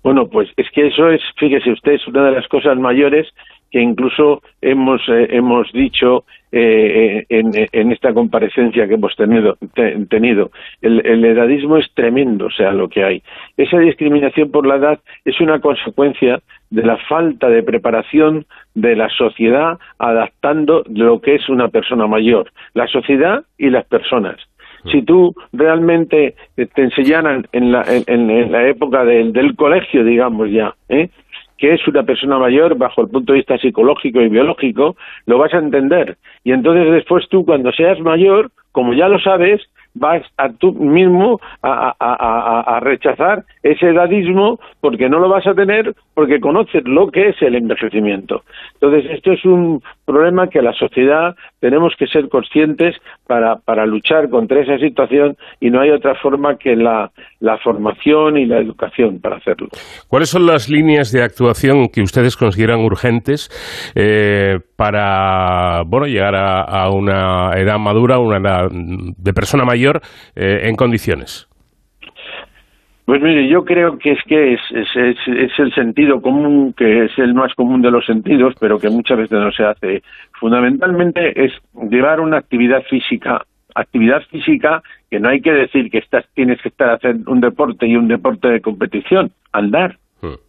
[0.02, 3.26] Bueno, pues es que eso es, fíjese usted, es una de las cosas mayores
[3.70, 6.24] que incluso hemos eh, hemos dicho
[6.58, 9.56] eh, en, esta comparecencia que hemos tenido.
[9.74, 10.50] te- tenido.
[10.80, 13.22] El, edadismo es tremendo, o sea, lo que hay.
[13.56, 19.08] Esa discriminación por la edad es una consecuencia de la falta de preparación de la
[19.10, 24.36] sociedad adaptando lo que es una persona mayor, la sociedad y las personas.
[24.92, 30.48] Si tú realmente te enseñaran en la, en- en la época del, del colegio, digamos
[30.50, 31.08] ya, ¿eh?
[31.58, 34.96] Que es una persona mayor bajo el punto de vista psicológico y biológico,
[35.26, 36.16] lo vas a entender.
[36.44, 39.62] Y entonces después tú, cuando seas mayor, como ya lo sabes,
[39.94, 46.40] vas a tú mismo a, rechazar ese edadismo porque no lo vas a tener porque
[46.40, 48.42] conoces lo que es el envejecimiento.
[48.74, 52.96] Entonces, esto es un problema que la sociedad tenemos que ser conscientes
[53.26, 57.10] para, para luchar contra esa situación y no hay otra forma que la,
[57.40, 59.68] la formación y la educación para hacerlo.
[60.08, 63.50] ¿Cuáles son las líneas de actuación que ustedes consideran urgentes
[63.94, 70.00] eh, para bueno llegar a, una edad madura, una edad de persona mayor
[70.36, 71.48] eh, en condiciones?
[73.06, 77.04] Pues mire, yo creo que es que es, es, es- es el sentido común, que
[77.04, 80.02] es el más común de los sentidos, pero que muchas veces no se hace.
[80.40, 81.52] Fundamentalmente es
[81.88, 83.42] llevar una actividad física,
[83.76, 87.86] actividad física que no hay que decir que estás, tienes que estar hacer un deporte
[87.86, 89.98] y un deporte de competición, andar,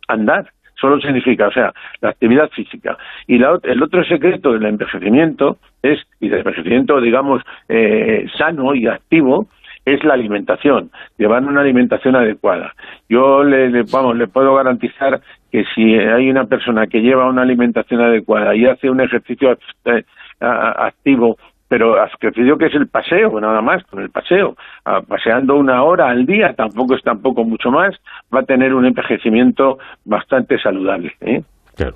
[0.07, 0.47] andar.
[0.79, 2.97] Solo significa, o sea, la actividad física.
[3.25, 8.85] Y la el otro secreto del envejecimiento es, y del envejecimiento, digamos, eh, sano y
[8.87, 9.47] activo,
[9.87, 12.73] es la alimentación, llevar una alimentación adecuada.
[13.07, 18.01] Yo le, vamos, le puedo garantizar que si hay una persona que lleva una alimentación
[18.01, 20.03] adecuada y hace un ejercicio eh,
[20.41, 21.37] activo,
[21.69, 26.09] pero ejercicio que es el paseo, nada más, con el paseo, ah, paseando una hora
[26.09, 27.95] al día, tampoco es tampoco mucho más,
[28.33, 31.13] va a tener un envejecimiento bastante saludable.
[31.21, 31.43] ¿eh?
[31.77, 31.95] Claro.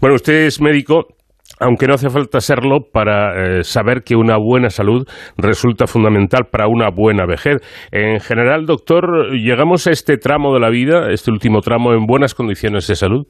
[0.00, 1.06] Bueno, usted es médico.
[1.60, 5.06] Aunque no hace falta serlo para eh, saber que una buena salud
[5.36, 7.58] resulta fundamental para una buena vejez.
[7.90, 12.34] En general, doctor, ¿llegamos a este tramo de la vida, este último tramo, en buenas
[12.34, 13.26] condiciones de salud?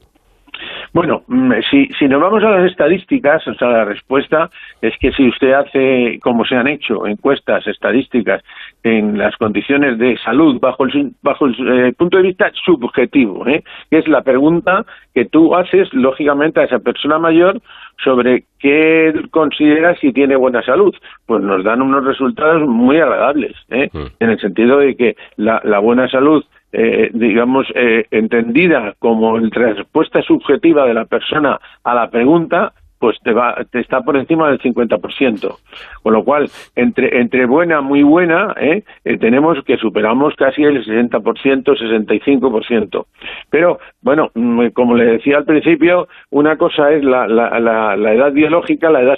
[0.91, 4.49] Bueno, mm, si, si nos vamos a las estadísticas, o sea, la respuesta
[4.81, 8.43] es que si usted hace, como se han hecho, encuestas estadísticas
[8.83, 11.55] en las condiciones de salud bajo el, bajo el
[11.89, 13.63] eh, punto de vista subjetivo, ¿eh?
[13.91, 14.83] que es la pregunta
[15.13, 17.61] que tú haces, lógicamente, a esa persona mayor
[18.03, 20.95] sobre qué considera si tiene buena salud,
[21.25, 23.89] pues nos dan unos resultados muy agradables, ¿eh?
[24.19, 29.49] en el sentido de que la, la buena salud eh, digamos, eh, entendida como la
[29.49, 34.49] respuesta subjetiva de la persona a la pregunta, pues te, va, te está por encima
[34.49, 35.57] del 50%.
[36.03, 38.83] Con lo cual, entre, entre buena, muy buena, ¿eh?
[39.05, 43.05] Eh, tenemos que superamos casi el 60%, 65%.
[43.49, 48.13] Pero, bueno, mm, como le decía al principio, una cosa es la, la, la, la
[48.13, 49.17] edad biológica, la edad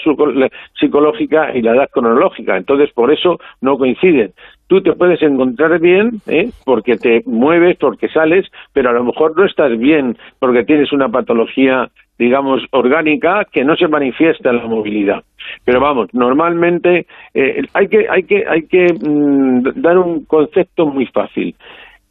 [0.79, 2.57] psicológica y la edad cronológica.
[2.57, 4.33] Entonces, por eso no coinciden
[4.71, 6.49] tú te puedes encontrar bien ¿eh?
[6.63, 11.09] porque te mueves, porque sales, pero a lo mejor no estás bien porque tienes una
[11.09, 11.91] patología,
[12.21, 15.23] digamos, orgánica que no se manifiesta en la movilidad.
[15.65, 21.07] Pero vamos, normalmente eh, hay que, hay que, hay que mm, dar un concepto muy
[21.07, 21.55] fácil.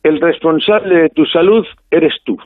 [0.02, 2.36] El responsable de tu salud eres tú.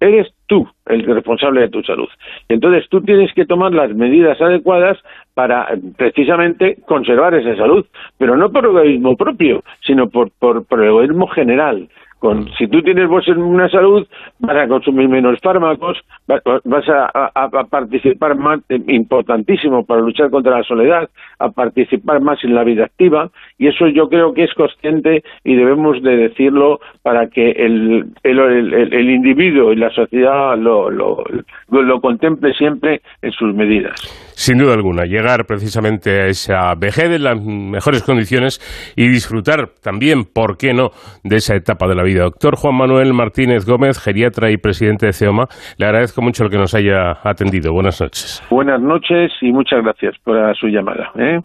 [0.00, 2.08] Eres tú el responsable de tu salud.
[2.48, 4.96] Entonces tú tienes que tomar las medidas adecuadas
[5.34, 5.68] para
[5.98, 7.84] precisamente conservar esa salud,
[8.16, 11.90] pero no por egoísmo propio, sino por, por, por egoísmo general.
[12.22, 14.06] Con si tú tienes buena salud,
[14.38, 20.62] vas a consumir menos fármacos, vas a, participar más, eh, importantísimo para luchar contra la
[20.62, 23.28] soledad, a participar más en la vida activa,
[23.58, 29.10] y eso yo creo que es consciente y debemos de decirlo para que el, el,
[29.10, 31.24] individuo y la sociedad lo, lo,
[31.70, 34.00] lo contemple siempre en sus medidas.
[34.36, 38.60] Sin duda alguna, llegar precisamente a esa vejez en las mejores condiciones
[38.94, 40.90] y disfrutar también, ¿por qué no?,
[41.24, 42.11] de esa etapa de la vida.
[42.14, 46.58] Doctor Juan Manuel Martínez Gómez, geriatra y presidente de CEOMA, le agradezco mucho el que
[46.58, 47.72] nos haya atendido.
[47.72, 48.42] Buenas noches.
[48.50, 51.10] Buenas noches y muchas gracias por su llamada.
[51.16, 51.40] ¿eh?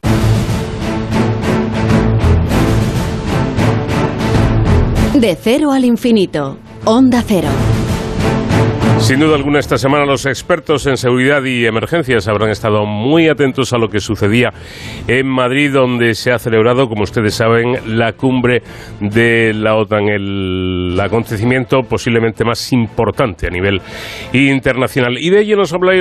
[5.19, 6.57] De cero al infinito.
[6.85, 7.49] Onda cero.
[8.99, 13.71] Sin duda alguna, esta semana los expertos en seguridad y emergencias habrán estado muy atentos
[13.71, 14.49] a lo que sucedía
[15.07, 18.63] en Madrid, donde se ha celebrado, como ustedes saben, la cumbre
[18.99, 23.81] de la OTAN, el acontecimiento posiblemente más importante a nivel
[24.33, 25.17] internacional.
[25.19, 25.93] Y de ello nos habla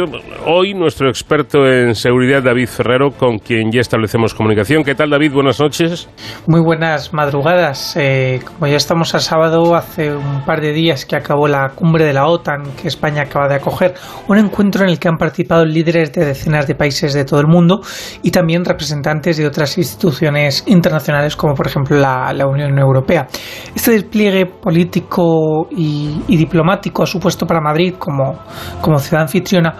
[0.46, 4.82] hoy nuestro experto en seguridad, David Ferrero, con quien ya establecemos comunicación.
[4.82, 5.32] ¿Qué tal, David?
[5.32, 6.08] Buenas noches.
[6.46, 7.96] Muy buenas madrugadas.
[7.96, 12.04] Eh, como ya estamos a sábado, hace un par de días que acabó la cumbre
[12.04, 13.94] de la OTAN, España acaba de acoger,
[14.28, 17.46] un encuentro en el que han participado líderes de decenas de países de todo el
[17.46, 17.80] mundo
[18.22, 23.26] y también representantes de otras instituciones internacionales como por ejemplo la, Unión Europea.
[23.74, 28.38] Este despliegue político y, diplomático ha supuesto para Madrid como,
[28.80, 29.74] como ciudad anfitriona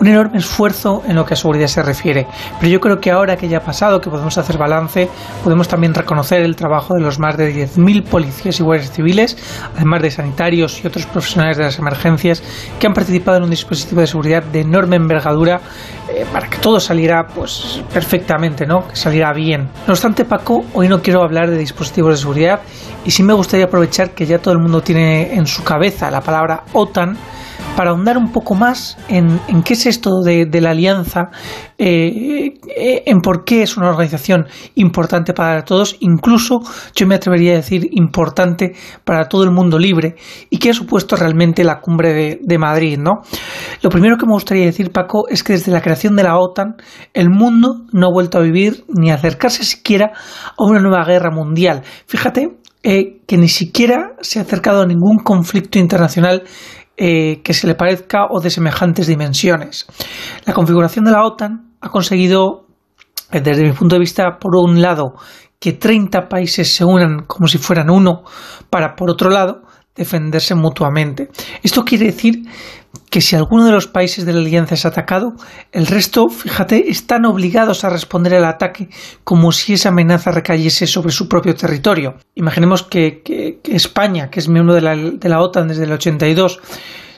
[0.00, 2.26] un enorme esfuerzo en lo que a seguridad se refiere.
[2.60, 5.08] Pero yo creo que ahora que ya ha pasado, que podemos hacer balance,
[5.42, 9.36] podemos también reconocer el trabajo de los más de 10.000 policías y guardias civiles,
[9.74, 12.42] además de sanitarios y otros profesionales de las emergencias
[12.78, 15.60] que han participado en un dispositivo de seguridad de enorme envergadura
[16.08, 18.88] eh, para que todo saliera pues perfectamente, ¿no?
[18.88, 19.68] Que saliera bien.
[19.86, 22.60] No obstante, Paco, hoy no quiero hablar de dispositivos de seguridad
[23.04, 26.20] y sí me gustaría aprovechar que ya todo el mundo tiene en su cabeza la
[26.20, 27.16] palabra OTAN
[27.76, 31.30] para ahondar un poco más en, qué es esto de, la alianza,
[31.80, 36.58] eh, eh, en por qué es una organización importante para todos, incluso
[36.96, 38.74] yo me atrevería a decir importante
[39.04, 40.16] para todo el mundo libre,
[40.50, 42.98] y qué ha supuesto realmente la cumbre de, Madrid.
[42.98, 43.22] ¿no?
[43.80, 46.74] Lo primero que me gustaría decir, Paco, es que desde la creación de la OTAN,
[47.14, 50.10] el mundo no ha vuelto a vivir ni a acercarse siquiera
[50.58, 51.82] a una nueva guerra mundial.
[52.06, 56.42] Fíjate eh, que ni siquiera se ha acercado a ningún conflicto internacional
[57.00, 59.86] que se le parezca o de semejantes dimensiones.
[60.44, 62.66] La configuración de la OTAN ha conseguido,
[63.30, 65.14] eh, desde mi punto de vista, por un lado,
[65.60, 68.22] que 30 países se unan como si fueran uno,
[68.70, 69.62] para, por otro lado,
[69.94, 71.28] defenderse mutuamente.
[71.62, 72.44] Esto quiere decir
[73.10, 75.32] que si alguno de los países de la alianza es atacado,
[75.72, 78.88] el resto, fíjate, están obligados a responder al ataque
[79.24, 82.16] como si esa amenaza recayese sobre su propio territorio.
[82.34, 86.60] Imaginemos que, España, que es miembro de la, OTAN desde el 82,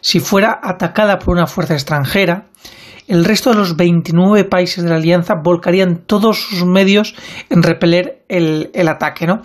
[0.01, 2.47] si fuera atacada por una fuerza extranjera,
[3.11, 7.17] el resto de los 29 países de la alianza volcarían todos sus medios
[7.49, 9.27] en repeler el, ataque.
[9.27, 9.43] ¿no?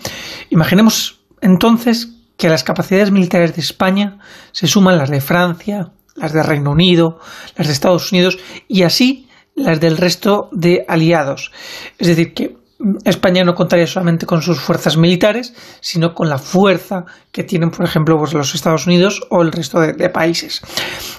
[0.50, 4.18] Imaginemos entonces que a las capacidades militares de España
[4.52, 7.18] se suman las de Francia, las de Reino Unido,
[7.56, 8.38] las de Estados Unidos
[8.68, 11.50] y así las del resto de aliados.
[11.98, 12.56] Es decir, que
[13.04, 17.86] España no contaría solamente con sus fuerzas militares, sino con la fuerza que tienen, por
[17.86, 20.60] ejemplo, pues, los Estados Unidos o el resto de, países.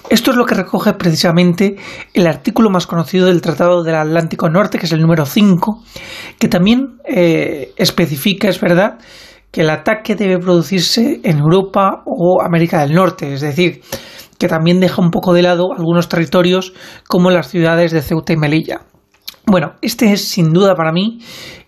[0.08, 1.76] Esto es lo que recoge precisamente
[2.14, 5.82] el artículo más conocido del Tratado del Atlántico Norte, que es el número 5,
[6.38, 8.98] que también eh, especifica, es verdad,
[9.50, 13.80] que el ataque debe producirse en Europa o América del Norte, es decir,
[14.38, 16.72] que también deja un poco de lado algunos territorios
[17.08, 18.82] como las ciudades de Ceuta y Melilla.
[19.50, 21.20] Bueno, este es sin duda para mí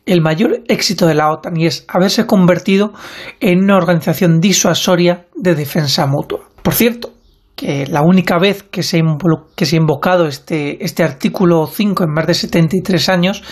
[0.05, 2.93] el mayor éxito de la OTAN y es haberse convertido
[3.41, 6.41] en una organización disuasoria de defensa mutua.
[6.63, 7.15] Por cierto,
[7.57, 9.03] que la única vez que se,
[9.57, 13.43] que ha invocado este, este artículo 5 en más de 73 años,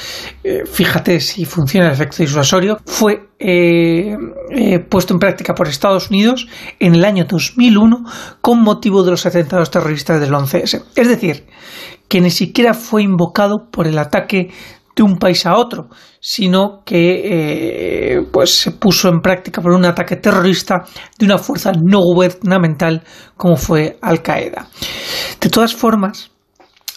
[0.45, 4.15] eh, fíjate si funciona el efecto disuasorio, fue eh,
[4.51, 6.49] eh, puesto en práctica por Estados Unidos
[6.81, 8.05] en el año 2001
[8.43, 10.85] con motivo de los atentados terroristas del 11S.
[10.97, 11.47] Es decir,
[12.09, 14.51] que ni siquiera fue invocado por el ataque
[14.97, 15.89] de un país a otro,
[16.21, 20.85] sino que eh, pues se puso en práctica por un ataque terrorista
[21.19, 23.05] de una fuerza no gubernamental
[23.37, 24.69] como fue Al Qaeda.
[25.41, 26.33] De todas formas,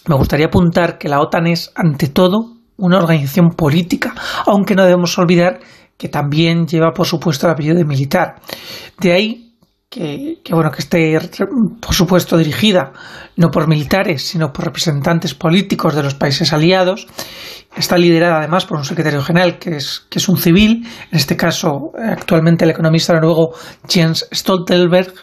[0.08, 4.16] me gustaría apuntar que la OTAN es ante todo una organización política,
[4.48, 5.60] aunque no debemos olvidar
[5.96, 8.42] que también lleva por supuesto el apellido de militar.
[9.00, 9.51] De ahí
[9.92, 11.20] que, bueno, que esté,
[11.82, 12.94] por supuesto, dirigida
[13.36, 17.08] no por militares, sino por representantes políticos de los países aliados.
[17.76, 21.36] Está liderada además por un secretario general que es, que es un civil, en este
[21.36, 23.54] caso actualmente el economista noruego
[23.88, 25.14] Jens Stoltenberg,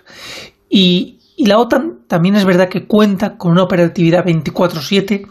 [0.68, 5.28] y, y la OTAN también es verdad que cuenta con una operatividad 24/7,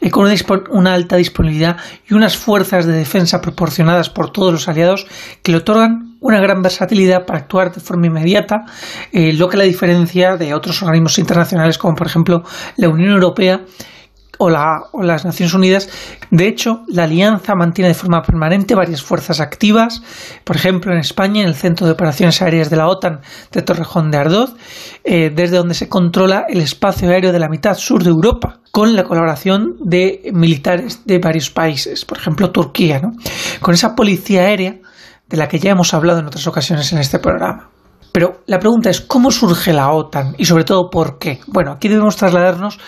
[0.00, 0.32] eh, con
[0.70, 1.76] una, alta disponibilidad
[2.08, 5.08] y unas fuerzas de defensa proporcionadas por todos los aliados
[5.42, 8.64] que le otorgan una gran versatilidad para actuar de forma inmediata,
[9.10, 12.44] eh, lo que la diferencia de otros organismos internacionales como por ejemplo
[12.76, 13.62] la Unión Europea
[14.40, 14.48] o,
[15.02, 15.88] las Naciones Unidas.
[16.30, 20.02] De hecho, la alianza mantiene de forma permanente varias fuerzas activas,
[20.44, 23.20] por ejemplo, en España, en el Centro de Operaciones Aéreas de la OTAN
[23.52, 24.54] de Torrejón de Ardoz,
[25.04, 28.96] eh, desde donde se controla el espacio aéreo de la mitad sur de Europa, con
[28.96, 33.02] la colaboración de militares de varios países, por ejemplo, Turquía,
[33.60, 34.76] con esa policía aérea
[35.28, 37.68] de la que ya hemos hablado en otras ocasiones en este programa.
[38.12, 40.34] Pero la pregunta es, ¿cómo surge la OTAN?
[40.36, 41.40] Y sobre todo, ¿por qué?
[41.46, 42.78] Bueno, aquí debemos trasladarnos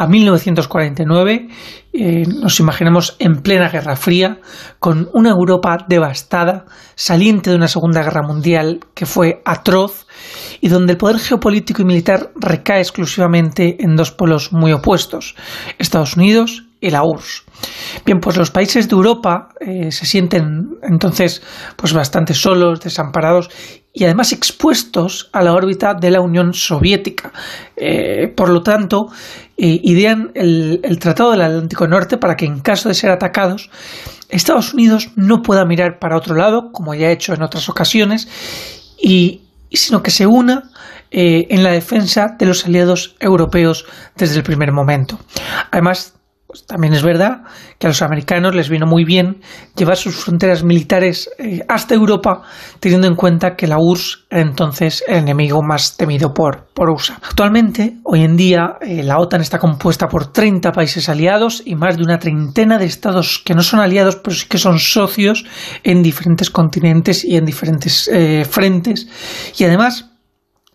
[0.00, 1.48] a 1949,
[1.92, 4.40] eh, nos imaginamos en plena Guerra Fría,
[4.78, 6.64] con una Europa devastada,
[6.94, 10.06] saliente de una Segunda Guerra Mundial que fue atroz
[10.62, 15.34] y donde el poder geopolítico y militar recae exclusivamente en dos polos muy opuestos,
[15.78, 17.44] Estados Unidos y la URSS.
[18.04, 21.42] Bien, pues los países de Europa eh, se sienten entonces
[21.76, 23.50] pues bastante solos, desamparados
[23.92, 27.32] y además expuestos a la órbita de la Unión Soviética.
[27.76, 29.06] Eh, por lo tanto,
[29.56, 33.68] eh, idean el, Tratado del Atlántico Norte para que en caso de ser atacados,
[34.28, 38.28] Estados Unidos no pueda mirar para otro lado, como ya ha hecho en otras ocasiones,
[38.96, 39.42] y,
[39.72, 40.70] sino que se una
[41.12, 43.84] en la defensa de los aliados europeos
[44.14, 45.18] desde el primer momento.
[45.72, 46.19] Además,
[46.50, 47.42] pues también es verdad
[47.78, 49.40] que a los americanos les vino muy bien
[49.76, 52.42] llevar sus fronteras militares eh, hasta Europa,
[52.80, 57.20] teniendo en cuenta que la URSS era entonces el enemigo más temido por, por USA.
[57.22, 61.96] Actualmente, hoy en día, eh, la OTAN está compuesta por 30 países aliados y más
[61.96, 65.44] de una treintena de estados que no son aliados, pero sí que son socios
[65.84, 69.06] en diferentes continentes y en diferentes eh, frentes.
[69.56, 70.09] Y además,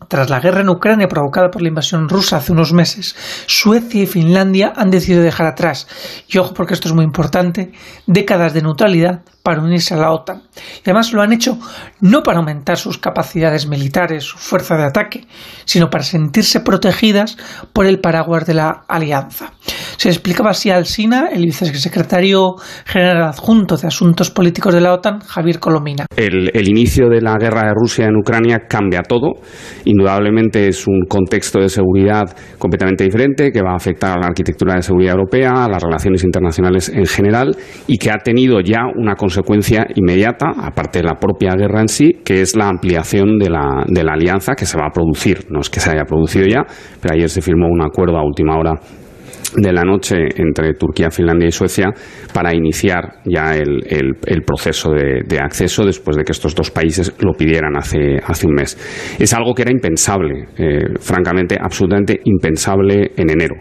[0.08, 3.16] tras la guerra en Ucrania provocada por la invasión rusa hace unos meses,
[3.46, 5.88] Suecia y Finlandia han decidido dejar atrás,
[6.28, 7.72] y ojo porque esto es muy importante,
[8.06, 10.42] décadas de neutralidad para unirse a la OTAN.
[10.78, 11.56] Y además lo han hecho
[12.00, 15.24] no para aumentar sus capacidades militares, su fuerza de ataque,
[15.64, 17.36] sino para sentirse protegidas
[17.72, 19.52] por el paraguas de la alianza.
[19.98, 25.20] Se explicaba así al SINA el vicesecretario general adjunto de Asuntos Políticos de la OTAN,
[25.20, 26.06] Javier Colomina.
[26.16, 29.34] El, el inicio de la guerra de Rusia en Ucrania cambia todo.
[29.84, 32.24] Indudablemente es un contexto de seguridad
[32.58, 36.24] completamente diferente que va a afectar a la arquitectura de seguridad europea, a las relaciones
[36.24, 37.56] internacionales en general
[37.86, 41.88] y que ha tenido ya una consecuencia consecuencia inmediata, aparte de la propia guerra en
[41.88, 45.46] sí, que es la ampliación de la, de la alianza que se va a producir.
[45.50, 46.64] No es que se haya producido ya,
[47.00, 48.72] pero ayer se firmó un acuerdo a última hora
[49.56, 51.92] de la noche entre Turquía, Finlandia y Suecia
[52.32, 57.32] para iniciar ya el, el, proceso de, acceso después de que estos dos países lo
[57.32, 58.76] pidieran hace, hace un mes.
[59.18, 63.56] Es algo que era impensable, eh, francamente, absolutamente impensable en enero.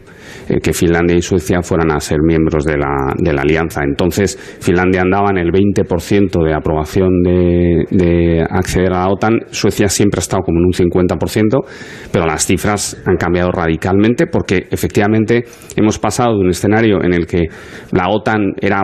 [0.48, 3.82] Eh, que Finlandia y Suecia fueran a ser miembros de la, de la alianza.
[3.84, 9.88] Entonces, Finlandia andaba en el 20% de aprobación de, de, acceder a la OTAN, Suecia
[9.88, 11.66] siempre ha estado como en un 50%,
[12.12, 15.46] pero las cifras han cambiado radicalmente porque efectivamente
[15.76, 17.48] hemos pasado de un escenario en el que
[17.92, 18.82] la OTAN era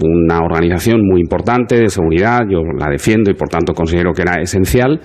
[0.00, 4.40] una organización muy importante de seguridad, yo la defiendo y por tanto considero que era
[4.40, 5.00] esencial,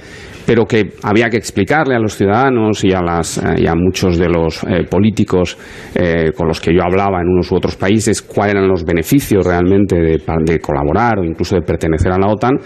[0.46, 4.18] pero que había que explicarle a los ciudadanos y a, las, eh, y a muchos
[4.18, 5.58] de los eh, políticos
[5.94, 9.46] eh, con los que yo hablaba en unos u otros países cuáles eran los beneficios
[9.46, 12.58] realmente de, de, colaborar o incluso de pertenecer a la OTAN,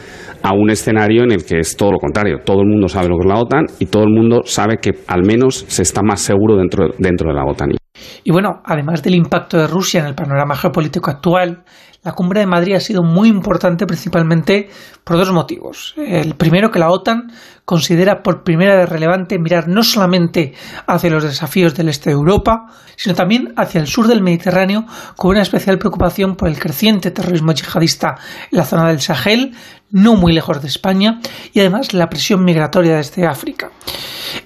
[0.41, 2.37] a un escenario en el que es todo lo contrario.
[2.45, 4.91] Todo el mundo sabe lo que es la OTAN y todo el mundo sabe que
[5.07, 7.82] al menos se está más seguro dentro, dentro de la OTAN.
[8.23, 11.63] Y bueno, además del impacto de Rusia en el panorama geopolítico actual,
[12.03, 14.69] la cumbre de Madrid ha sido muy importante principalmente
[15.03, 15.93] por dos motivos.
[15.97, 17.31] El primero, que la OTAN
[17.65, 20.53] considera por primera vez relevante mirar no solamente
[20.85, 22.67] hacia los desafíos del este de Europa,
[22.97, 24.85] sino también hacia el sur del Mediterráneo,
[25.15, 28.15] con una especial preocupación por el creciente terrorismo yihadista
[28.51, 29.53] en la zona del Sahel,
[29.91, 31.19] no muy lejos de España,
[31.53, 33.69] y además la presión migratoria desde África.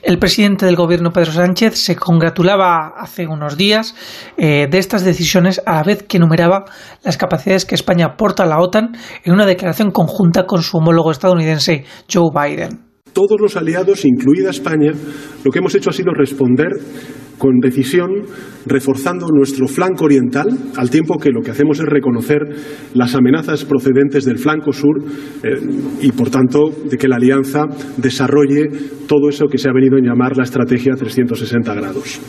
[0.03, 3.95] El presidente del gobierno, Pedro Sánchez, se congratulaba hace unos días
[4.38, 6.65] eh, de estas decisiones a la vez que enumeraba
[7.03, 8.91] las capacidades que España aporta a la OTAN
[9.24, 12.80] en una declaración conjunta con su homólogo estadounidense, Joe Biden.
[13.14, 14.91] Todos los aliados, incluida España,
[15.44, 16.69] lo que hemos hecho ha sido responder
[17.38, 18.10] con decisión,
[18.65, 22.40] reforzando nuestro flanco oriental, al tiempo que lo que hacemos es reconocer
[22.94, 25.03] las amenazas procedentes del flanco sur
[25.44, 25.49] eh,
[26.02, 27.64] y, por tanto, de que la alianza
[27.98, 28.68] desarrolle
[29.07, 32.19] todo eso que se ha venido a llamar la estrategia 360 grados.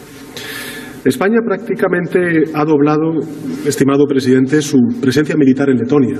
[1.04, 3.20] España prácticamente ha doblado,
[3.64, 6.18] estimado presidente, su presencia militar en Letonia.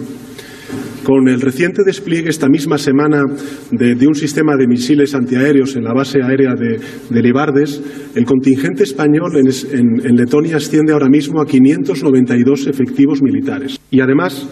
[1.05, 3.23] Con el reciente despliegue esta misma semana
[3.71, 6.79] de, un sistema de misiles antiaéreos en la base aérea de,
[7.09, 7.83] de Libardes,
[8.15, 13.81] el contingente español en, en Letonia asciende ahora mismo a 592 efectivos militares.
[13.91, 14.49] Y además,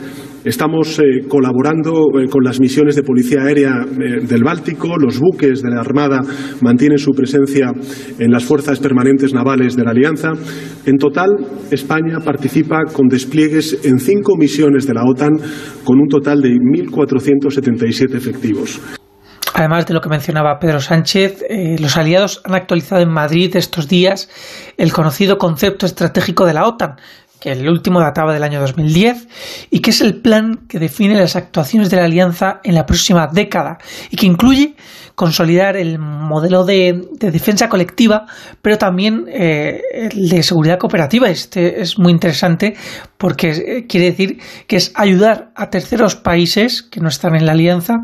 [0.46, 4.96] Estamos eh, colaborando eh, con las misiones de policía aérea eh, del Báltico.
[4.96, 6.20] Los buques de la Armada
[6.60, 7.72] mantienen su presencia
[8.16, 10.30] en las fuerzas permanentes navales de la Alianza.
[10.84, 11.30] En total,
[11.72, 15.32] España participa con despliegues en cinco misiones de la OTAN
[15.82, 18.80] con un total de 1.477 efectivos.
[19.52, 21.42] Además de lo que mencionaba Pedro Sánchez,
[21.80, 24.28] los aliados han actualizado en Madrid estos días
[24.76, 26.96] el conocido concepto estratégico de la OTAN,
[27.40, 29.28] que el último databa del año 2010
[29.70, 33.28] y que es el plan que define las actuaciones de la alianza en la próxima
[33.32, 33.78] década
[34.10, 34.74] y que incluye
[35.14, 38.26] consolidar el modelo de, defensa colectiva,
[38.60, 41.28] pero también eh, el de seguridad cooperativa.
[41.30, 42.74] Este es muy interesante
[43.16, 47.52] porque eh, quiere decir que es ayudar a terceros países que no están en la
[47.52, 47.94] alianza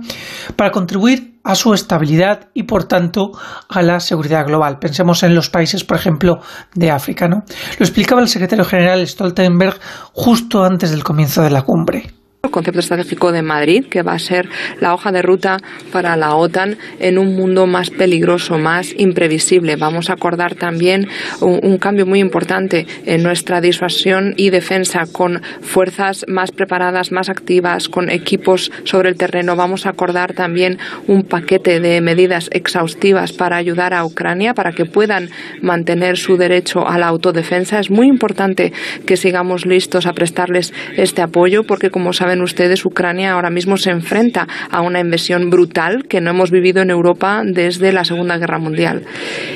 [0.56, 3.32] para contribuir a su estabilidad y por tanto
[3.68, 4.78] a la seguridad global.
[4.78, 6.40] Pensemos en los países, por ejemplo,
[6.74, 7.28] de África.
[7.28, 7.44] ¿no?
[7.78, 9.78] Lo explicaba el secretario general Stoltenberg
[10.12, 14.18] justo antes del comienzo de la cumbre el concepto estratégico de Madrid, que va a
[14.18, 14.48] ser
[14.80, 15.58] la hoja de ruta
[15.92, 19.76] para la OTAN en un mundo más peligroso, más imprevisible.
[19.76, 21.06] Vamos a acordar también
[21.40, 27.88] un, cambio muy importante en nuestra disuasión y defensa con fuerzas más preparadas, más activas,
[27.88, 29.54] con equipos sobre el terreno.
[29.54, 34.84] Vamos a acordar también un paquete de medidas exhaustivas para ayudar a Ucrania para que
[34.84, 37.78] puedan mantener su derecho a la autodefensa.
[37.78, 38.72] Es muy importante
[39.06, 43.90] que sigamos listos a prestarles este apoyo porque, como saben, ustedes, Ucrania ahora mismo se
[43.90, 48.58] enfrenta a una invasión brutal que no hemos vivido en Europa desde la Segunda Guerra
[48.58, 49.02] Mundial.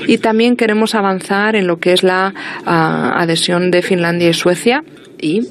[0.07, 2.35] Y también queremos avanzar en lo que es la
[2.67, 4.85] ah, adhesión de Finlandia y Suecia
[5.19, 5.49] y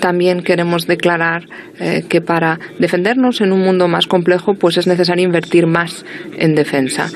[0.00, 1.46] también queremos declarar
[1.78, 6.06] eh, que para defendernos en un mundo más complejo pues es necesario invertir más
[6.38, 7.10] en defensa.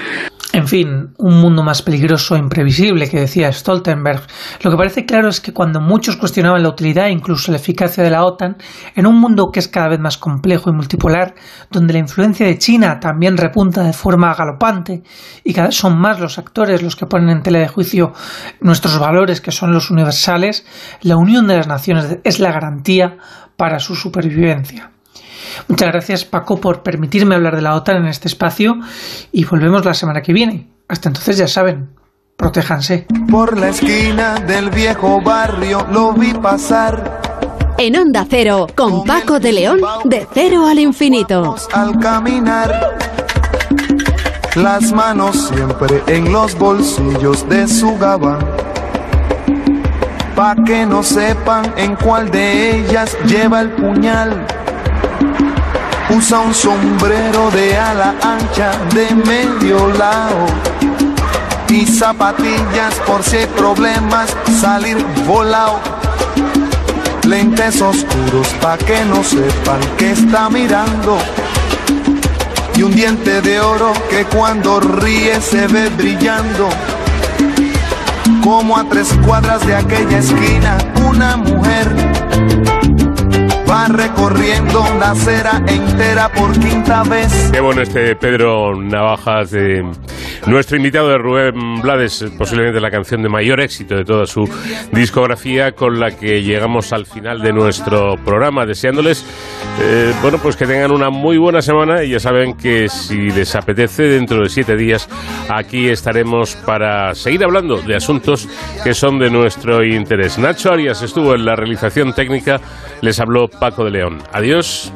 [0.52, 4.22] En fin, un mundo más peligroso e imprevisible que decía Stoltenberg.
[4.62, 8.02] Lo que parece claro es que cuando muchos cuestionaban la utilidad e incluso la eficacia
[8.02, 8.56] de la OTAN,
[8.96, 11.34] en un mundo que es cada vez más complejo y multipolar,
[11.70, 15.04] donde la influencia de China también repunta de forma galopante
[15.44, 18.12] y cada vez son más los actores los que ponen en tela de juicio
[18.60, 20.66] nuestros valores que son los universales,
[21.02, 23.18] la unión de las naciones es la garantía
[23.56, 24.90] para su supervivencia.
[25.68, 28.78] Muchas gracias Paco por permitirme hablar de la OTAN en este espacio
[29.32, 30.68] y volvemos la semana que viene.
[30.88, 31.90] Hasta entonces ya saben,
[32.36, 33.06] protéjanse.
[33.30, 37.20] Por la esquina del viejo barrio lo vi pasar.
[37.78, 41.56] En Onda Cero, con Paco de León, de cero al infinito.
[41.72, 42.98] Al caminar,
[44.56, 48.40] las manos siempre en los bolsillos de su gabán.
[50.34, 54.46] Pa' que no sepan en cuál de ellas lleva el puñal
[56.16, 60.46] Usa un sombrero de ala ancha de medio lado
[61.68, 64.96] y zapatillas por si hay problemas salir
[65.26, 65.80] volado.
[67.26, 71.16] Lentes oscuros pa' que no sepan que está mirando.
[72.74, 76.68] Y un diente de oro que cuando ríe se ve brillando.
[78.42, 80.78] Como a tres cuadras de aquella esquina,
[81.08, 82.79] una mujer
[83.70, 87.50] va recorriendo la acera entera por quinta vez.
[87.52, 89.88] Qué bueno este Pedro Navajas de
[90.46, 94.48] nuestro invitado de Rubén Blades, posiblemente la canción de mayor éxito de toda su
[94.90, 99.24] discografía, con la que llegamos al final de nuestro programa, deseándoles,
[99.82, 103.54] eh, bueno, pues que tengan una muy buena semana y ya saben que si les
[103.54, 105.08] apetece, dentro de siete días
[105.48, 108.48] aquí estaremos para seguir hablando de asuntos
[108.82, 110.38] que son de nuestro interés.
[110.38, 112.60] Nacho Arias estuvo en la realización técnica,
[113.00, 114.22] les habló Paco de León.
[114.32, 114.92] Adiós.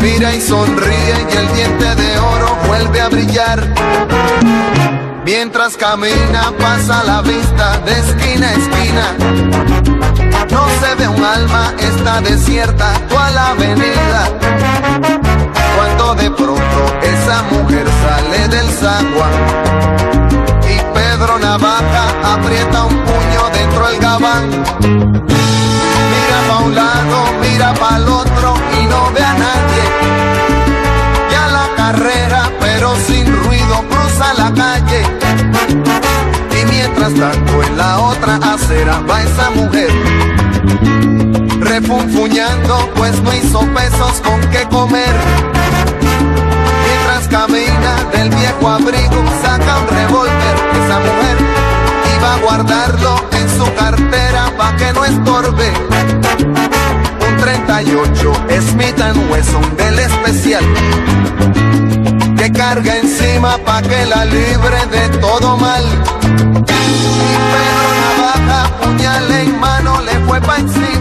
[0.00, 3.74] Mira y sonríe y el diente de oro vuelve a brillar.
[5.24, 9.91] Mientras camina pasa la vista de esquina a esquina.
[10.52, 14.20] No se ve un alma, está desierta toda la avenida.
[15.76, 19.32] Cuando de pronto esa mujer sale del zaguán
[20.68, 22.04] y Pedro Navaja
[22.34, 24.50] aprieta un puño dentro del gabán.
[26.12, 29.84] Mira pa' un lado, mira pa' el otro y no ve a nadie.
[31.30, 35.02] Ya la carrera, pero sin ruido, cruza la calle.
[36.60, 40.21] Y mientras tanto en la otra acera va esa mujer
[41.72, 45.14] refunfuñando, pues no hizo pesos con qué comer.
[46.84, 50.54] Mientras camina del viejo abrigo, saca un revólver,
[50.84, 51.36] esa mujer
[52.14, 55.72] iba a guardarlo en su cartera pa' que no estorbe.
[57.26, 58.32] Un 38
[58.68, 59.00] Smith
[59.30, 60.64] Wesson del especial
[62.36, 65.84] que carga encima pa' que la libre de todo mal.
[66.68, 70.91] Y Pedro Navaja, puñal en mano, le fue pa' encima.